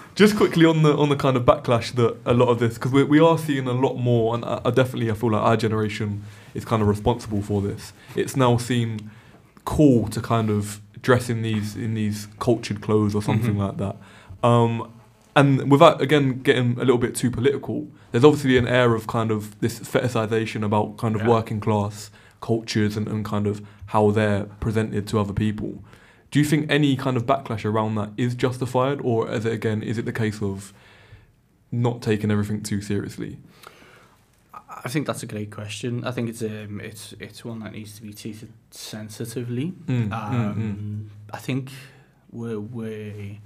Just 0.14 0.34
quickly 0.34 0.64
on 0.64 0.82
the 0.82 0.96
on 0.96 1.10
the 1.10 1.16
kind 1.16 1.36
of 1.36 1.44
backlash 1.44 1.94
that 1.96 2.16
a 2.24 2.32
lot 2.32 2.48
of 2.48 2.58
this, 2.58 2.72
because 2.76 2.92
we, 2.92 3.04
we 3.04 3.20
are 3.20 3.36
seeing 3.36 3.66
a 3.66 3.74
lot 3.74 3.96
more, 3.96 4.34
and 4.34 4.46
I, 4.46 4.62
I 4.64 4.70
definitely 4.70 5.10
I 5.10 5.14
feel 5.14 5.32
like 5.32 5.42
our 5.42 5.58
generation 5.58 6.24
is 6.54 6.64
kind 6.64 6.82
of 6.82 6.88
responsible 6.88 7.42
for 7.42 7.60
this. 7.62 7.92
It's 8.16 8.36
now 8.36 8.56
seen 8.56 9.10
cool 9.64 10.08
to 10.08 10.20
kind 10.20 10.50
of 10.50 10.80
dress 11.02 11.30
in 11.30 11.42
these 11.42 11.76
in 11.76 11.94
these 11.94 12.28
cultured 12.38 12.80
clothes 12.80 13.14
or 13.14 13.22
something 13.22 13.54
Mhm. 13.54 13.58
like 13.68 13.76
that. 13.78 13.96
Um, 14.46 14.90
and 15.36 15.70
without 15.70 16.00
again 16.02 16.42
getting 16.42 16.72
a 16.72 16.80
little 16.80 16.98
bit 16.98 17.14
too 17.14 17.30
political, 17.30 17.86
there's 18.12 18.24
obviously 18.24 18.58
an 18.58 18.66
air 18.66 18.94
of 18.94 19.06
kind 19.06 19.30
of 19.30 19.58
this 19.60 19.78
fetishization 19.80 20.64
about 20.64 20.96
kind 20.98 21.14
of 21.14 21.22
Yeah. 21.22 21.28
working 21.28 21.60
class 21.60 22.10
cultures 22.40 22.96
and, 22.96 23.06
and 23.06 23.24
kind 23.24 23.46
of 23.46 23.62
how 23.86 24.10
they're 24.10 24.44
presented 24.60 25.06
to 25.08 25.18
other 25.18 25.32
people. 25.32 25.82
Do 26.30 26.38
you 26.38 26.44
think 26.44 26.66
any 26.70 26.96
kind 26.96 27.16
of 27.16 27.26
backlash 27.26 27.64
around 27.64 27.96
that 27.96 28.10
is 28.16 28.34
justified, 28.34 29.00
or 29.02 29.30
is 29.30 29.44
it 29.44 29.52
again 29.52 29.82
is 29.82 29.98
it 29.98 30.04
the 30.04 30.12
case 30.12 30.40
of 30.42 30.72
not 31.72 32.02
taking 32.02 32.30
everything 32.30 32.62
too 32.62 32.80
seriously? 32.80 33.38
I 34.72 34.88
think 34.88 35.06
that's 35.06 35.22
a 35.22 35.26
great 35.26 35.50
question. 35.50 36.04
I 36.04 36.12
think 36.12 36.28
it's 36.28 36.42
um 36.42 36.80
it's 36.80 37.14
it's 37.18 37.44
one 37.44 37.58
that 37.60 37.72
needs 37.72 37.96
to 37.96 38.02
be 38.02 38.12
treated 38.12 38.52
sensitively. 38.70 39.72
Mm, 39.86 40.12
Um, 40.12 41.10
I 41.32 41.38
think 41.38 41.70
we're, 42.30 42.60
we 42.60 43.40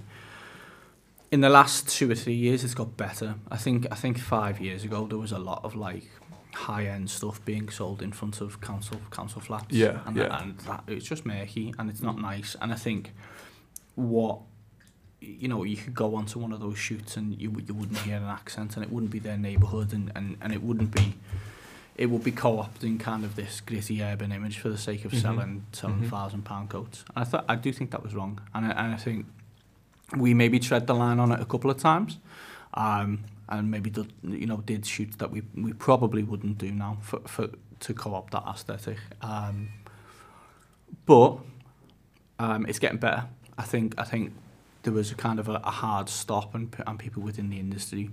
in 1.31 1.41
the 1.41 1.49
last 1.49 1.89
two 1.89 2.09
or 2.11 2.15
three 2.15 2.35
years 2.35 2.63
it's 2.63 2.75
got 2.75 2.95
better. 2.95 3.35
I 3.51 3.57
think 3.57 3.87
I 3.91 3.95
think 3.95 4.19
five 4.19 4.61
years 4.61 4.83
ago 4.83 5.07
there 5.07 5.17
was 5.17 5.31
a 5.31 5.39
lot 5.39 5.63
of 5.63 5.75
like 5.75 6.09
high 6.53 6.85
end 6.85 7.09
stuff 7.09 7.43
being 7.43 7.69
sold 7.69 8.01
in 8.01 8.11
front 8.11 8.39
of 8.41 8.61
council 8.61 8.97
council 9.11 9.41
flats. 9.41 9.73
Yeah, 9.73 10.01
and, 10.05 10.15
yeah. 10.15 10.41
and 10.41 10.57
that, 10.59 10.83
it's 10.87 11.05
just 11.05 11.25
murky 11.25 11.73
and 11.79 11.89
it's 11.89 12.01
not 12.01 12.19
nice. 12.19 12.55
And 12.61 12.71
I 12.71 12.75
think 12.75 13.13
what 13.95 14.39
you 15.25 15.47
know, 15.47 15.63
you 15.63 15.77
could 15.77 15.93
go 15.93 16.15
onto 16.15 16.39
one 16.39 16.51
of 16.51 16.59
those 16.59 16.77
shoots 16.77 17.17
and 17.17 17.39
you 17.41 17.49
you 17.67 17.73
wouldn't 17.73 17.99
hear 17.99 18.17
an 18.17 18.23
accent 18.23 18.75
and 18.75 18.83
it 18.85 18.91
wouldn't 18.91 19.11
be 19.11 19.19
their 19.19 19.37
neighbourhood 19.37 19.93
and, 19.93 20.11
and, 20.15 20.37
and 20.41 20.53
it 20.53 20.61
wouldn't 20.61 20.91
be 20.91 21.15
it 21.97 22.07
would 22.07 22.23
be 22.25 22.31
co-opting 22.31 22.99
kind 22.99 23.23
of 23.23 23.35
this 23.37 23.61
gritty 23.61 24.03
urban 24.03 24.31
image 24.33 24.57
for 24.59 24.67
the 24.69 24.77
sake 24.77 25.05
of 25.05 25.11
Mhm. 25.13 25.21
selling 25.21 25.65
selling 25.71 26.01
Mhm. 26.03 26.09
thousand 26.09 26.43
pound 26.43 26.69
coats. 26.69 27.05
And 27.15 27.25
I 27.25 27.29
thought 27.29 27.45
I 27.47 27.55
do 27.55 27.71
think 27.71 27.91
that 27.91 28.03
was 28.03 28.13
wrong, 28.13 28.39
and 28.53 28.65
I, 28.65 28.69
and 28.71 28.93
I 28.93 28.97
think 28.97 29.25
we 30.15 30.33
maybe 30.33 30.59
tread 30.59 30.87
the 30.87 30.93
line 30.95 31.19
on 31.19 31.31
it 31.31 31.39
a 31.39 31.45
couple 31.45 31.71
of 31.71 31.77
times, 31.77 32.19
um, 32.73 33.19
and 33.47 33.71
maybe 33.71 33.89
did, 33.89 34.11
you 34.23 34.45
know 34.45 34.57
did 34.57 34.85
shoots 34.85 35.15
that 35.17 35.31
we 35.31 35.41
we 35.55 35.71
probably 35.73 36.23
wouldn't 36.23 36.57
do 36.57 36.71
now 36.71 36.97
for, 37.01 37.19
for 37.27 37.47
to 37.79 37.93
co-opt 37.93 38.31
that 38.31 38.43
aesthetic. 38.47 38.97
Um, 39.21 39.69
but 41.05 41.37
um, 42.39 42.65
it's 42.65 42.79
getting 42.79 42.97
better. 42.99 43.25
I 43.57 43.63
think 43.63 43.95
I 43.97 44.03
think 44.03 44.33
there 44.85 44.93
was 44.93 45.11
a 45.11 45.15
kind 45.15 45.39
of 45.39 45.49
a, 45.49 45.59
a 45.63 45.71
hard 45.71 46.07
stop 46.07 46.55
and, 46.55 46.73
and 46.87 46.97
people 46.97 47.21
within 47.21 47.49
the 47.49 47.59
industry 47.59 48.09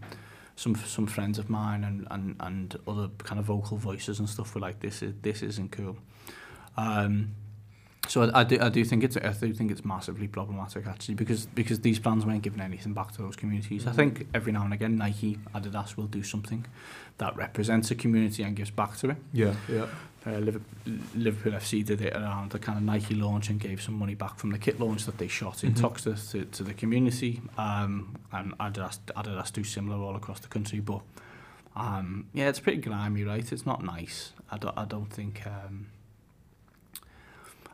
some 0.57 0.75
some 0.75 1.07
friends 1.07 1.39
of 1.39 1.49
mine 1.49 1.85
and, 1.85 2.07
and, 2.11 2.37
and 2.41 2.79
other 2.87 3.09
kind 3.19 3.39
of 3.39 3.47
vocal 3.47 3.77
voices 3.77 4.19
and 4.19 4.29
stuff 4.29 4.55
were 4.55 4.61
like 4.61 4.81
this 4.81 5.03
is 5.03 5.15
this 5.23 5.43
isn't 5.43 5.73
cool. 5.73 5.97
Um, 6.77 7.35
So 8.09 8.23
I, 8.23 8.41
I, 8.41 8.45
do, 8.45 8.59
I 8.61 8.69
do 8.69 8.85
think 8.85 9.05
it's 9.05 9.17
I 9.17 9.33
do 9.33 9.53
think 9.55 9.71
it's 9.71 9.85
massively 9.85 10.27
problematic 10.27 10.87
actually 10.87 11.15
because 11.15 11.47
because 11.47 11.81
these 11.81 11.99
brands 11.99 12.27
weren't 12.27 12.43
giving 12.43 12.61
anything 12.61 12.95
back 12.95 13.13
to 13.13 13.23
those 13.23 13.37
communities. 13.37 13.85
Mm. 13.85 13.89
I 13.89 13.93
think 13.93 14.27
every 14.35 14.53
now 14.53 14.65
and 14.65 14.75
again 14.75 14.97
Nike, 14.97 15.39
Adidas 15.55 15.97
will 15.97 16.09
do 16.09 16.23
something 16.23 16.67
that 17.19 17.37
represents 17.37 17.91
a 17.91 17.95
community 17.95 18.43
and 18.43 18.57
gives 18.57 18.71
back 18.71 18.97
to 18.99 19.11
it. 19.11 19.17
Yeah, 19.33 19.55
yeah. 19.69 19.87
Uh, 20.25 20.39
Liverpool, 20.39 20.95
Liverpool 21.17 21.53
FC 21.53 21.85
did 21.85 22.01
it 22.01 22.15
around 22.15 22.53
the 22.53 22.59
kind 22.59 22.79
of 22.79 22.85
Nike 22.85 23.15
launch 23.15 23.51
and 23.51 23.59
gave 23.59 23.83
some 23.83 23.95
money 23.95 24.15
back 24.15 24.39
from 24.39 24.51
the 24.51 24.59
kit 24.59 24.79
launch 24.79 25.05
that 25.05 25.19
they 25.19 25.27
shot 25.27 25.65
in 25.65 25.71
mm 25.71 25.75
-hmm. 25.75 25.81
Toxteth 25.81 26.31
to, 26.31 26.45
to 26.45 26.65
the 26.65 26.75
community. 26.75 27.41
Um, 27.59 28.17
and 28.31 28.55
Adidas, 28.59 29.01
Adidas 29.15 29.53
do 29.53 29.65
similar 29.65 29.99
all 29.99 30.17
across 30.17 30.41
the 30.41 30.49
country, 30.49 30.81
but 30.81 31.03
um, 31.75 32.27
yeah, 32.35 32.49
it's 32.49 32.61
pretty 32.61 32.81
grimy, 32.81 33.25
right? 33.25 33.53
It's 33.53 33.65
not 33.65 33.81
nice. 33.99 34.33
I 34.51 34.59
don't, 34.59 34.79
I 34.79 34.85
don't 34.87 35.13
think. 35.15 35.43
Um, 35.47 35.87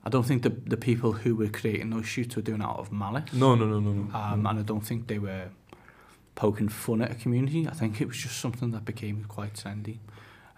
I 0.05 0.11
don't 0.11 0.25
think 0.25 0.43
the 0.43 0.51
the 0.51 0.77
people 0.77 1.13
who 1.13 1.35
were 1.37 1.49
creating 1.49 1.91
those 1.91 2.07
shoots 2.07 2.37
were 2.37 2.43
doing 2.43 2.61
it 2.61 2.65
out 2.65 2.79
of 2.79 2.91
malice. 2.93 3.33
No, 3.33 3.55
no, 3.55 3.67
no, 3.67 3.81
no, 3.81 3.93
no. 3.93 4.15
Um, 4.19 4.47
and 4.47 4.59
I 4.59 4.63
don't 4.63 4.81
think 4.87 5.07
they 5.07 5.19
were 5.19 5.49
poking 6.35 6.69
fun 6.69 7.03
at 7.03 7.11
a 7.11 7.15
community. 7.15 7.67
I 7.67 7.73
think 7.73 8.01
it 8.01 8.07
was 8.07 8.17
just 8.17 8.39
something 8.39 8.71
that 8.73 8.85
became 8.85 9.25
quite 9.25 9.55
trendy. 9.55 9.99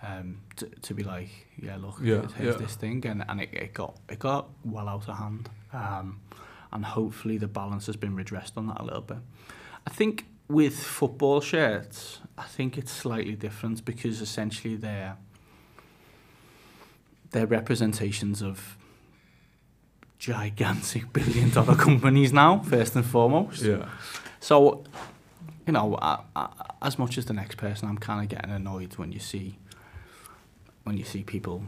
Um, 0.03 0.41
to, 0.57 0.67
to 0.67 0.95
be 0.95 1.03
like, 1.03 1.29
yeah, 1.59 1.77
look, 1.77 1.99
Yeah, 2.03 2.21
here's, 2.21 2.33
here's 2.33 2.55
yeah. 2.55 2.61
this 2.63 2.75
thing, 2.75 3.05
and, 3.07 3.23
and 3.29 3.39
it, 3.43 3.51
it 3.53 3.75
got 3.75 3.99
it 4.09 4.19
got 4.19 4.49
well 4.65 4.89
out 4.89 5.07
of 5.09 5.19
hand. 5.19 5.51
Um, 5.75 6.21
and 6.73 6.85
hopefully 6.85 7.37
the 7.37 7.49
balance 7.49 7.87
has 7.87 7.97
been 7.97 8.15
redressed 8.17 8.57
on 8.57 8.67
that 8.69 8.81
a 8.81 8.85
little 8.85 9.03
bit. 9.03 9.19
I 9.87 9.91
think 9.91 10.25
with 10.49 10.79
football 10.79 11.41
shirts, 11.41 12.21
I 12.39 12.45
think 12.45 12.79
it's 12.79 12.93
slightly 12.93 13.35
different 13.35 13.85
because 13.85 14.21
essentially 14.23 14.77
they're 14.77 15.17
they're 17.33 17.47
representations 17.47 18.43
of 18.43 18.77
gigantic 20.21 21.13
billion 21.13 21.51
dollar 21.51 21.75
companies 21.75 22.33
now, 22.33 22.61
first 22.61 22.95
and 22.95 23.05
foremost. 23.05 23.63
Yeah. 23.63 23.89
So, 24.39 24.85
you 25.67 25.73
know, 25.73 25.99
I, 26.01 26.21
I, 26.37 26.49
as 26.83 26.99
much 26.99 27.19
as 27.19 27.25
the 27.25 27.33
next 27.33 27.57
person, 27.57 27.89
I'm 27.89 27.99
kind 27.99 28.23
of 28.23 28.29
getting 28.29 28.53
annoyed 28.53 28.97
when 28.97 29.11
you 29.11 29.19
see 29.19 29.59
when 30.85 30.97
you 30.97 31.05
see 31.05 31.23
people 31.23 31.65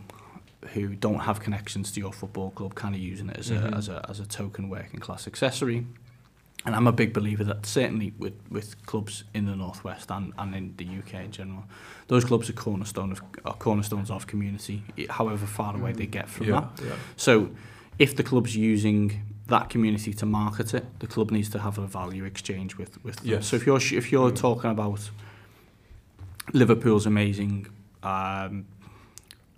who 0.75 0.95
don't 0.95 1.21
have 1.21 1.41
connections 1.41 1.91
to 1.93 2.01
your 2.01 2.13
football 2.13 2.51
club 2.51 2.75
kind 2.75 2.95
of 2.95 3.01
using 3.01 3.29
it 3.31 3.39
as 3.39 3.51
mm 3.51 3.57
-hmm. 3.57 3.65
a 3.65 3.67
mm-hmm. 3.67 3.79
as 3.79 3.89
a 3.89 4.11
as 4.11 4.21
a 4.21 4.27
token 4.27 4.69
working 4.69 5.01
class 5.01 5.27
accessory. 5.27 5.87
And 6.65 6.77
I'm 6.77 6.87
a 6.87 6.93
big 6.93 7.13
believer 7.13 7.45
that 7.45 7.67
certainly 7.67 8.13
with 8.19 8.35
with 8.51 8.77
clubs 8.85 9.25
in 9.35 9.47
the 9.47 9.57
northwest 9.57 10.11
and 10.11 10.33
and 10.37 10.55
in 10.55 10.75
the 10.77 10.85
UK 10.99 11.15
in 11.25 11.33
general, 11.33 11.65
those 12.07 12.27
clubs 12.27 12.49
are 12.51 12.57
cornerstone 12.63 13.13
of 13.13 13.23
are 13.45 13.57
cornerstones 13.59 14.11
of 14.11 14.27
community, 14.27 14.83
however 15.09 15.47
far 15.47 15.75
away 15.75 15.93
mm. 15.93 15.97
they 15.97 16.09
get 16.09 16.29
from 16.29 16.47
yeah, 16.47 16.61
that. 16.61 16.85
Yeah. 16.85 16.97
So 17.17 17.49
if 17.99 18.15
the 18.17 18.23
club's 18.23 18.57
using 18.57 19.23
that 19.49 19.69
community 19.69 20.13
to 20.15 20.27
market 20.27 20.73
it, 20.75 20.85
the 21.01 21.07
club 21.07 21.31
needs 21.31 21.49
to 21.51 21.59
have 21.59 21.79
a 21.79 21.87
value 21.87 22.25
exchange 22.25 22.77
with 22.79 23.03
with 23.05 23.17
them. 23.17 23.27
Yes. 23.29 23.47
So 23.49 23.57
if 23.57 23.67
you're 23.67 23.77
if 23.77 24.11
you're 24.13 24.31
Mm. 24.31 24.37
talking 24.37 24.71
about 24.71 25.11
Liverpool's 26.53 27.07
amazing 27.07 27.67
um, 28.03 28.65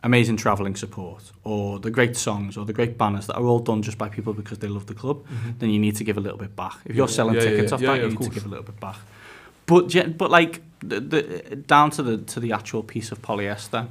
amazing 0.02 0.36
travelling 0.36 0.76
support 0.76 1.32
or 1.44 1.78
the 1.78 1.90
great 1.90 2.14
songs 2.16 2.56
or 2.58 2.66
the 2.66 2.74
great 2.74 2.98
banners 2.98 3.26
that 3.26 3.36
are 3.36 3.44
all 3.44 3.58
done 3.60 3.80
just 3.82 3.96
by 3.96 4.08
people 4.08 4.34
because 4.34 4.58
they 4.58 4.68
love 4.68 4.84
the 4.86 4.94
club, 4.94 5.24
then 5.60 5.70
you 5.70 5.78
need 5.78 5.96
to 5.96 6.04
give 6.04 6.18
a 6.18 6.20
little 6.20 6.36
bit 6.38 6.54
back. 6.54 6.76
If 6.84 6.94
you're 6.94 7.08
selling 7.08 7.36
yeah, 7.36 7.40
tickets 7.40 7.70
yeah, 7.70 7.74
off 7.74 7.80
yeah, 7.80 7.86
that, 7.88 7.96
yeah, 7.96 8.02
you 8.04 8.10
need 8.10 8.20
to 8.22 8.30
give 8.30 8.44
a 8.44 8.48
little 8.48 8.64
bit 8.64 8.78
back. 8.80 8.96
But 9.66 10.18
but 10.18 10.30
like 10.30 10.60
the, 10.80 11.00
the 11.00 11.56
down 11.56 11.90
to 11.92 12.02
the 12.02 12.18
to 12.18 12.40
the 12.40 12.52
actual 12.52 12.82
piece 12.82 13.12
of 13.12 13.22
polyester, 13.22 13.88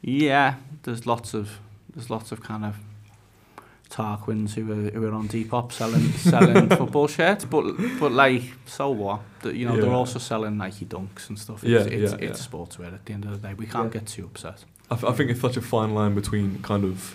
yeah, 0.00 0.54
there's 0.84 1.06
lots 1.06 1.34
of 1.34 1.58
there's 1.94 2.08
lots 2.08 2.32
of 2.32 2.40
kind 2.42 2.64
of 2.64 2.76
Tarquins 3.90 4.54
who 4.54 4.70
are 4.72 4.90
who 4.90 5.06
are 5.06 5.12
on 5.14 5.28
Depop 5.28 5.72
selling 5.72 6.10
selling 6.12 6.68
football 6.80 7.06
shirts, 7.08 7.44
but 7.44 7.64
but 8.00 8.12
like 8.12 8.42
so 8.66 8.90
what? 8.90 9.20
You 9.44 9.66
know 9.66 9.76
they're 9.80 9.90
also 9.90 10.18
selling 10.18 10.56
Nike 10.56 10.84
Dunks 10.86 11.28
and 11.28 11.38
stuff. 11.38 11.62
Yeah, 11.62 11.78
It's, 11.80 11.86
it's, 11.86 12.12
yeah, 12.22 12.28
it's 12.28 12.40
yeah. 12.40 12.50
sportswear 12.50 12.92
at 12.94 13.06
the 13.06 13.12
end 13.12 13.24
of 13.24 13.30
the 13.40 13.48
day. 13.48 13.54
We 13.54 13.66
can't 13.66 13.92
Yeah. 13.94 14.00
get 14.00 14.08
too 14.08 14.24
upset. 14.24 14.64
I, 14.90 14.94
th- 14.96 15.10
I 15.12 15.14
think 15.16 15.30
it's 15.30 15.40
such 15.40 15.56
a 15.56 15.60
fine 15.62 15.94
line 15.94 16.14
between 16.14 16.60
kind 16.62 16.84
of 16.84 17.14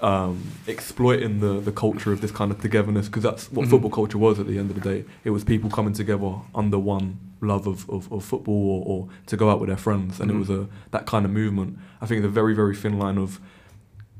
um, 0.00 0.42
exploiting 0.66 1.40
the, 1.40 1.60
the 1.60 1.72
culture 1.72 2.12
of 2.12 2.20
this 2.20 2.30
kind 2.30 2.50
of 2.52 2.60
togetherness 2.60 3.06
because 3.08 3.22
that's 3.24 3.50
what 3.50 3.66
Mhm. 3.66 3.70
football 3.70 3.90
culture 3.90 4.18
was 4.18 4.38
at 4.38 4.46
the 4.46 4.56
end 4.58 4.70
of 4.70 4.80
the 4.80 4.88
day. 4.88 5.04
It 5.24 5.30
was 5.30 5.42
people 5.44 5.70
coming 5.70 5.92
together 5.92 6.34
under 6.54 6.78
one 6.78 7.18
love 7.40 7.66
of, 7.66 7.88
of, 7.90 8.10
of 8.12 8.24
football 8.24 8.54
or, 8.54 8.84
or 8.86 9.08
to 9.26 9.36
go 9.36 9.50
out 9.50 9.60
with 9.60 9.68
their 9.68 9.76
friends, 9.76 10.20
and 10.20 10.30
Mhm. 10.30 10.34
it 10.34 10.38
was 10.38 10.50
a 10.50 10.68
that 10.92 11.06
kind 11.06 11.24
of 11.24 11.32
movement. 11.32 11.78
I 12.00 12.06
think 12.06 12.22
the 12.22 12.28
very 12.28 12.54
very 12.54 12.76
thin 12.76 12.98
line 12.98 13.18
of 13.18 13.40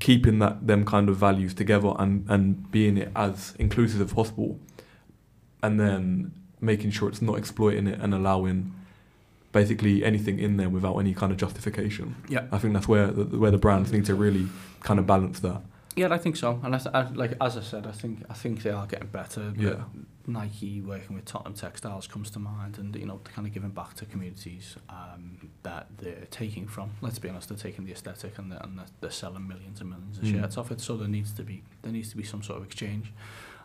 keeping 0.01 0.39
that 0.39 0.67
them 0.67 0.85
kind 0.85 1.09
of 1.09 1.17
values 1.17 1.55
together 1.55 1.93
and 1.99 2.25
and 2.29 2.71
being 2.71 2.97
it 2.97 3.11
as 3.17 3.55
inclusive 3.59 4.01
as 4.01 4.13
possible, 4.13 4.59
and 5.63 5.79
then 5.81 6.33
making 6.61 6.91
sure 6.91 7.09
it's 7.09 7.23
not 7.23 7.39
exploiting 7.39 7.87
it 7.87 8.01
and 8.01 8.13
allowing 8.13 8.75
basically 9.53 10.05
anything 10.05 10.39
in 10.39 10.57
there 10.57 10.69
without 10.69 10.99
any 10.99 11.15
kind 11.15 11.33
of 11.33 11.39
justification. 11.39 12.15
Yeah. 12.29 12.45
I 12.53 12.59
think 12.59 12.75
that's 12.75 12.89
where 12.89 13.09
the, 13.09 13.39
where 13.39 13.51
the 13.51 13.59
brands 13.59 13.93
need 13.93 14.05
to 14.07 14.15
really 14.15 14.49
kind 14.81 15.01
of 15.01 15.07
balance 15.07 15.41
that. 15.41 15.63
Yeah, 15.99 16.13
I 16.13 16.19
think 16.19 16.37
so. 16.37 16.61
And 16.63 16.75
I 16.77 16.81
I, 16.95 17.03
like 17.11 17.35
as 17.41 17.57
I 17.57 17.63
said, 17.63 17.87
I 17.87 17.93
think 17.93 18.25
I 18.31 18.35
think 18.35 18.63
they 18.63 18.71
are 18.71 18.87
getting 18.87 19.09
better. 19.09 19.53
Yeah. 19.57 19.85
Nike 20.27 20.83
working 20.83 21.17
with 21.17 21.25
Tottenham 21.25 21.55
Textiles 21.55 22.07
comes 22.07 22.31
to 22.33 22.39
mind, 22.39 22.77
and 22.79 22.95
you 22.95 23.07
know, 23.07 23.19
kind 23.25 23.49
of 23.49 23.55
giving 23.55 23.71
back 23.71 23.95
to 23.95 24.05
communities 24.05 24.77
um, 24.91 25.51
that 25.63 25.87
they're 25.97 26.27
taking 26.31 26.69
from. 26.69 26.91
Let's 27.01 27.19
be 27.19 27.31
honest, 27.31 27.49
they're 27.49 27.57
taking 27.57 27.87
the 27.87 27.93
aesthetic 27.93 28.37
and 28.39 28.53
they're, 28.53 28.61
and 28.63 28.79
they're, 29.01 29.11
selling 29.11 29.49
millions 29.49 29.81
and 29.81 29.89
millions 29.89 30.19
of 30.19 30.25
Mm. 30.25 30.33
shirts 30.33 30.59
off 30.59 30.71
it. 30.71 30.81
So 30.83 30.99
there 30.99 31.09
needs 31.09 31.33
to 31.33 31.43
be 31.43 31.63
there 31.83 31.93
needs 31.93 32.11
to 32.11 32.17
be 32.17 32.25
some 32.25 32.43
sort 32.43 32.59
of 32.61 32.67
exchange. 32.67 33.11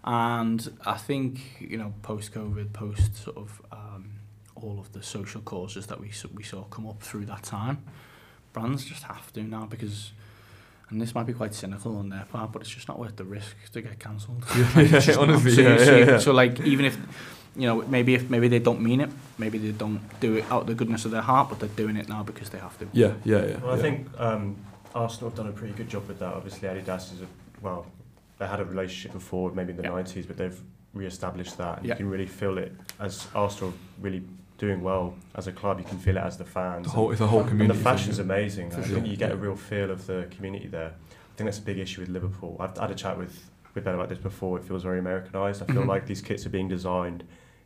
And 0.05 0.71
I 0.85 0.97
think 0.97 1.41
you 1.59 1.77
know, 1.77 1.93
post 2.01 2.33
COVID, 2.33 2.71
post 2.71 3.17
sort 3.23 3.37
of 3.37 3.61
um, 3.71 4.11
all 4.55 4.79
of 4.79 4.93
the 4.93 5.03
social 5.03 5.41
causes 5.41 5.87
that 5.87 5.99
we 5.99 6.11
we 6.33 6.43
saw 6.43 6.63
come 6.63 6.87
up 6.87 7.03
through 7.03 7.25
that 7.25 7.43
time, 7.43 7.83
brands 8.53 8.85
just 8.85 9.03
have 9.03 9.33
to 9.33 9.43
now 9.43 9.65
because. 9.65 10.13
And 10.93 11.01
this 11.01 11.15
might 11.15 11.25
be 11.25 11.33
quite 11.33 11.55
cynical 11.55 11.97
on 11.97 12.09
their 12.09 12.25
part, 12.31 12.51
but 12.51 12.61
it's 12.61 12.69
just 12.69 12.87
not 12.87 12.99
worth 12.99 13.15
the 13.15 13.23
risk 13.23 13.55
to 13.71 13.81
get 13.81 13.99
cancelled. 13.99 14.45
Yeah, 14.55 14.79
It's 14.79 15.05
just 15.07 15.19
not. 15.19 15.27
honestly, 15.29 15.51
so, 15.55 15.61
yeah, 15.61 15.77
so, 15.77 15.97
yeah, 15.97 16.05
yeah. 16.05 16.17
so 16.19 16.31
like 16.33 16.59
even 16.61 16.85
if 16.85 16.95
you 17.55 17.65
know 17.67 17.81
maybe 17.87 18.13
if 18.13 18.29
maybe 18.29 18.47
they 18.47 18.59
don't 18.59 18.79
mean 18.79 19.01
it, 19.01 19.09
maybe 19.39 19.57
they 19.57 19.71
don't 19.71 20.01
do 20.19 20.35
it 20.35 20.45
out 20.51 20.61
of 20.61 20.67
the 20.67 20.75
goodness 20.75 21.03
of 21.05 21.11
their 21.11 21.23
heart, 21.23 21.49
but 21.49 21.59
they're 21.59 21.69
doing 21.83 21.97
it 21.97 22.07
now 22.07 22.21
because 22.21 22.49
they 22.51 22.59
have 22.59 22.77
to. 22.77 22.87
Yeah, 22.93 23.13
yeah, 23.25 23.43
yeah. 23.45 23.57
Well, 23.57 23.73
I 23.73 23.81
think 23.81 24.07
um, 24.19 24.55
Arsenal 24.93 25.31
have 25.31 25.37
done 25.37 25.47
a 25.47 25.51
pretty 25.51 25.73
good 25.73 25.89
job 25.89 26.07
with 26.07 26.19
that. 26.19 26.31
Obviously, 26.31 26.69
Adidas 26.69 27.11
is 27.11 27.21
a 27.21 27.27
well, 27.61 27.87
they 28.37 28.45
had 28.45 28.59
a 28.59 28.65
relationship 28.65 29.13
before, 29.13 29.51
maybe 29.51 29.71
in 29.71 29.77
the 29.77 29.83
Yeah. 29.83 29.89
nineties, 29.89 30.27
but 30.27 30.37
they've 30.37 30.59
re-established 30.93 31.57
that. 31.57 31.79
And 31.79 31.87
Yeah. 31.87 31.93
You 31.95 31.97
can 31.97 32.09
really 32.11 32.27
feel 32.27 32.59
it 32.59 32.71
as 32.99 33.27
Arsenal 33.33 33.73
really 33.99 34.21
doing 34.57 34.81
well 34.81 35.15
as 35.35 35.47
a 35.47 35.51
club. 35.51 35.79
You 35.79 35.85
can 35.85 35.97
feel 35.97 36.17
it 36.17 36.21
as 36.23 36.37
the 36.37 36.45
fans. 36.45 36.85
the 36.85 36.91
whole, 36.91 37.11
it's 37.11 37.21
a 37.21 37.27
whole 37.27 37.41
and 37.41 37.69
the 37.69 37.73
fashion's 37.73 38.17
yeah. 38.19 38.23
amazing. 38.25 38.73
I 38.73 38.77
Yeah. 38.77 38.83
think 38.83 39.07
you 39.07 39.17
get 39.17 39.31
a 39.31 39.35
real 39.35 39.55
feel 39.55 39.89
of 39.91 40.05
the 40.07 40.27
community 40.31 40.67
there. 40.67 40.91
I 40.91 41.35
think 41.35 41.47
that's 41.47 41.59
a 41.59 41.63
big 41.63 41.79
issue 41.79 42.01
with 42.01 42.09
Liverpool. 42.09 42.57
I've 42.59 42.77
had 42.77 42.91
a 42.91 42.95
chat 42.95 43.17
with 43.17 43.49
with 43.75 43.83
Ben 43.85 43.95
about 43.95 44.07
this 44.07 44.19
before. 44.19 44.59
It 44.59 44.63
feels 44.65 44.83
very 44.83 44.99
Americanized. 44.99 45.63
I 45.63 45.65
feel 45.65 45.81
Mhm. 45.81 45.87
like 45.87 46.05
these 46.05 46.21
kits 46.21 46.45
are 46.45 46.49
being 46.51 46.67
designed 46.67 47.23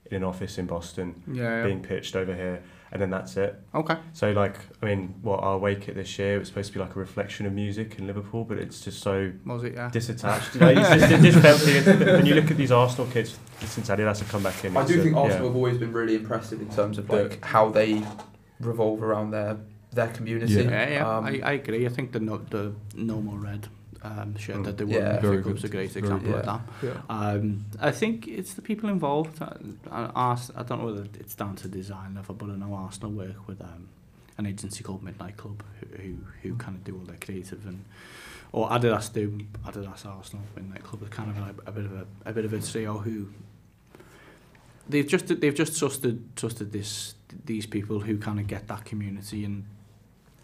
in 0.10 0.16
an 0.18 0.24
office 0.24 0.58
in 0.58 0.66
Boston, 0.66 1.22
Yeah. 1.28 1.66
being 1.66 1.82
pitched 1.82 2.16
over 2.16 2.34
here, 2.34 2.62
and 2.92 3.02
then 3.02 3.10
that's 3.10 3.36
it. 3.38 3.60
Okay. 3.76 3.98
So 4.14 4.32
like, 4.32 4.56
I 4.82 4.86
mean, 4.86 5.16
what 5.22 5.42
our 5.44 5.56
away 5.56 5.76
kit 5.76 5.96
this 5.96 6.18
year 6.18 6.40
was 6.40 6.48
supposed 6.48 6.68
to 6.72 6.74
be 6.74 6.80
like 6.80 6.96
a 6.96 7.00
reflection 7.00 7.46
of 7.46 7.54
music 7.54 7.98
in 8.00 8.08
Liverpool, 8.08 8.44
but 8.44 8.58
it's 8.58 8.82
just 8.82 9.02
so 9.02 9.32
Was 9.46 9.64
it? 9.64 9.74
Yeah. 9.74 9.90
disattached. 9.90 10.60
like, 10.62 10.78
it's 10.78 10.90
just, 10.90 11.12
it 11.12 11.22
just 11.22 11.40
felt 11.40 12.06
when 12.18 12.26
you 12.26 12.36
look 12.36 12.50
at 12.52 12.58
these 12.58 12.72
Arsenal 12.72 13.08
kits 13.12 13.38
since 13.62 13.90
Adidas 13.90 14.20
have 14.20 14.30
come 14.30 14.44
back 14.44 14.64
in. 14.64 14.76
I 14.78 14.82
it's 14.82 14.92
do 14.92 15.00
a- 15.00 15.04
think 15.04 15.16
yeah. 15.16 15.22
Arsenal 15.22 15.48
have 15.48 15.56
always 15.56 15.78
been 15.78 15.92
really 15.94 16.16
impressive 16.16 16.62
in 16.62 16.70
terms 16.70 16.98
of 16.98 17.10
like 17.10 17.44
how 17.44 17.70
they 17.70 18.04
revolve 18.60 19.04
around 19.04 19.32
their 19.32 19.58
their 19.92 20.08
community. 20.10 20.54
Yeah. 20.54 20.62
Yeah, 20.62 20.90
yeah. 20.90 21.18
Um, 21.18 21.26
I, 21.26 21.40
I 21.44 21.52
agree. 21.54 21.86
I 21.86 21.90
think 21.90 22.12
the 22.12 22.20
no, 22.20 22.38
the 22.38 22.74
no 22.96 23.20
more 23.22 23.38
red 23.40 23.68
um, 24.04 24.36
shirt 24.38 24.58
Mm. 24.58 24.64
that 24.66 24.78
they 24.78 24.86
wore 24.86 25.00
Yeah. 25.00 25.16
in 25.16 25.22
Very 25.22 25.44
Cup's 25.44 25.60
a 25.64 25.68
good. 25.68 25.72
great 25.72 25.96
example 25.96 26.32
good. 26.32 26.40
of 26.40 26.46
that. 26.46 26.62
Yeah. 26.84 27.02
Um, 27.10 27.66
I 27.80 27.92
think 27.92 28.28
it's 28.28 28.54
the 28.54 28.62
people 28.62 28.90
involved. 28.90 29.42
I, 29.42 29.56
I, 29.92 30.06
Ars- 30.16 30.52
I 30.56 30.64
don't 30.64 30.80
know 30.80 30.86
whether 30.86 31.08
it's 31.20 31.36
down 31.36 31.56
to 31.58 31.68
design 31.68 32.16
level, 32.16 32.36
but 32.36 32.50
I 32.50 32.56
know 32.56 32.74
Arsenal 32.74 33.12
work 33.12 33.48
with 33.48 33.62
um, 33.62 33.88
an 34.38 34.46
agency 34.46 34.84
called 34.84 35.04
Midnight 35.04 35.38
Club 35.38 35.64
who, 35.80 36.02
who, 36.02 36.18
who 36.44 36.56
kind 36.58 36.76
of 36.78 36.84
do 36.84 36.94
all 36.96 37.06
their 37.06 37.18
creative 37.20 37.66
and 37.66 37.84
or 38.54 38.70
Adidas 38.70 39.12
do 39.12 39.40
Adidas 39.66 40.06
Arsenal 40.06 40.46
Midnight 40.56 40.84
Club 40.84 41.02
is 41.04 41.10
kind 41.10 41.30
of 41.30 41.38
like 41.40 41.56
a 41.66 41.72
bit 41.72 41.86
of 41.86 41.94
a, 41.94 42.06
a 42.26 42.32
bit 42.34 42.46
of 42.46 42.54
a 42.54 42.62
trio 42.62 42.98
who 43.00 43.28
they've 44.88 45.08
just 45.08 45.28
they've 45.42 45.56
just 45.56 45.78
trusted 45.78 46.36
trusted 46.36 46.72
this 46.72 47.16
these 47.46 47.66
people 47.66 48.00
who 48.00 48.18
kind 48.18 48.40
of 48.40 48.48
get 48.48 48.68
that 48.68 48.86
community 48.86 49.44
and 49.44 49.66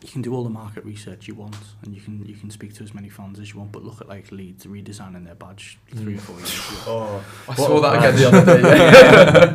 you 0.04 0.10
can 0.10 0.22
do 0.22 0.36
all 0.36 0.44
the 0.44 0.50
market 0.50 0.84
research 0.84 1.28
you 1.30 1.34
want 1.36 1.56
and 1.82 1.96
you 1.96 2.02
can 2.02 2.26
you 2.26 2.36
can 2.36 2.50
speak 2.52 2.74
to 2.76 2.84
as 2.84 2.94
many 2.94 3.08
fans 3.10 3.40
as 3.40 3.54
you 3.54 3.60
want 3.60 3.72
but 3.72 3.84
look 3.84 4.02
at 4.02 4.08
like 4.10 4.32
Leeds 4.32 4.66
redesigning 4.66 5.24
their 5.26 5.36
badge 5.36 5.80
three 5.96 6.16
or 6.16 6.20
four 6.20 6.36
years 6.38 6.54
ago 6.54 6.76
Oh, 6.88 7.26
I 7.48 7.52
What 7.54 7.58
saw 7.58 7.80
that 7.82 8.00
badge. 8.02 8.16
again 8.16 8.32
the 8.32 8.38
other 8.42 8.62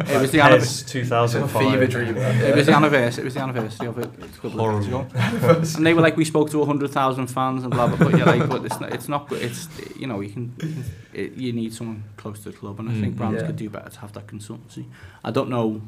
day. 0.07 0.15
it 0.15 0.21
was 0.21 0.31
the 0.33 0.41
anniversary 0.41 0.89
2005. 0.89 1.63
fever 1.73 1.87
dream. 1.87 2.17
it 2.17 2.57
was 2.57 2.67
the 2.67 2.73
anniversary 2.75 3.23
it 3.23 3.25
was 3.27 3.35
the 3.35 3.41
anniversary 3.41 3.87
of 3.87 3.99
it 3.99 4.07
a 4.07 4.29
couple 4.41 4.61
of 4.61 4.81
days 4.81 4.89
ago 4.89 5.07
and 5.77 5.87
they 5.87 5.93
were 5.95 6.01
like 6.01 6.17
we 6.17 6.25
spoke 6.25 6.51
to 6.51 6.59
100,000 6.59 7.27
fans 7.27 7.63
and 7.65 7.73
blah 7.73 7.87
blah 7.87 7.97
but 7.99 8.17
you're 8.17 8.27
like 8.27 8.49
but 8.49 8.65
it's 8.65 8.81
not 8.81 8.93
it's 8.95 9.09
not 9.09 9.29
good 9.29 9.43
it's 9.43 9.69
you 9.97 10.07
know 10.07 10.21
you 10.21 10.31
can, 10.31 10.55
you, 10.63 10.69
can 10.73 10.85
it, 11.13 11.33
you 11.35 11.53
need 11.53 11.75
someone 11.75 12.05
close 12.17 12.39
to 12.41 12.51
the 12.51 12.57
club 12.57 12.81
and 12.81 12.89
I 12.89 12.93
think 12.95 13.15
Mm. 13.15 13.17
brands 13.19 13.41
Yeah. 13.43 13.47
could 13.49 13.57
do 13.57 13.69
better 13.71 13.91
to 13.91 14.01
have 14.01 14.13
that 14.15 14.27
consultancy 14.27 14.85
I 15.25 15.31
don't 15.31 15.51
know 15.51 15.83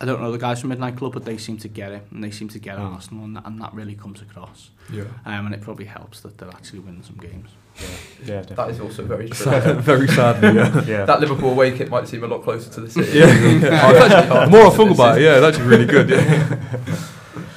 I 0.00 0.04
don't 0.06 0.20
know 0.20 0.32
the 0.32 0.38
guys 0.38 0.60
from 0.60 0.70
Midnight 0.70 0.96
Club 0.96 1.12
but 1.12 1.24
they 1.24 1.36
seem 1.38 1.56
to 1.58 1.68
get 1.68 1.92
it 1.92 2.02
and 2.10 2.22
they 2.22 2.30
seem 2.32 2.48
to 2.48 2.58
get 2.58 2.76
Mm. 2.78 2.94
Arsenal 2.94 3.24
and 3.24 3.36
that, 3.36 3.46
and 3.46 3.60
that 3.60 3.72
really 3.74 3.94
comes 3.94 4.20
across 4.20 4.70
Yeah. 4.92 5.04
um, 5.24 5.46
and 5.46 5.54
it 5.54 5.60
probably 5.60 5.84
helps 5.86 6.20
that 6.20 6.36
they're 6.38 6.48
actually 6.50 6.80
winning 6.80 7.02
some 7.04 7.16
games 7.16 7.50
Yeah, 7.80 7.86
yeah, 8.26 8.40
That 8.40 8.48
definitely. 8.48 8.72
is 8.74 8.80
also 8.80 9.04
very 9.04 9.28
true. 9.28 9.44
Sad, 9.52 9.80
very 9.92 10.08
sadly, 10.08 10.54
yeah. 10.54 10.84
yeah. 10.86 11.04
that 11.04 11.20
Liverpool 11.20 11.50
away 11.50 11.76
kit 11.76 11.90
might 11.90 12.06
seem 12.08 12.22
a 12.24 12.26
lot 12.26 12.42
closer 12.42 12.70
to 12.72 12.80
the 12.80 12.90
city. 12.96 13.18
Yeah, 13.18 13.26
yeah. 13.26 13.90
It's 13.90 14.28
The 14.28 14.46
more 14.50 14.66
I 14.66 14.70
to 14.70 14.76
think 14.76 14.90
about 14.92 15.16
it, 15.18 15.22
is- 15.22 15.24
yeah, 15.26 15.40
that's 15.40 15.58
really 15.58 15.86
good. 15.86 16.08
Yeah. 16.10 16.58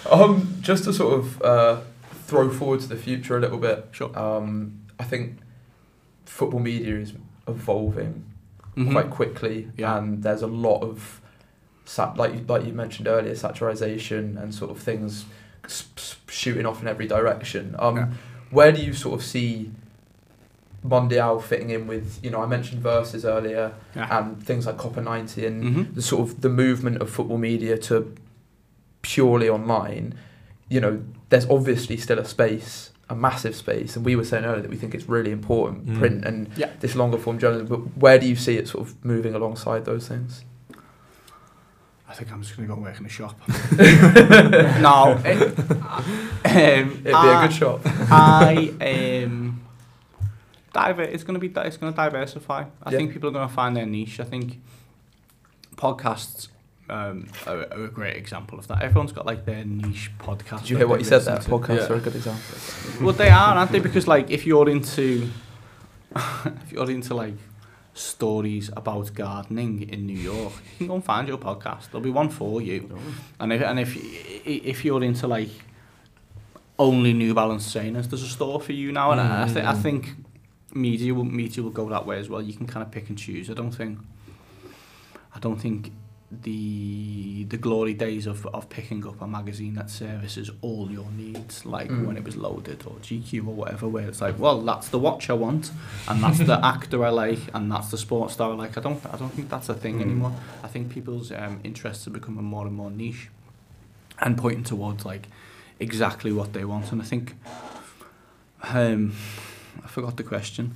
Um, 0.09 0.57
just 0.61 0.85
to 0.85 0.93
sort 0.93 1.19
of 1.19 1.41
uh, 1.41 1.77
throw 2.25 2.49
forward 2.49 2.79
to 2.81 2.87
the 2.87 2.95
future 2.95 3.37
a 3.37 3.41
little 3.41 3.57
bit. 3.57 3.89
Sure. 3.91 4.17
Um, 4.17 4.79
I 4.99 5.03
think 5.03 5.37
football 6.25 6.59
media 6.61 6.95
is 6.95 7.13
evolving 7.47 8.23
Mhm. 8.75 8.91
quite 8.91 9.09
quickly, 9.09 9.69
Yeah. 9.77 9.97
and 9.97 10.23
there's 10.23 10.41
a 10.41 10.47
lot 10.47 10.81
of 10.81 11.21
sat 11.87 12.17
like 12.17 12.33
you, 12.33 12.41
like 12.47 12.65
you 12.65 12.73
mentioned 12.73 13.07
earlier, 13.07 13.33
saturation 13.33 14.37
and 14.37 14.53
sort 14.53 14.69
of 14.71 14.77
things 14.77 15.25
shooting 16.27 16.65
off 16.65 16.81
in 16.81 16.87
every 16.87 17.07
direction. 17.07 17.75
Um, 17.79 17.95
Yeah. 17.97 18.07
Where 18.51 18.71
do 18.71 18.81
you 18.81 18.93
sort 18.93 19.19
of 19.19 19.25
see 19.25 19.71
Mundial 20.83 21.39
fitting 21.41 21.69
in 21.69 21.87
with? 21.87 22.19
You 22.23 22.29
know, 22.29 22.41
I 22.41 22.45
mentioned 22.45 22.81
Versus 22.81 23.25
earlier, 23.25 23.73
yeah. 23.95 24.19
and 24.19 24.41
things 24.41 24.65
like 24.65 24.77
Copa90 24.77 25.45
and 25.47 25.63
Mhm. 25.63 25.95
the 25.95 26.01
sort 26.01 26.21
of 26.29 26.41
the 26.41 26.49
movement 26.49 27.01
of 27.01 27.09
football 27.09 27.37
media 27.37 27.77
to 27.89 28.13
purely 29.01 29.49
online, 29.49 30.13
you 30.69 30.79
know, 30.79 31.01
there's 31.29 31.45
obviously 31.49 31.97
still 31.97 32.19
a 32.19 32.25
space, 32.25 32.91
a 33.09 33.15
massive 33.15 33.55
space, 33.55 33.95
and 33.95 34.05
we 34.05 34.15
were 34.15 34.23
saying 34.23 34.45
earlier 34.45 34.61
that 34.61 34.69
we 34.71 34.77
think 34.77 34.93
it's 34.95 35.07
really 35.09 35.31
important 35.31 35.87
Mm. 35.87 35.97
print 35.99 36.25
and 36.25 36.47
Yeah. 36.57 36.69
this 36.79 36.95
longer 36.95 37.17
form 37.17 37.37
journalism. 37.39 37.67
But 37.67 37.97
where 37.97 38.17
do 38.19 38.25
you 38.27 38.35
see 38.35 38.57
it 38.57 38.67
sort 38.67 38.87
of 38.87 38.93
moving 39.03 39.33
alongside 39.33 39.83
those 39.85 40.07
things? 40.07 40.43
I 42.09 42.13
think 42.13 42.31
I'm 42.31 42.41
just 42.41 42.55
going 42.55 42.67
to 42.67 42.73
go 42.73 42.77
and 42.77 42.83
work 42.83 42.99
in 42.99 43.05
a 43.05 43.09
shop. 43.09 43.37
no. 43.77 45.19
It, 45.25 45.59
um, 46.45 46.91
It'd 46.91 47.03
be 47.03 47.11
I- 47.11 47.43
a 47.43 47.47
good 47.47 47.55
shop. 47.55 47.81
I 47.85 49.23
um, 49.25 49.61
diver. 50.73 51.01
It's 51.03 51.23
going 51.23 51.39
to 51.39 51.39
be. 51.39 51.51
It's 51.61 51.77
going 51.77 51.91
to 51.91 51.97
diversify. 51.97 52.65
I 52.83 52.91
Yeah. 52.91 52.97
think 52.97 53.11
people 53.13 53.29
are 53.29 53.33
going 53.33 53.47
to 53.47 53.53
find 53.53 53.75
their 53.75 53.85
niche. 53.85 54.19
I 54.19 54.23
think 54.23 54.59
podcasts 55.75 56.47
um, 56.89 57.27
are, 57.45 57.57
are 57.73 57.85
a 57.85 57.89
great 57.89 58.15
example 58.15 58.57
of 58.57 58.67
that. 58.69 58.81
Everyone's 58.81 59.11
got 59.11 59.25
like 59.25 59.45
their 59.45 59.65
niche 59.65 60.11
podcast. 60.19 60.61
Did 60.61 60.69
you 60.71 60.77
hear 60.77 60.87
what 60.87 60.99
you 60.99 61.05
said 61.05 61.19
there? 61.23 61.37
to. 61.39 61.49
Podcasts 61.49 61.77
Yeah. 61.89 61.93
are 61.93 61.95
a 61.95 61.99
good 61.99 62.15
example. 62.15 63.05
Well, 63.05 63.13
they 63.13 63.29
are, 63.29 63.55
aren't 63.55 63.71
they? 63.71 63.79
Because 63.79 64.07
like, 64.07 64.29
if 64.31 64.45
you're 64.47 64.69
into, 64.69 65.29
if 66.15 66.71
you're 66.71 66.89
into 66.89 67.13
like 67.13 67.33
stories 67.97 68.69
about 68.75 69.13
gardening 69.13 69.89
in 69.89 70.05
New 70.05 70.17
York, 70.17 70.53
you 70.53 70.77
can 70.77 70.87
go 70.87 70.95
and 70.95 71.03
find 71.03 71.27
your 71.27 71.37
podcast. 71.37 71.91
There'll 71.91 72.01
be 72.01 72.09
one 72.09 72.29
for 72.29 72.61
you. 72.61 72.89
Oh. 72.93 72.99
And 73.39 73.53
if 73.53 73.61
and 73.61 73.79
if 73.79 73.95
if 74.45 74.85
you're 74.85 75.03
into 75.03 75.27
like 75.27 75.49
only 76.79 77.13
New 77.13 77.33
Balance 77.33 77.71
trainers, 77.71 78.07
there's 78.07 78.23
a 78.23 78.27
store 78.27 78.61
for 78.61 78.73
you 78.73 78.91
now. 78.91 79.11
And 79.11 79.21
mm. 79.21 79.43
I, 79.43 79.53
th- 79.53 79.65
I 79.65 79.73
think 79.73 80.15
media 80.73 81.13
will 81.13 81.23
media 81.23 81.63
will 81.63 81.71
go 81.71 81.89
that 81.89 82.05
way 82.05 82.19
as 82.19 82.29
well. 82.29 82.41
You 82.41 82.53
can 82.53 82.67
kind 82.67 82.85
of 82.85 82.91
pick 82.91 83.09
and 83.09 83.17
choose. 83.17 83.49
I 83.49 83.53
don't 83.53 83.71
think 83.71 83.99
I 85.35 85.39
don't 85.39 85.57
think 85.57 85.91
the 86.29 87.45
the 87.45 87.57
glory 87.57 87.93
days 87.93 88.27
of, 88.27 88.45
of 88.47 88.67
picking 88.69 89.07
up 89.07 89.21
a 89.21 89.27
magazine 89.27 89.75
that 89.75 89.89
services 89.89 90.51
all 90.61 90.91
your 90.91 91.09
needs, 91.15 91.65
like 91.65 91.89
Mm. 91.89 92.05
when 92.05 92.17
it 92.17 92.23
was 92.25 92.35
loaded 92.35 92.83
or 92.85 92.95
GQ 93.01 93.47
or 93.47 93.53
whatever, 93.53 93.87
where 93.87 94.07
it's 94.09 94.19
like, 94.19 94.37
well, 94.37 94.61
that's 94.61 94.89
the 94.89 94.99
watch 94.99 95.29
I 95.29 95.33
want, 95.33 95.71
and 96.09 96.21
that's 96.21 96.39
the 96.39 96.59
actor 96.75 97.05
I 97.05 97.09
like, 97.09 97.39
and 97.53 97.71
that's 97.71 97.91
the 97.91 97.97
sports 97.97 98.33
star 98.33 98.51
I 98.51 98.55
like. 98.55 98.77
I 98.77 98.81
don't 98.81 99.01
I 99.05 99.15
don't 99.17 99.29
think 99.33 99.49
that's 99.49 99.69
a 99.69 99.73
thing 99.73 99.99
Mm. 99.99 100.01
anymore. 100.01 100.33
I 100.63 100.67
think 100.67 100.89
people's 100.89 101.31
um, 101.31 101.61
interests 101.63 102.05
are 102.07 102.11
becoming 102.11 102.43
more 102.43 102.67
and 102.67 102.75
more 102.75 102.91
niche, 102.91 103.29
and 104.19 104.37
pointing 104.37 104.65
towards 104.65 105.05
like 105.05 105.27
exactly 105.79 106.33
what 106.33 106.51
they 106.53 106.65
want. 106.65 106.91
And 106.91 107.01
I 107.01 107.05
think, 107.05 107.35
um, 108.63 109.13
I 109.83 109.87
forgot 109.87 110.17
the 110.17 110.23
question. 110.23 110.75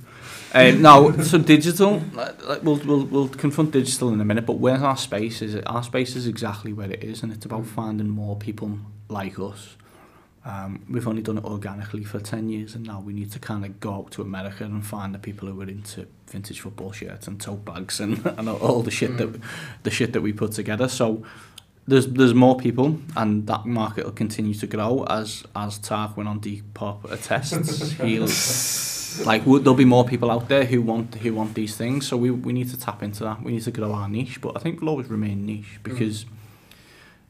Um, 0.54 0.82
no, 0.82 1.12
so 1.22 1.38
digital. 1.38 2.02
Like, 2.12 2.62
we'll 2.62 2.76
we'll 2.76 3.04
we'll 3.04 3.28
confront 3.28 3.70
digital 3.70 4.12
in 4.12 4.20
a 4.20 4.24
minute, 4.24 4.44
but 4.44 4.54
where's 4.54 4.82
our 4.82 4.96
space? 4.96 5.40
Is 5.40 5.54
it 5.54 5.64
our 5.66 5.82
space 5.82 6.14
is 6.14 6.26
exactly 6.26 6.72
where 6.72 6.90
it 6.90 7.02
is, 7.02 7.22
and 7.22 7.32
it's 7.32 7.46
about 7.46 7.66
finding 7.66 8.08
more 8.08 8.36
people 8.36 8.78
like 9.08 9.38
us. 9.38 9.76
Um, 10.44 10.84
we've 10.90 11.06
only 11.06 11.22
done 11.22 11.38
it 11.38 11.44
organically 11.44 12.04
for 12.04 12.20
ten 12.20 12.50
years, 12.50 12.74
and 12.74 12.86
now 12.86 13.00
we 13.00 13.14
need 13.14 13.32
to 13.32 13.38
kind 13.38 13.64
of 13.64 13.80
go 13.80 13.94
out 13.94 14.10
to 14.12 14.22
America 14.22 14.64
and 14.64 14.84
find 14.84 15.14
the 15.14 15.18
people 15.18 15.48
who 15.48 15.60
are 15.62 15.68
into 15.68 16.06
vintage 16.28 16.60
football 16.60 16.92
shirts 16.92 17.26
and 17.26 17.40
tote 17.40 17.64
bags 17.64 18.00
and, 18.00 18.26
and 18.38 18.48
all 18.48 18.82
the 18.82 18.90
shit 18.90 19.16
that 19.16 19.40
the 19.84 19.90
shit 19.90 20.12
that 20.12 20.20
we 20.20 20.34
put 20.34 20.52
together. 20.52 20.88
So 20.88 21.24
there's 21.86 22.08
there's 22.08 22.34
more 22.34 22.58
people, 22.58 22.98
and 23.16 23.46
that 23.46 23.64
market 23.64 24.04
will 24.04 24.12
continue 24.12 24.54
to 24.54 24.66
grow 24.66 25.04
as 25.04 25.44
as 25.56 25.78
Tarquin 25.78 26.26
on 26.26 26.40
Depop 26.40 27.10
attests. 27.10 27.92
He'll 27.92 28.28
like 29.20 29.44
there'll 29.44 29.74
be 29.74 29.84
more 29.84 30.04
people 30.04 30.30
out 30.30 30.48
there 30.48 30.64
who 30.64 30.82
want 30.82 31.14
who 31.16 31.34
want 31.34 31.54
these 31.54 31.76
things. 31.76 32.06
So 32.06 32.16
we 32.16 32.30
we 32.30 32.52
need 32.52 32.68
to 32.70 32.78
tap 32.78 33.02
into 33.02 33.24
that. 33.24 33.42
We 33.42 33.52
need 33.52 33.62
to 33.62 33.70
grow 33.70 33.92
our 33.92 34.08
niche, 34.08 34.40
but 34.40 34.56
I 34.56 34.60
think 34.60 34.80
we'll 34.80 34.90
always 34.90 35.08
remain 35.08 35.46
niche 35.46 35.78
mm. 35.78 35.82
because. 35.82 36.26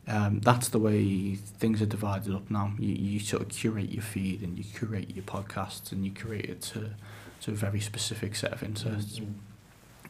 Um, 0.08 0.40
that's 0.40 0.68
the 0.68 0.80
way 0.80 1.36
things 1.36 1.80
are 1.80 1.86
divided 1.86 2.34
up 2.34 2.50
now. 2.50 2.72
You, 2.76 2.92
you 2.92 3.20
sort 3.20 3.42
of 3.42 3.50
curate 3.50 3.90
your 3.92 4.02
feed 4.02 4.42
and 4.42 4.58
you 4.58 4.64
curate 4.64 5.14
your 5.14 5.22
podcasts 5.22 5.92
and 5.92 6.04
you 6.04 6.10
curate 6.10 6.46
it 6.46 6.60
to, 6.72 6.90
to 7.42 7.52
a 7.52 7.54
very 7.54 7.78
specific 7.78 8.34
set 8.34 8.52
of 8.52 8.64
interests 8.64 9.20
mm-hmm. 9.20 9.32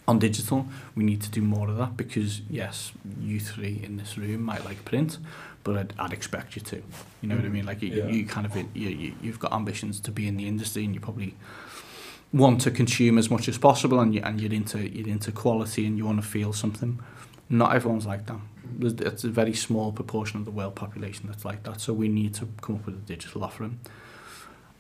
on 0.09 0.19
digital, 0.19 0.67
we 0.95 1.05
need 1.05 1.21
to 1.21 1.31
do 1.31 1.43
more 1.43 1.69
of 1.69 1.77
that 1.77 1.95
because 1.99 2.41
yes, 2.49 2.93
you 3.21 3.39
three 3.39 3.83
in 3.85 3.99
this 3.99 4.17
room 4.17 4.43
might 4.43 4.65
like 4.65 4.83
print, 4.87 5.19
but 5.65 5.77
I'd, 5.77 5.93
I'd 5.99 6.13
expect 6.13 6.57
you 6.57 6.63
to. 6.63 6.83
You 7.21 7.29
know 7.29 7.37
what 7.37 7.45
I 7.45 7.49
mm. 7.49 7.53
mean? 7.53 7.67
Like 7.67 7.83
you, 7.83 7.89
Yeah. 7.89 8.07
you 8.07 8.27
kind 8.27 8.47
of 8.47 8.57
you, 8.57 8.89
you 8.89 9.15
you've 9.23 9.39
got 9.39 9.53
ambitions 9.53 10.01
to 10.01 10.11
be 10.11 10.27
in 10.27 10.37
the 10.37 10.49
industry, 10.49 10.85
and 10.85 10.95
you 10.95 11.01
probably 11.01 11.35
want 12.33 12.61
to 12.63 12.71
consume 12.71 13.19
as 13.19 13.31
much 13.31 13.49
as 13.49 13.59
possible, 13.59 14.01
and 14.01 14.15
you 14.15 14.23
and 14.23 14.41
you're 14.41 14.53
into 14.53 14.79
you're 14.89 15.09
into 15.09 15.33
quality, 15.33 15.87
and 15.87 15.99
you 15.99 16.07
want 16.07 16.21
to 16.23 16.27
feel 16.27 16.53
something. 16.53 17.01
Not 17.49 17.75
everyone's 17.75 18.07
like 18.07 18.27
that. 18.27 18.41
It's 18.81 19.25
a 19.25 19.29
very 19.29 19.53
small 19.53 19.93
proportion 19.93 20.39
of 20.39 20.47
the 20.47 20.51
world 20.51 20.75
population 20.75 21.27
that's 21.27 21.45
like 21.45 21.63
that. 21.65 21.81
So 21.81 21.93
we 21.93 22.09
need 22.09 22.35
to 22.35 22.49
come 22.63 22.77
up 22.77 22.87
with 22.87 22.95
a 22.95 22.99
digital 22.99 23.45
offering. 23.45 23.81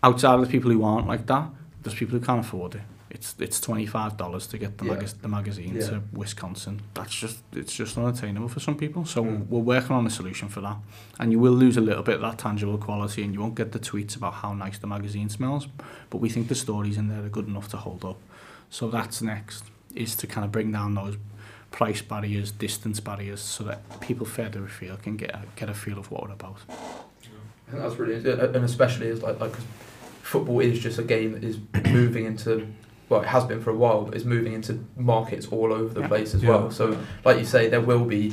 Outside 0.03 0.34
of 0.34 0.40
the 0.40 0.46
people 0.46 0.70
who 0.70 0.82
aren't 0.82 1.07
like 1.07 1.26
that, 1.26 1.50
there's 1.82 1.94
people 1.94 2.18
who 2.18 2.24
can't 2.24 2.40
afford 2.40 2.76
it. 2.76 2.80
It's 3.15 3.35
it's 3.39 3.61
twenty 3.61 3.85
five 3.87 4.17
dollars 4.17 4.47
to 4.49 4.59
get 4.59 4.79
the, 4.79 4.87
Yeah. 4.87 4.95
magaz- 4.95 5.21
the 5.21 5.29
magazine 5.29 5.75
Yeah. 5.77 5.87
to 5.89 6.03
Wisconsin. 6.15 6.81
That's 6.95 7.15
just 7.15 7.39
it's 7.53 7.75
just 7.75 7.99
unattainable 7.99 8.49
for 8.49 8.59
some 8.61 8.75
people. 8.77 9.05
So 9.05 9.23
Mm. 9.23 9.47
we're 9.49 9.61
working 9.61 9.95
on 9.95 10.07
a 10.07 10.11
solution 10.11 10.49
for 10.49 10.63
that. 10.63 10.79
And 11.21 11.31
you 11.31 11.39
will 11.39 11.53
lose 11.53 11.77
a 11.77 11.83
little 11.83 12.03
bit 12.03 12.15
of 12.17 12.23
that 12.23 12.39
tangible 12.39 12.79
quality, 12.79 13.23
and 13.23 13.35
you 13.35 13.41
won't 13.41 13.55
get 13.55 13.73
the 13.73 13.79
tweets 13.79 14.17
about 14.17 14.35
how 14.43 14.55
nice 14.55 14.79
the 14.79 14.87
magazine 14.87 15.29
smells. 15.29 15.69
But 16.11 16.19
we 16.23 16.31
think 16.31 16.49
the 16.49 16.55
stories 16.55 16.97
in 16.97 17.09
there 17.09 17.23
are 17.25 17.29
good 17.29 17.47
enough 17.49 17.69
to 17.69 17.77
hold 17.77 18.03
up. 18.05 18.19
So 18.71 18.89
that's 18.89 19.21
next 19.21 19.65
is 19.95 20.17
to 20.17 20.27
kind 20.27 20.45
of 20.47 20.51
bring 20.51 20.73
down 20.73 20.95
those 20.95 21.17
price 21.71 22.01
barriers, 22.01 22.51
distance 22.51 22.99
barriers, 23.01 23.41
so 23.43 23.63
that 23.65 24.01
people 24.01 24.25
further 24.27 24.65
afield 24.65 25.03
can 25.03 25.17
get 25.19 25.31
a, 25.35 25.43
get 25.57 25.69
a 25.69 25.75
feel 25.75 25.99
of 25.99 26.11
what 26.11 26.23
we're 26.27 26.33
about. 26.33 26.57
I 26.71 27.71
think 27.71 27.83
that's 27.83 27.97
really, 27.99 28.17
and 28.57 28.65
especially 28.65 29.09
as 29.11 29.23
like 29.23 29.39
like 29.39 29.53
'cause 29.53 29.65
football 30.23 30.61
is 30.61 30.79
just 30.81 30.99
a 30.99 31.03
game 31.03 31.33
that 31.33 31.45
is 31.45 31.59
moving 31.93 32.25
into. 32.25 32.67
Well, 33.13 33.21
it 33.21 33.29
has 33.29 33.45
been 33.45 33.61
for 33.61 33.69
a 33.71 33.75
while, 33.77 34.03
but 34.05 34.17
is 34.17 34.25
moving 34.25 34.55
into 34.55 34.83
markets 34.97 35.47
all 35.51 35.71
over 35.71 35.93
the 35.93 36.01
Yeah. 36.01 36.09
place 36.09 36.35
as 36.35 36.43
Yeah. 36.43 36.49
well. 36.51 36.71
So, 36.71 36.97
like 37.27 37.39
you 37.39 37.45
say, 37.45 37.69
there 37.69 37.83
will 37.83 38.07
be, 38.07 38.33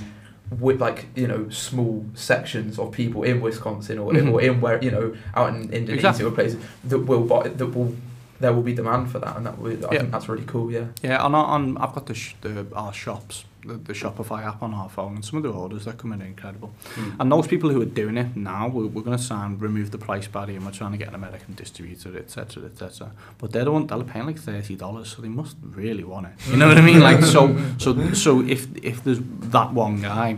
with 0.58 0.80
like 0.80 1.06
you 1.16 1.28
know, 1.28 1.48
small 1.50 2.06
sections 2.14 2.80
of 2.80 2.92
people 2.92 3.24
in 3.24 3.42
Wisconsin 3.42 4.00
or, 4.00 4.14
Mhm. 4.14 4.32
or 4.32 4.42
in 4.42 4.62
where 4.62 4.82
you 4.82 4.90
know, 4.90 5.14
out 5.36 5.50
in 5.50 5.64
Indonesia 5.72 5.94
Exactly. 6.08 6.26
or 6.26 6.32
places 6.32 6.60
that 6.86 7.00
will 7.00 7.22
buy 7.26 7.50
that 7.50 7.68
will 7.76 7.94
there 8.40 8.54
will 8.54 8.64
be 8.64 8.74
demand 8.74 9.12
for 9.12 9.20
that, 9.20 9.36
and 9.38 9.46
that 9.46 9.58
will, 9.60 9.72
I 9.72 9.94
Yeah. 9.94 10.00
think 10.00 10.12
that's 10.12 10.30
really 10.30 10.46
cool. 10.46 10.72
Yeah. 10.72 10.86
Yeah, 11.02 11.22
on, 11.24 11.36
on 11.36 11.78
I've 11.78 11.94
got 11.94 12.06
the, 12.08 12.14
sh- 12.14 12.36
the 12.42 12.66
our 12.74 12.94
shops, 12.94 13.44
the, 13.66 13.74
the 13.74 13.92
Shopify 13.94 14.46
app 14.46 14.64
on 14.64 14.74
our 14.74 14.88
phone, 14.90 15.16
and 15.16 15.26
some 15.26 15.38
of 15.38 15.44
the 15.44 15.52
orders 15.52 15.84
that 15.86 15.98
come 15.98 16.14
in 16.14 16.22
are 16.22 16.26
incredible. 16.26 16.74
Hmm. 16.96 17.20
And 17.20 17.32
those 17.32 17.48
people 17.48 17.70
who 17.70 17.82
are 17.82 17.86
doing 18.02 18.18
it 18.18 18.38
now, 18.38 18.70
we're, 18.70 18.86
we're 18.88 19.02
going 19.02 19.18
to 19.18 19.22
sign, 19.24 19.58
remove 19.60 19.92
the 19.92 19.98
price 19.98 20.28
barrier, 20.28 20.56
and 20.58 20.66
we're 20.66 20.72
trying 20.72 20.92
to 20.94 20.98
get 20.98 21.10
an 21.10 21.16
American 21.16 21.54
distributor, 21.56 22.18
etc., 22.18 22.64
etc. 22.66 23.12
But 23.38 23.52
they 23.52 23.64
don't, 23.66 23.88
they're 23.88 24.02
paying 24.04 24.26
like 24.28 24.40
thirty 24.40 24.76
dollars, 24.76 25.10
so 25.16 25.22
they 25.22 25.28
must 25.30 25.58
really 25.62 26.06
want 26.06 26.28
it. 26.28 26.34
You 26.50 26.56
know 26.58 26.68
what 26.70 26.78
I 26.78 26.82
mean? 26.82 27.02
Like 27.02 27.22
so, 27.24 27.58
so, 27.78 28.14
so 28.14 28.42
if 28.42 28.68
if 28.82 29.04
there's 29.04 29.20
that 29.58 29.74
one 29.74 30.02
guy 30.02 30.38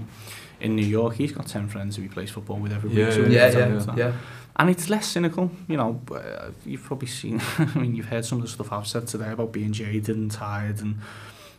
in 0.60 0.76
New 0.76 0.86
York, 0.86 1.16
he's 1.16 1.32
got 1.32 1.46
ten 1.48 1.68
friends 1.68 1.96
who 1.98 2.02
he 2.04 2.08
plays 2.08 2.30
football 2.32 2.58
with 2.58 2.72
every 2.74 2.90
Yeah, 2.92 3.06
week. 3.06 3.14
So 3.14 3.22
yeah, 3.22 3.52
Yeah, 3.52 3.96
yeah, 3.96 4.14
on 4.56 4.68
yeah. 4.68 4.74
to 4.74 4.78
that. 4.78 4.78
And 4.78 4.78
it's 4.78 4.90
less 4.90 5.08
cynical, 5.08 5.52
you 5.68 5.78
know. 5.78 6.02
Uh, 6.12 6.52
you've 6.66 6.84
probably 6.84 7.08
seen, 7.08 7.42
I 7.58 7.78
mean, 7.78 7.96
you've 7.96 8.08
heard 8.08 8.26
some 8.26 8.38
of 8.40 8.44
the 8.44 8.50
stuff 8.50 8.72
I've 8.72 8.88
said 8.88 9.08
today 9.08 9.32
about 9.32 9.52
being 9.52 9.72
jaded 9.74 10.16
and 10.16 10.32
tired, 10.32 10.82
and 10.82 11.00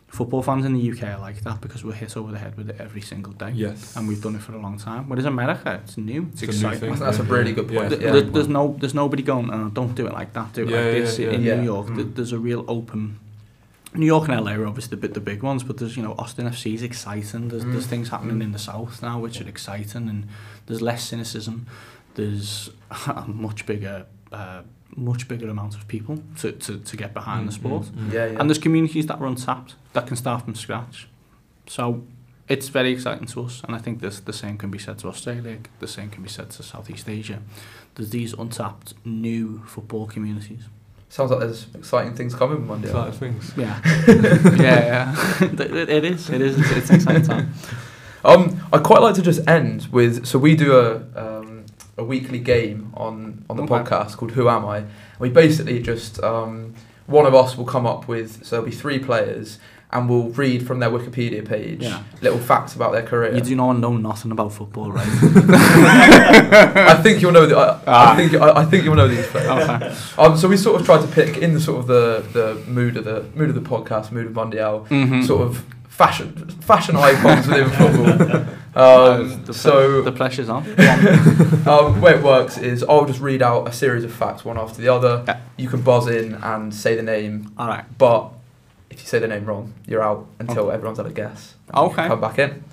football 0.07 0.43
fans 0.43 0.63
in 0.63 0.73
the 0.73 0.91
UK 0.91 1.03
are 1.03 1.19
like 1.19 1.41
that 1.41 1.59
because 1.59 1.83
we're 1.83 1.91
hit 1.93 2.15
over 2.15 2.31
the 2.31 2.37
head 2.37 2.55
with 2.55 2.69
it 2.69 2.75
every 2.79 3.01
single 3.01 3.33
day. 3.33 3.51
Yes. 3.53 3.95
And 3.95 4.07
we've 4.07 4.21
done 4.21 4.35
it 4.35 4.41
for 4.43 4.53
a 4.53 4.59
long 4.59 4.77
time. 4.77 5.09
Whereas 5.09 5.25
America, 5.25 5.81
it's 5.83 5.97
new, 5.97 6.27
it's, 6.31 6.43
It's 6.43 6.57
a 6.59 6.61
new 6.61 6.67
exciting. 6.73 6.79
thing. 6.79 6.89
I 6.91 6.95
think 6.95 7.05
that's 7.05 7.19
a 7.19 7.23
really 7.23 7.51
good 7.53 7.67
point. 7.67 7.89
Th- 7.89 8.01
Yeah. 8.01 8.11
there- 8.11 8.21
there's 8.21 8.47
no, 8.47 8.75
there's 8.79 8.93
nobody 8.93 9.23
going. 9.23 9.51
Oh, 9.51 9.69
don't 9.69 9.95
do 9.95 10.05
it 10.05 10.13
like 10.13 10.33
that. 10.33 10.53
Do 10.53 10.63
it 10.63 10.69
Yeah, 10.69 10.77
like 10.77 10.85
yeah, 10.85 10.99
this 10.99 11.19
yeah. 11.19 11.31
in 11.31 11.41
Yeah. 11.43 11.55
New 11.55 11.63
York. 11.63 11.87
Mm. 11.87 12.15
There's 12.15 12.31
a 12.31 12.39
real 12.39 12.63
open. 12.67 13.19
New 13.95 14.05
York 14.07 14.27
and 14.27 14.39
LA 14.43 14.53
are 14.53 14.65
obviously 14.65 14.91
the 14.91 14.97
bit 14.97 15.13
the 15.13 15.19
big 15.19 15.43
ones, 15.43 15.63
but 15.63 15.77
there's 15.77 15.95
you 15.97 16.01
know 16.01 16.15
Austin 16.17 16.47
FC 16.47 16.73
is 16.73 16.81
exciting. 16.81 17.49
There's 17.49 17.63
there's 17.63 17.85
Mm. 17.85 17.89
things 17.89 18.09
happening 18.09 18.37
Mm. 18.39 18.43
in 18.43 18.51
the 18.51 18.57
south 18.59 19.01
now 19.03 19.19
which 19.19 19.39
are 19.41 19.47
exciting, 19.47 20.09
and 20.09 20.27
there's 20.65 20.81
less 20.81 21.03
cynicism. 21.03 21.67
There's 22.15 22.69
a 23.07 23.25
much 23.27 23.65
bigger, 23.65 24.05
uh, 24.31 24.61
much 24.95 25.27
bigger 25.27 25.49
amount 25.49 25.75
of 25.75 25.87
people 25.87 26.19
to, 26.39 26.51
to, 26.51 26.77
to 26.79 26.97
get 26.97 27.13
behind 27.13 27.47
the 27.47 27.51
Mm, 27.51 27.55
sport, 27.55 27.83
mm, 27.85 28.07
mm. 28.09 28.13
Yeah, 28.13 28.25
yeah. 28.27 28.39
and 28.39 28.49
there's 28.49 28.59
communities 28.59 29.05
that 29.07 29.19
are 29.19 29.25
untapped 29.27 29.75
that 29.93 30.05
can 30.07 30.15
start 30.15 30.43
from 30.43 30.55
scratch. 30.55 31.07
So 31.67 32.03
it's 32.47 32.67
very 32.69 32.91
exciting 32.91 33.25
to 33.27 33.43
us, 33.45 33.61
and 33.65 33.75
I 33.75 33.79
think 33.79 34.01
this 34.01 34.19
the 34.19 34.33
same 34.33 34.57
can 34.57 34.69
be 34.69 34.77
said 34.79 34.97
to 34.99 35.07
Australia. 35.07 35.57
The 35.79 35.87
same 35.87 36.09
can 36.09 36.21
be 36.23 36.29
said 36.29 36.49
to 36.51 36.63
Southeast 36.63 37.07
Asia. 37.09 37.39
There's 37.95 38.09
these 38.09 38.33
untapped 38.33 38.93
new 39.05 39.63
football 39.65 40.07
communities. 40.07 40.63
Sounds 41.09 41.29
like 41.31 41.41
there's 41.41 41.67
exciting 41.75 42.15
things 42.15 42.33
coming 42.35 42.57
with 42.59 42.67
Monday. 42.67 42.87
Exciting 42.89 43.19
things. 43.19 43.53
Yeah, 43.55 43.79
yeah, 44.67 44.85
yeah. 44.91 45.15
it, 45.41 45.89
it 45.89 46.03
is. 46.05 46.29
It 46.29 46.41
is. 46.41 46.57
It's, 46.59 46.71
it's 46.71 46.89
an 46.89 46.95
exciting 46.97 47.23
time. 47.23 47.53
Um, 48.25 48.59
I'd 48.73 48.83
quite 48.83 49.01
like 49.01 49.15
to 49.15 49.21
just 49.21 49.47
end 49.47 49.87
with 49.91 50.25
so 50.25 50.39
we 50.39 50.55
do 50.55 50.69
a 50.83 50.95
um, 51.23 51.32
a 51.97 52.03
weekly 52.03 52.39
game 52.39 52.91
on 52.95 53.45
on 53.49 53.57
the 53.57 53.63
Okay. 53.63 53.73
podcast 53.73 54.17
called 54.17 54.31
Who 54.31 54.49
Am 54.49 54.65
I? 54.65 54.83
We 55.19 55.29
basically 55.29 55.79
just 55.81 56.21
um, 56.23 56.73
one 57.07 57.25
of 57.25 57.35
us 57.35 57.55
will 57.57 57.65
come 57.65 57.85
up 57.85 58.07
with 58.07 58.43
so 58.45 58.55
there'll 58.55 58.65
be 58.69 58.75
three 58.75 58.99
players 58.99 59.59
and 59.91 60.09
we'll 60.09 60.29
read 60.29 60.65
from 60.65 60.79
their 60.79 60.89
Wikipedia 60.89 61.45
page 61.47 61.83
Yeah. 61.83 62.01
little 62.21 62.39
facts 62.39 62.73
about 62.75 62.93
their 62.93 63.03
career. 63.03 63.35
You 63.35 63.41
do 63.41 63.55
not 63.55 63.73
know 63.73 63.95
nothing 63.95 64.31
about 64.31 64.51
football, 64.51 64.91
right? 64.91 65.07
I 65.77 66.99
think 67.03 67.21
you'll 67.21 67.31
know. 67.31 67.45
The, 67.45 67.55
I, 67.57 67.79
Ah. 67.85 68.13
I 68.13 68.15
think 68.15 68.33
I, 68.41 68.61
I 68.61 68.65
think 68.65 68.83
you'll 68.83 68.95
know 68.95 69.07
these 69.07 69.27
players. 69.27 69.47
okay. 69.69 69.95
Um, 70.17 70.37
so 70.37 70.47
we 70.47 70.57
sort 70.57 70.79
of 70.79 70.85
tried 70.85 71.01
to 71.01 71.07
pick 71.07 71.37
in 71.37 71.53
the 71.53 71.59
sort 71.59 71.79
of 71.79 71.87
the, 71.87 72.25
the 72.33 72.55
mood 72.71 72.97
of 72.97 73.05
the 73.05 73.25
mood 73.35 73.49
of 73.49 73.55
the 73.55 73.61
podcast, 73.61 74.11
mood 74.11 74.25
of 74.27 74.33
Mundial, 74.33 74.87
Mm-hmm. 74.87 75.21
sort 75.23 75.41
of 75.47 75.63
fashion 75.97 76.33
fashion 76.61 76.95
icons 76.95 77.47
within 77.47 77.69
football. 77.69 78.45
Um, 78.75 79.43
the, 79.45 79.53
so 79.53 80.01
the 80.01 80.11
pressure's 80.11 80.49
on. 80.49 80.63
Go 80.63 80.71
on. 80.89 81.67
um, 81.67 81.93
the 81.93 81.99
way 82.01 82.15
it 82.15 82.23
works 82.23 82.57
is 82.57 82.81
I'll 82.83 83.05
just 83.05 83.19
read 83.19 83.43
out 83.43 83.67
a 83.67 83.71
series 83.71 84.03
of 84.03 84.11
facts 84.11 84.43
one 84.43 84.57
after 84.57 84.81
the 84.81 84.87
other. 84.87 85.23
Yeah. 85.27 85.41
You 85.57 85.69
can 85.69 85.81
buzz 85.83 86.07
in 86.07 86.33
and 86.33 86.73
say 86.73 86.95
the 86.95 87.03
name, 87.03 87.53
All 87.55 87.67
right. 87.67 87.85
but 87.99 88.31
if 88.89 88.99
you 88.99 89.05
say 89.05 89.19
the 89.19 89.27
name 89.27 89.45
wrong, 89.45 89.75
you're 89.85 90.01
out 90.01 90.25
until 90.39 90.71
everyone's 90.71 90.97
had 90.97 91.05
a 91.05 91.11
guess. 91.11 91.53
And 91.67 91.77
you 91.87 91.93
can 91.95 91.99
Okay. 91.99 92.07
Come 92.07 92.21
back 92.21 92.39
in. 92.39 92.63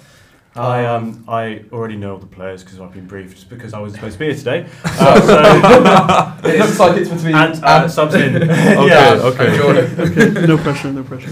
I 0.57 0.87
um 0.87 1.23
I 1.29 1.65
already 1.71 1.97
know 1.97 2.13
all 2.13 2.19
the 2.19 2.25
players 2.27 2.65
because 2.65 2.81
I've 2.81 2.95
been 2.95 3.07
briefed 3.07 3.35
just 3.35 3.51
because 3.51 3.75
I 3.75 3.79
was 3.81 3.93
supposed 3.93 4.15
to 4.15 4.19
be 4.21 4.25
here 4.29 4.35
today. 4.37 4.67
So- 4.85 4.91
Uh, 5.05 6.41
so 6.41 6.49
it 6.49 6.59
looks 6.61 6.79
like 6.81 6.97
it's 6.97 7.11
between 7.11 7.35
and 7.35 7.63
uh, 7.63 7.87
subs 7.89 8.15
in. 8.15 8.37
Okay, 8.37 8.87
yeah. 8.89 9.21
okay. 9.23 9.49
and 9.49 9.57
Jordan. 9.57 10.01
Okay, 10.01 10.47
no 10.47 10.57
pressure, 10.57 10.91
no 10.91 11.03
pressure. 11.05 11.31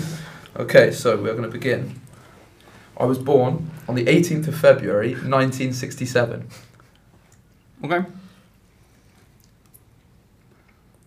Okay, 0.59 0.90
so 0.90 1.16
we're 1.16 1.34
going 1.34 1.44
to 1.44 1.48
begin. 1.48 2.00
I 2.96 3.04
was 3.04 3.16
born 3.16 3.70
on 3.86 3.94
the 3.94 4.06
18th 4.06 4.48
of 4.48 4.59
February, 4.59 5.11
1967. 5.11 6.48
Okay. 7.84 8.04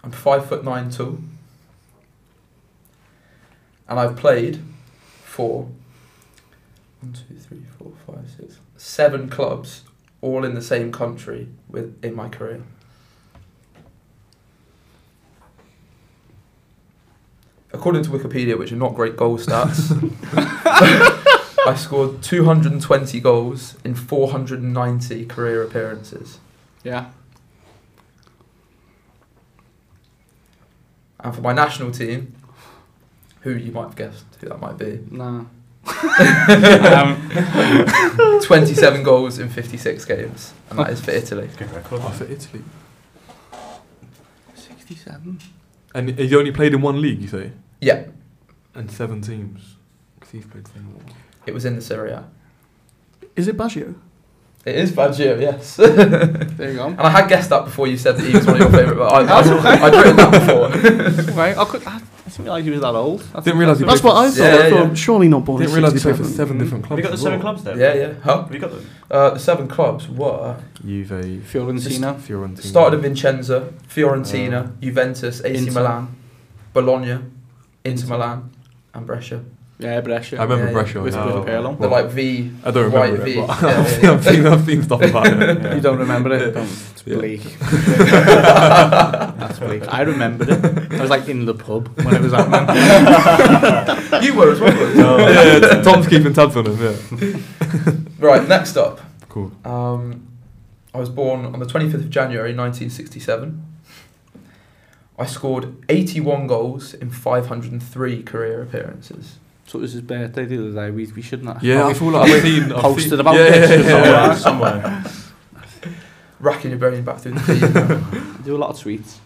I'm 0.05 0.11
five 0.11 0.45
foot 0.45 0.63
nine 0.63 0.89
tall, 0.89 1.19
and 3.89 3.99
I've 3.99 4.15
played 4.15 4.61
for 5.25 5.67
one, 7.01 7.11
two, 7.11 7.35
three, 7.35 7.63
four, 7.77 7.91
five, 8.07 8.29
six, 8.29 8.57
seven 8.77 9.27
clubs, 9.27 9.83
all 10.21 10.45
in 10.45 10.55
the 10.55 10.61
same 10.61 10.93
country 10.93 11.49
with 11.67 12.01
in 12.01 12.15
my 12.15 12.29
career. 12.29 12.63
According 17.81 18.03
to 18.03 18.11
Wikipedia, 18.11 18.59
which 18.59 18.71
are 18.71 18.75
not 18.75 18.93
great 18.93 19.17
goal 19.17 19.39
stats, 19.39 19.89
I 21.65 21.73
scored 21.73 22.21
220 22.21 23.19
goals 23.21 23.75
in 23.83 23.95
490 23.95 25.25
career 25.25 25.63
appearances. 25.63 26.37
Yeah. 26.83 27.09
And 31.21 31.33
for 31.33 31.41
my 31.41 31.53
national 31.53 31.89
team, 31.89 32.35
who 33.39 33.55
you 33.55 33.71
might 33.71 33.85
have 33.85 33.95
guessed 33.95 34.25
who 34.39 34.49
that 34.49 34.59
might 34.59 34.77
be, 34.77 34.99
Nah. 35.09 35.45
um, 37.01 38.41
27 38.43 39.01
goals 39.01 39.39
in 39.39 39.49
56 39.49 40.05
games, 40.05 40.53
and 40.69 40.77
that 40.77 40.91
is 40.91 41.01
for 41.01 41.09
Italy. 41.09 41.49
Good 41.57 41.71
record. 41.73 42.01
Oh, 42.03 42.09
for 42.09 42.25
Italy. 42.25 42.61
67. 44.53 45.39
And 45.95 46.19
you 46.19 46.37
only 46.37 46.51
played 46.51 46.75
in 46.75 46.83
one 46.83 47.01
league, 47.01 47.23
you 47.23 47.27
say? 47.27 47.53
Yeah, 47.81 48.05
And 48.75 48.89
seven 48.89 49.21
teams. 49.21 49.75
Because 50.19 50.31
he's 50.31 50.45
played 50.45 50.67
seven 50.67 50.95
it 51.47 51.53
was 51.53 51.65
in 51.65 51.75
the 51.75 51.81
Serie 51.81 52.11
A. 52.11 52.25
Is 53.35 53.47
it 53.47 53.57
Baggio? 53.57 53.95
It 54.63 54.75
is 54.75 54.91
Baggio, 54.91 55.41
yes. 55.41 55.75
There 55.77 56.71
you 56.71 56.77
go. 56.77 56.87
And 56.87 56.99
I 56.99 57.09
had 57.09 57.27
guessed 57.27 57.49
that 57.49 57.65
before 57.65 57.87
you 57.87 57.97
said 57.97 58.17
that 58.17 58.27
he 58.27 58.37
was 58.37 58.45
one 58.45 58.61
of 58.61 58.61
your 58.61 58.69
favourite, 58.69 58.97
but 58.97 59.11
I, 59.11 59.23
That's 59.41 59.47
I, 59.47 59.57
okay. 59.57 59.69
I'd 59.69 59.93
written 59.95 60.15
that 60.17 60.31
before. 61.25 61.33
right, 61.35 61.57
I, 61.57 61.65
could, 61.65 61.87
I 61.87 61.99
didn't 62.25 62.45
realise 62.45 62.65
he 62.65 62.69
was 62.69 62.81
that 62.81 62.93
old. 62.93 63.21
That's 63.21 63.45
Didn't 63.45 63.59
realise 63.59 63.79
he 63.79 63.85
That's 63.85 64.03
what 64.03 64.17
I 64.17 64.29
thought. 64.29 64.37
Yeah, 64.37 64.67
I 64.67 64.69
thought, 64.69 64.87
yeah. 64.89 64.93
surely 64.93 65.27
not 65.29 65.45
born 65.45 65.61
Didn't 65.61 65.73
realise 65.73 65.93
he 65.93 65.99
played 65.99 66.17
for 66.17 66.23
67. 66.23 66.35
seven 66.35 66.57
different 66.59 66.85
Have 66.85 66.89
clubs. 66.89 66.99
you 66.99 67.03
got 67.03 67.11
the 67.11 67.17
seven 67.17 67.41
clubs 67.41 67.63
there? 67.63 67.77
yeah, 67.77 67.93
yeah. 67.95 68.13
Huh? 68.21 68.43
Have 68.43 68.53
you 68.53 68.59
got 68.59 68.71
them? 68.71 68.89
Uh, 69.09 69.29
the 69.31 69.39
seven 69.39 69.67
clubs 69.67 70.07
were 70.07 70.57
Juve, 70.85 71.07
Fiorentina. 71.07 72.19
Fiorentina. 72.19 72.61
started 72.61 72.97
in 72.97 73.01
Vincenza, 73.01 73.73
Fiorentina, 73.89 74.79
Juventus, 74.79 75.43
AC 75.43 75.57
Inter. 75.57 75.71
Milan, 75.79 76.15
Bologna, 76.73 77.17
Inter 77.83 78.07
Milan, 78.07 78.49
and 78.93 79.05
Brescia. 79.07 79.43
Yeah, 79.79 79.99
Brescia. 80.01 80.37
I 80.37 80.43
remember 80.43 80.65
Yeah, 80.65 80.69
yeah. 80.69 80.73
Brescia. 80.83 81.01
With, 81.01 81.15
yeah. 81.15 81.25
with 81.39 81.47
Pirlo. 81.47 81.79
The 81.79 81.87
like 81.87 82.05
V, 82.11 82.51
I 82.63 82.69
don't 82.69 82.91
white 82.91 83.13
remember 83.13 83.25
V. 83.25 83.31
it, 83.39 83.47
but 83.47 83.61
Yeah, 83.63 83.67
I've, 83.81 84.03
yeah, 84.03 84.11
I've, 84.11 84.23
seen, 84.23 84.45
I've 84.47 84.65
seen 84.65 84.83
stuff 84.83 85.01
about 85.01 85.25
it. 85.27 85.39
Yeah. 85.63 85.73
You 85.75 85.81
don't 85.81 85.97
remember 85.97 86.31
it? 86.33 86.51
Don't. 86.53 86.63
It's 86.65 87.03
Yeah. 87.03 87.15
bleak. 87.15 87.41
That's 88.21 89.57
bleak. 89.59 89.83
I 89.91 90.01
remembered 90.01 90.49
it. 90.49 90.93
I 90.93 91.01
was 91.01 91.09
like 91.09 91.27
in 91.29 91.45
the 91.45 91.55
pub 91.55 91.87
when 92.03 92.13
it 92.15 92.21
was 92.21 92.31
happening. 92.33 92.75
you 94.23 94.35
were 94.35 94.51
as 94.51 94.59
well. 94.59 94.71
weren't? 94.75 94.95
No. 94.95 95.17
yeah, 95.17 95.59
t- 95.59 95.81
Tom's 95.83 96.07
keeping 96.07 96.33
tabs 96.33 96.55
on 96.55 96.67
him, 96.67 96.77
yeah. 96.79 96.95
Right, 98.19 98.47
next 98.47 98.77
up. 98.77 99.01
Cool. 99.29 99.51
Um, 99.65 100.27
I 100.93 100.99
was 100.99 101.09
born 101.09 101.45
on 101.45 101.59
the 101.59 101.65
25th 101.65 101.93
of 101.95 102.09
January 102.11 102.53
1967. 102.53 103.65
I 105.21 105.27
scored 105.27 105.75
81 105.87 106.47
goals 106.47 106.95
in 106.95 107.11
503 107.11 108.23
career 108.23 108.63
appearances. 108.63 109.37
So 109.67 109.77
it 109.77 109.83
was 109.83 109.91
his 109.93 110.01
birthday 110.01 110.45
the 110.45 110.57
other 110.57 110.73
day. 110.73 110.89
We, 110.89 111.05
we 111.11 111.21
should 111.21 111.43
not. 111.43 111.61
Yeah, 111.61 111.83
I 111.83 111.89
we 111.89 111.93
feel 111.93 112.09
like 112.09 112.31
I've 112.31 112.41
seen... 112.41 112.71
I've 112.71 112.81
posted 112.81 113.09
seen, 113.11 113.19
about 113.19 113.35
yeah, 113.35 113.49
this 113.51 113.85
yeah, 113.85 114.03
yeah, 114.03 114.33
somewhere. 114.33 114.81
yeah. 114.81 115.03
Somewhere. 115.03 115.93
Racking 116.39 116.71
your 116.71 116.79
brain 116.79 117.03
back 117.03 117.19
through 117.19 117.33
the 117.33 117.39
feed. 117.39 118.43
do 118.45 118.55
a 118.55 118.57
lot 118.57 118.71
of 118.71 118.77
tweets. 118.77 119.19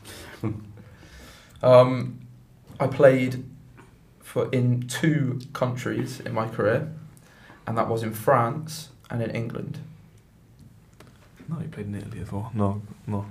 um, 1.63 2.19
I 2.77 2.87
played 2.87 3.45
for 4.19 4.49
in 4.51 4.81
two 4.89 5.39
countries 5.53 6.19
in 6.19 6.33
my 6.33 6.49
career, 6.49 6.91
and 7.65 7.77
that 7.77 7.87
was 7.87 8.03
in 8.03 8.11
France 8.13 8.89
and 9.09 9.21
in 9.21 9.31
England. 9.31 9.79
No, 11.47 11.55
he 11.55 11.67
played 11.67 11.85
in 11.85 11.95
Italy 11.95 12.19
as 12.19 12.33
well. 12.33 12.51
No, 12.53 12.81
no. 13.07 13.25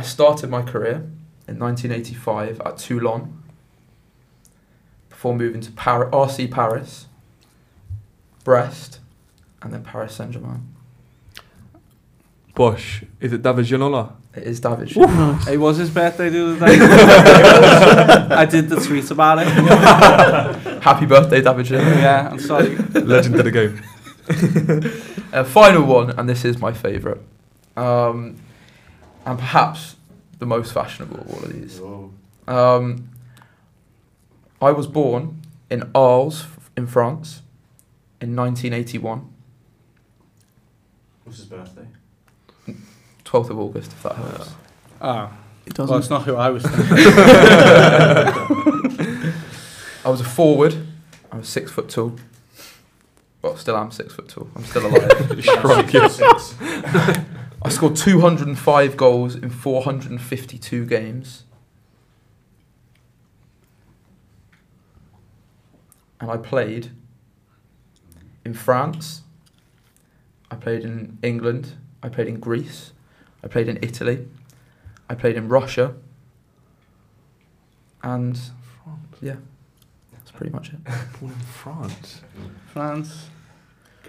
I 0.00 0.02
started 0.02 0.48
my 0.48 0.62
career 0.62 1.10
in 1.46 1.58
1985 1.58 2.62
at 2.62 2.78
Toulon 2.78 3.42
before 5.10 5.34
moving 5.36 5.60
to 5.60 5.70
Par- 5.72 6.10
RC 6.10 6.50
Paris, 6.50 7.04
Brest, 8.42 9.00
and 9.60 9.74
then 9.74 9.84
Paris 9.84 10.14
Saint 10.14 10.30
Germain. 10.30 10.74
Bosh. 12.54 13.04
Is 13.20 13.34
it 13.34 13.42
David 13.42 13.66
Ginola? 13.66 14.12
It 14.34 14.44
is 14.44 14.58
David. 14.60 14.96
Nice. 14.96 15.48
It 15.48 15.58
was 15.58 15.76
his 15.76 15.90
birthday 15.90 16.30
the 16.30 16.46
other 16.46 16.66
day. 16.66 16.78
I 18.34 18.46
did 18.46 18.70
the 18.70 18.76
tweet 18.76 19.10
about 19.10 19.40
it. 19.40 19.48
Happy 20.82 21.04
birthday, 21.04 21.42
David. 21.42 21.66
Ginola. 21.66 21.96
Yeah, 21.96 22.30
I'm 22.30 22.40
sorry. 22.40 22.74
Legend 22.76 23.34
of 23.38 23.44
the 23.44 23.50
game. 23.50 23.82
Uh, 25.32 25.44
final 25.44 25.84
one, 25.84 26.10
and 26.18 26.28
this 26.28 26.44
is 26.44 26.58
my 26.58 26.72
favourite, 26.72 27.20
um, 27.76 28.34
and 29.30 29.38
perhaps 29.38 29.94
the 30.40 30.46
most 30.46 30.72
fashionable 30.72 31.20
of 31.20 31.30
all 31.30 31.44
of 31.44 31.52
these. 31.52 31.80
Um, 32.48 33.08
I 34.60 34.72
was 34.72 34.88
born 34.88 35.40
in 35.70 35.88
Arles, 35.94 36.46
in 36.76 36.88
France, 36.88 37.42
in 38.20 38.34
1981, 38.34 39.28
What's 41.24 41.38
his 41.38 41.46
birthday? 41.46 41.86
12th 43.24 43.50
of 43.50 43.58
August, 43.60 43.92
if 43.92 44.02
that 44.02 44.16
helps. 44.16 44.50
Ah, 45.00 45.30
It 45.64 45.74
doesn't. 45.74 45.96
it's 45.98 46.10
not 46.10 46.24
who 46.24 46.34
I 46.34 46.50
was 46.50 46.64
thinking. 46.64 46.86
I 50.04 50.08
was 50.08 50.20
a 50.20 50.24
forward. 50.24 50.74
I 51.30 51.36
was 51.36 51.48
six 51.48 51.70
foot 51.70 51.88
tall. 51.88 52.16
Well, 53.42 53.56
still 53.56 53.76
I'm 53.76 53.90
six 53.90 54.14
foot 54.14 54.28
tall. 54.28 54.48
I'm 54.54 54.64
still 54.64 54.86
alive. 54.86 55.44
Shrunk, 55.44 55.92
yeah. 55.92 56.08
Six. 56.08 56.54
I 57.62 57.68
scored 57.68 57.96
205 57.96 58.96
goals 58.96 59.34
in 59.34 59.50
452 59.50 60.86
games. 60.86 61.44
And 66.20 66.30
I 66.30 66.36
played 66.36 66.90
in 68.44 68.54
France. 68.54 69.22
I 70.50 70.56
played 70.56 70.84
in 70.84 71.18
England. 71.22 71.74
I 72.02 72.08
played 72.08 72.28
in 72.28 72.40
Greece. 72.40 72.92
I 73.42 73.48
played 73.48 73.68
in 73.68 73.78
Italy. 73.82 74.26
I 75.08 75.14
played 75.14 75.36
in 75.36 75.48
Russia. 75.48 75.94
And 78.02 78.38
yeah, 79.20 79.36
that's 79.36 79.49
pretty 80.40 80.54
much 80.54 80.70
it. 80.72 80.82
Born 81.20 81.32
in 81.34 81.38
France. 81.40 82.22
France, 82.72 83.28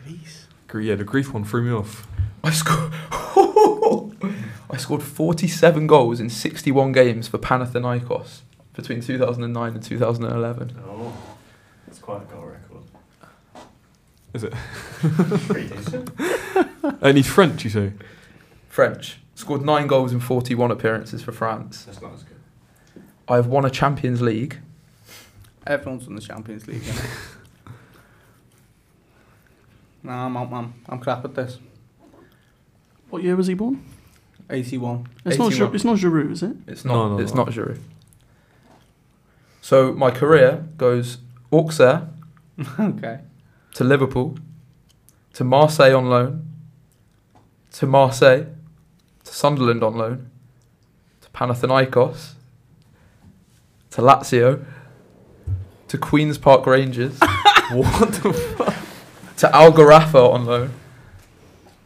Greece. 0.02 0.48
Gre- 0.70 0.80
Yeah, 0.80 0.96
the 0.96 1.04
Greece 1.04 1.28
one 1.30 1.44
threw 1.44 1.62
me 1.62 1.72
off. 1.74 2.08
I 2.44 2.52
scored. 2.52 2.94
I 4.72 4.78
scored 4.78 5.04
47 5.04 5.88
goals 5.88 6.22
in 6.22 6.30
61 6.30 6.94
games 6.94 7.28
for 7.28 7.38
Panathinaikos 7.38 8.40
between 8.74 9.02
2009 9.02 9.74
and 9.74 9.84
2011. 9.84 10.78
Oh, 10.88 11.14
that's 11.86 12.00
quite 12.00 12.22
a 12.22 12.26
goal 12.34 12.46
record. 12.46 12.84
Is 14.34 14.46
it? 14.46 14.54
Pretty 15.50 15.68
decent. 15.76 16.10
And 17.02 17.18
he's 17.18 17.28
French, 17.28 17.66
you 17.66 17.70
say? 17.70 17.92
French 18.70 19.20
scored 19.36 19.64
nine 19.66 19.88
goals 19.88 20.14
in 20.14 20.22
41 20.22 20.72
appearances 20.72 21.22
for 21.22 21.34
France. 21.34 21.84
That's 21.84 22.02
not 22.02 22.14
as 22.14 22.24
good. 22.24 22.38
I 23.28 23.36
have 23.36 23.48
won 23.48 23.66
a 23.66 23.70
Champions 23.70 24.22
League. 24.22 24.60
Everyone's 25.66 26.08
in 26.08 26.16
the 26.16 26.22
Champions 26.22 26.68
League. 26.68 26.82
innit? 26.82 27.10
nah, 30.04 30.26
I'm 30.26 30.38
out, 30.38 30.52
man. 30.52 30.74
I'm 30.90 31.00
crap 31.00 31.24
at 31.24 31.36
this. 31.36 31.60
What 33.10 33.24
year 33.24 33.36
was 33.36 33.48
he 33.48 33.54
born? 33.54 33.84
81. 34.50 35.08
It's 35.26 35.38
not. 35.38 35.52
81. 35.52 35.70
Giroud, 35.70 35.76
it's 35.76 35.84
not 35.84 35.98
Giroud, 35.98 36.32
is 36.32 36.44
it? 36.44 36.56
It's 36.68 36.86
not. 36.86 36.94
No, 36.94 37.18
no, 37.18 37.24
it's 37.24 37.34
no. 37.34 37.44
not 37.44 37.54
Giroud. 37.54 37.80
So 39.62 39.94
my 39.94 40.10
career 40.10 40.66
goes 40.78 41.20
Auxerre 41.52 42.10
okay. 42.80 43.20
to 43.76 43.84
Liverpool, 43.84 44.38
to 45.34 45.44
Marseille 45.44 45.94
on 45.96 46.10
loan, 46.10 46.48
to 47.74 47.86
Marseille, 47.86 48.48
to 49.24 49.34
Sunderland 49.34 49.84
on 49.84 49.96
loan, 49.96 50.30
to 51.22 51.30
Panathinaikos, 51.30 52.34
to 53.92 54.02
Lazio, 54.02 54.66
to 55.92 55.98
Queens 55.98 56.38
Park 56.38 56.66
Rangers, 56.66 57.18
what 57.72 58.12
the 58.14 58.74
to 59.38 59.56
Al-Gharafa 59.56 60.34
on 60.34 60.46
loan, 60.46 60.72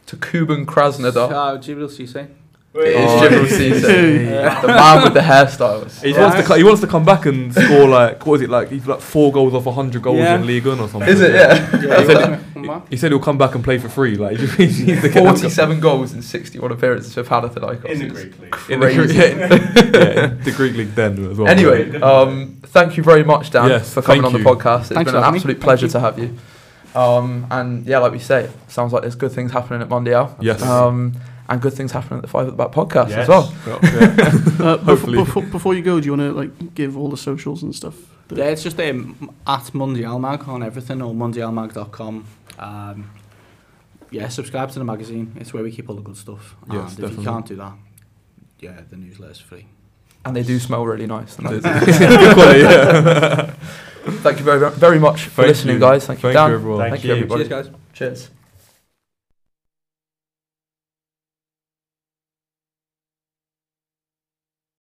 to 0.06 0.16
Kuban 0.16 0.66
Krasnodar. 0.66 1.30
Ciao, 1.30 1.58
Djibril 1.58 1.89
Cissé. 1.89 2.28
It 2.76 2.88
is 2.88 2.95
Oh, 2.97 3.20
Djibril 3.22 3.49
yeah. 3.49 4.56
Cissé, 4.60 4.62
the 4.62 4.68
man 4.68 5.03
with 5.03 5.14
the 5.14 5.22
hairstyles. 5.22 6.03
He 6.03 6.14
wants 6.14 6.36
to 6.38 6.43
co- 6.43 6.56
he 6.56 6.64
wants 6.64 6.82
to 6.82 6.88
come 6.88 7.06
back 7.06 7.26
and 7.26 7.53
score 7.53 7.88
like 7.88 8.24
what 8.28 8.36
is 8.36 8.41
it 8.41 8.49
like 8.49 8.70
he's 8.70 8.86
like 8.86 8.99
four 8.99 9.32
goals 9.32 9.53
off 9.53 9.66
hundred 9.74 10.01
goals 10.03 10.18
Yeah. 10.20 10.36
in 10.36 10.45
Ligue 10.45 10.66
1 10.68 10.80
or 10.80 10.88
something. 10.89 11.10
Is 11.10 11.22
it? 11.22 11.32
Yeah. 11.34 11.82
Yeah, 11.82 11.99
He 12.01 12.06
said- 12.06 12.22
come- 12.53 12.55
come. 12.68 12.84
He 12.89 12.97
said 12.97 13.11
he'll 13.11 13.20
come 13.20 13.38
back 13.38 13.55
and 13.55 13.63
play 13.63 13.78
for 13.78 13.89
free. 13.89 14.16
Like 14.16 14.38
he 14.57 14.66
needs 14.66 15.01
to 15.01 15.09
47 15.11 15.80
goals 15.80 16.13
in 16.13 16.22
61 16.22 16.72
appearances 16.72 17.13
for 17.13 17.24
Panathinaikos. 17.24 17.86
In 17.86 17.99
the 17.99 18.07
Greek 18.07 18.39
league. 18.39 18.55
in 18.70 18.80
the, 18.80 18.86
Greek- 18.88 18.95
crazy. 18.97 19.16
yeah, 19.18 20.13
yeah, 20.22 20.28
the 20.28 20.53
Greek 20.55 20.76
league 20.76 20.95
then 20.95 21.32
as 21.32 21.38
well. 21.38 21.47
Anyway, 21.47 21.99
um, 22.01 22.57
thank 22.63 22.97
you 22.97 23.03
very 23.03 23.24
much, 23.24 23.51
Dan, 23.51 23.70
Yes, 23.70 23.93
for 23.93 24.01
coming 24.01 24.26
on 24.26 24.34
the 24.34 24.39
podcast. 24.39 24.80
It's 24.82 24.89
Thanks 24.89 25.11
been 25.11 25.16
an 25.18 25.24
having 25.24 25.34
me. 25.34 25.38
absolute 25.39 25.59
pleasure 25.61 25.88
to 25.88 25.99
have 25.99 26.20
you. 26.20 26.38
Um, 26.93 27.45
and 27.51 27.86
yeah, 27.86 27.97
like 27.99 28.11
we 28.13 28.20
say, 28.20 28.49
sounds 28.68 28.93
like 28.93 29.01
there's 29.01 29.16
good 29.16 29.32
things 29.32 29.51
happening 29.51 29.82
at 29.82 29.89
Mundial. 29.89 30.36
Yes. 30.41 30.61
Um, 30.61 31.13
and 31.47 31.61
good 31.61 31.74
things 31.74 31.91
happening 31.91 32.18
at 32.20 32.22
the 32.24 32.28
Five 32.28 32.47
at 32.47 32.57
the 32.57 32.63
Back 32.63 32.72
podcast 32.72 33.09
Yes. 33.09 33.20
as 33.20 33.28
well. 33.28 33.53
Yeah. 33.68 33.74
Uh, 33.76 34.78
bef- 34.78 34.84
Hopefully. 34.84 35.18
Before, 35.18 35.43
before 35.43 35.74
you 35.76 35.82
go, 35.84 35.99
do 35.99 36.05
you 36.05 36.11
want 36.18 36.22
to 36.22 36.32
like 36.32 36.74
give 36.74 36.97
all 36.97 37.09
the 37.09 37.18
socials 37.18 37.61
and 37.61 37.76
stuff? 37.76 37.95
That- 38.28 38.38
Yeah, 38.38 38.45
it's 38.45 38.63
just 38.63 38.80
um, 38.80 39.36
at 39.45 39.73
Mundial 39.73 40.19
Mag 40.19 40.47
on 40.47 40.63
everything 40.63 41.01
or 41.01 41.13
mundialmag.com. 41.13 42.26
Um, 42.59 43.09
yeah, 44.11 44.28
subscribe 44.30 44.71
to 44.71 44.80
the 44.80 44.86
magazine. 44.86 45.36
It's 45.39 45.53
where 45.53 45.63
we 45.63 45.71
keep 45.71 45.89
all 45.89 45.95
the 45.95 46.01
good 46.01 46.17
stuff. 46.17 46.55
Yes, 46.71 46.76
and 46.76 46.84
if 46.84 46.95
definitely. 46.97 47.23
you 47.23 47.30
can't 47.30 47.45
do 47.45 47.55
that, 47.57 47.73
yeah, 48.59 48.82
the 48.89 48.95
newsletter's 48.95 49.39
free. 49.39 49.65
And 50.23 50.36
they 50.36 50.41
do 50.43 50.57
smell 50.59 50.86
really 50.86 51.05
nice. 51.05 51.36
Good 51.38 51.61
quality, 51.61 52.61
yeah. 52.61 53.45
Thank 54.23 54.39
you 54.39 54.43
very, 54.45 54.71
very 54.71 54.97
much 54.99 55.26
for 55.26 55.41
Thank 55.43 55.47
listening, 55.49 55.76
you. 55.76 55.80
guys. 55.80 56.05
Thank 56.07 56.19
you, 56.19 56.21
Thank 56.32 56.34
Dan. 56.36 56.49
you, 56.49 56.55
everyone. 56.55 56.80
Thank 56.80 56.91
Thank 56.93 57.03
you, 57.03 57.09
you. 57.09 57.15
everybody. 57.15 57.47
Cheers, 57.47 57.67
guys. 57.67 57.76
Cheers. 57.93 58.30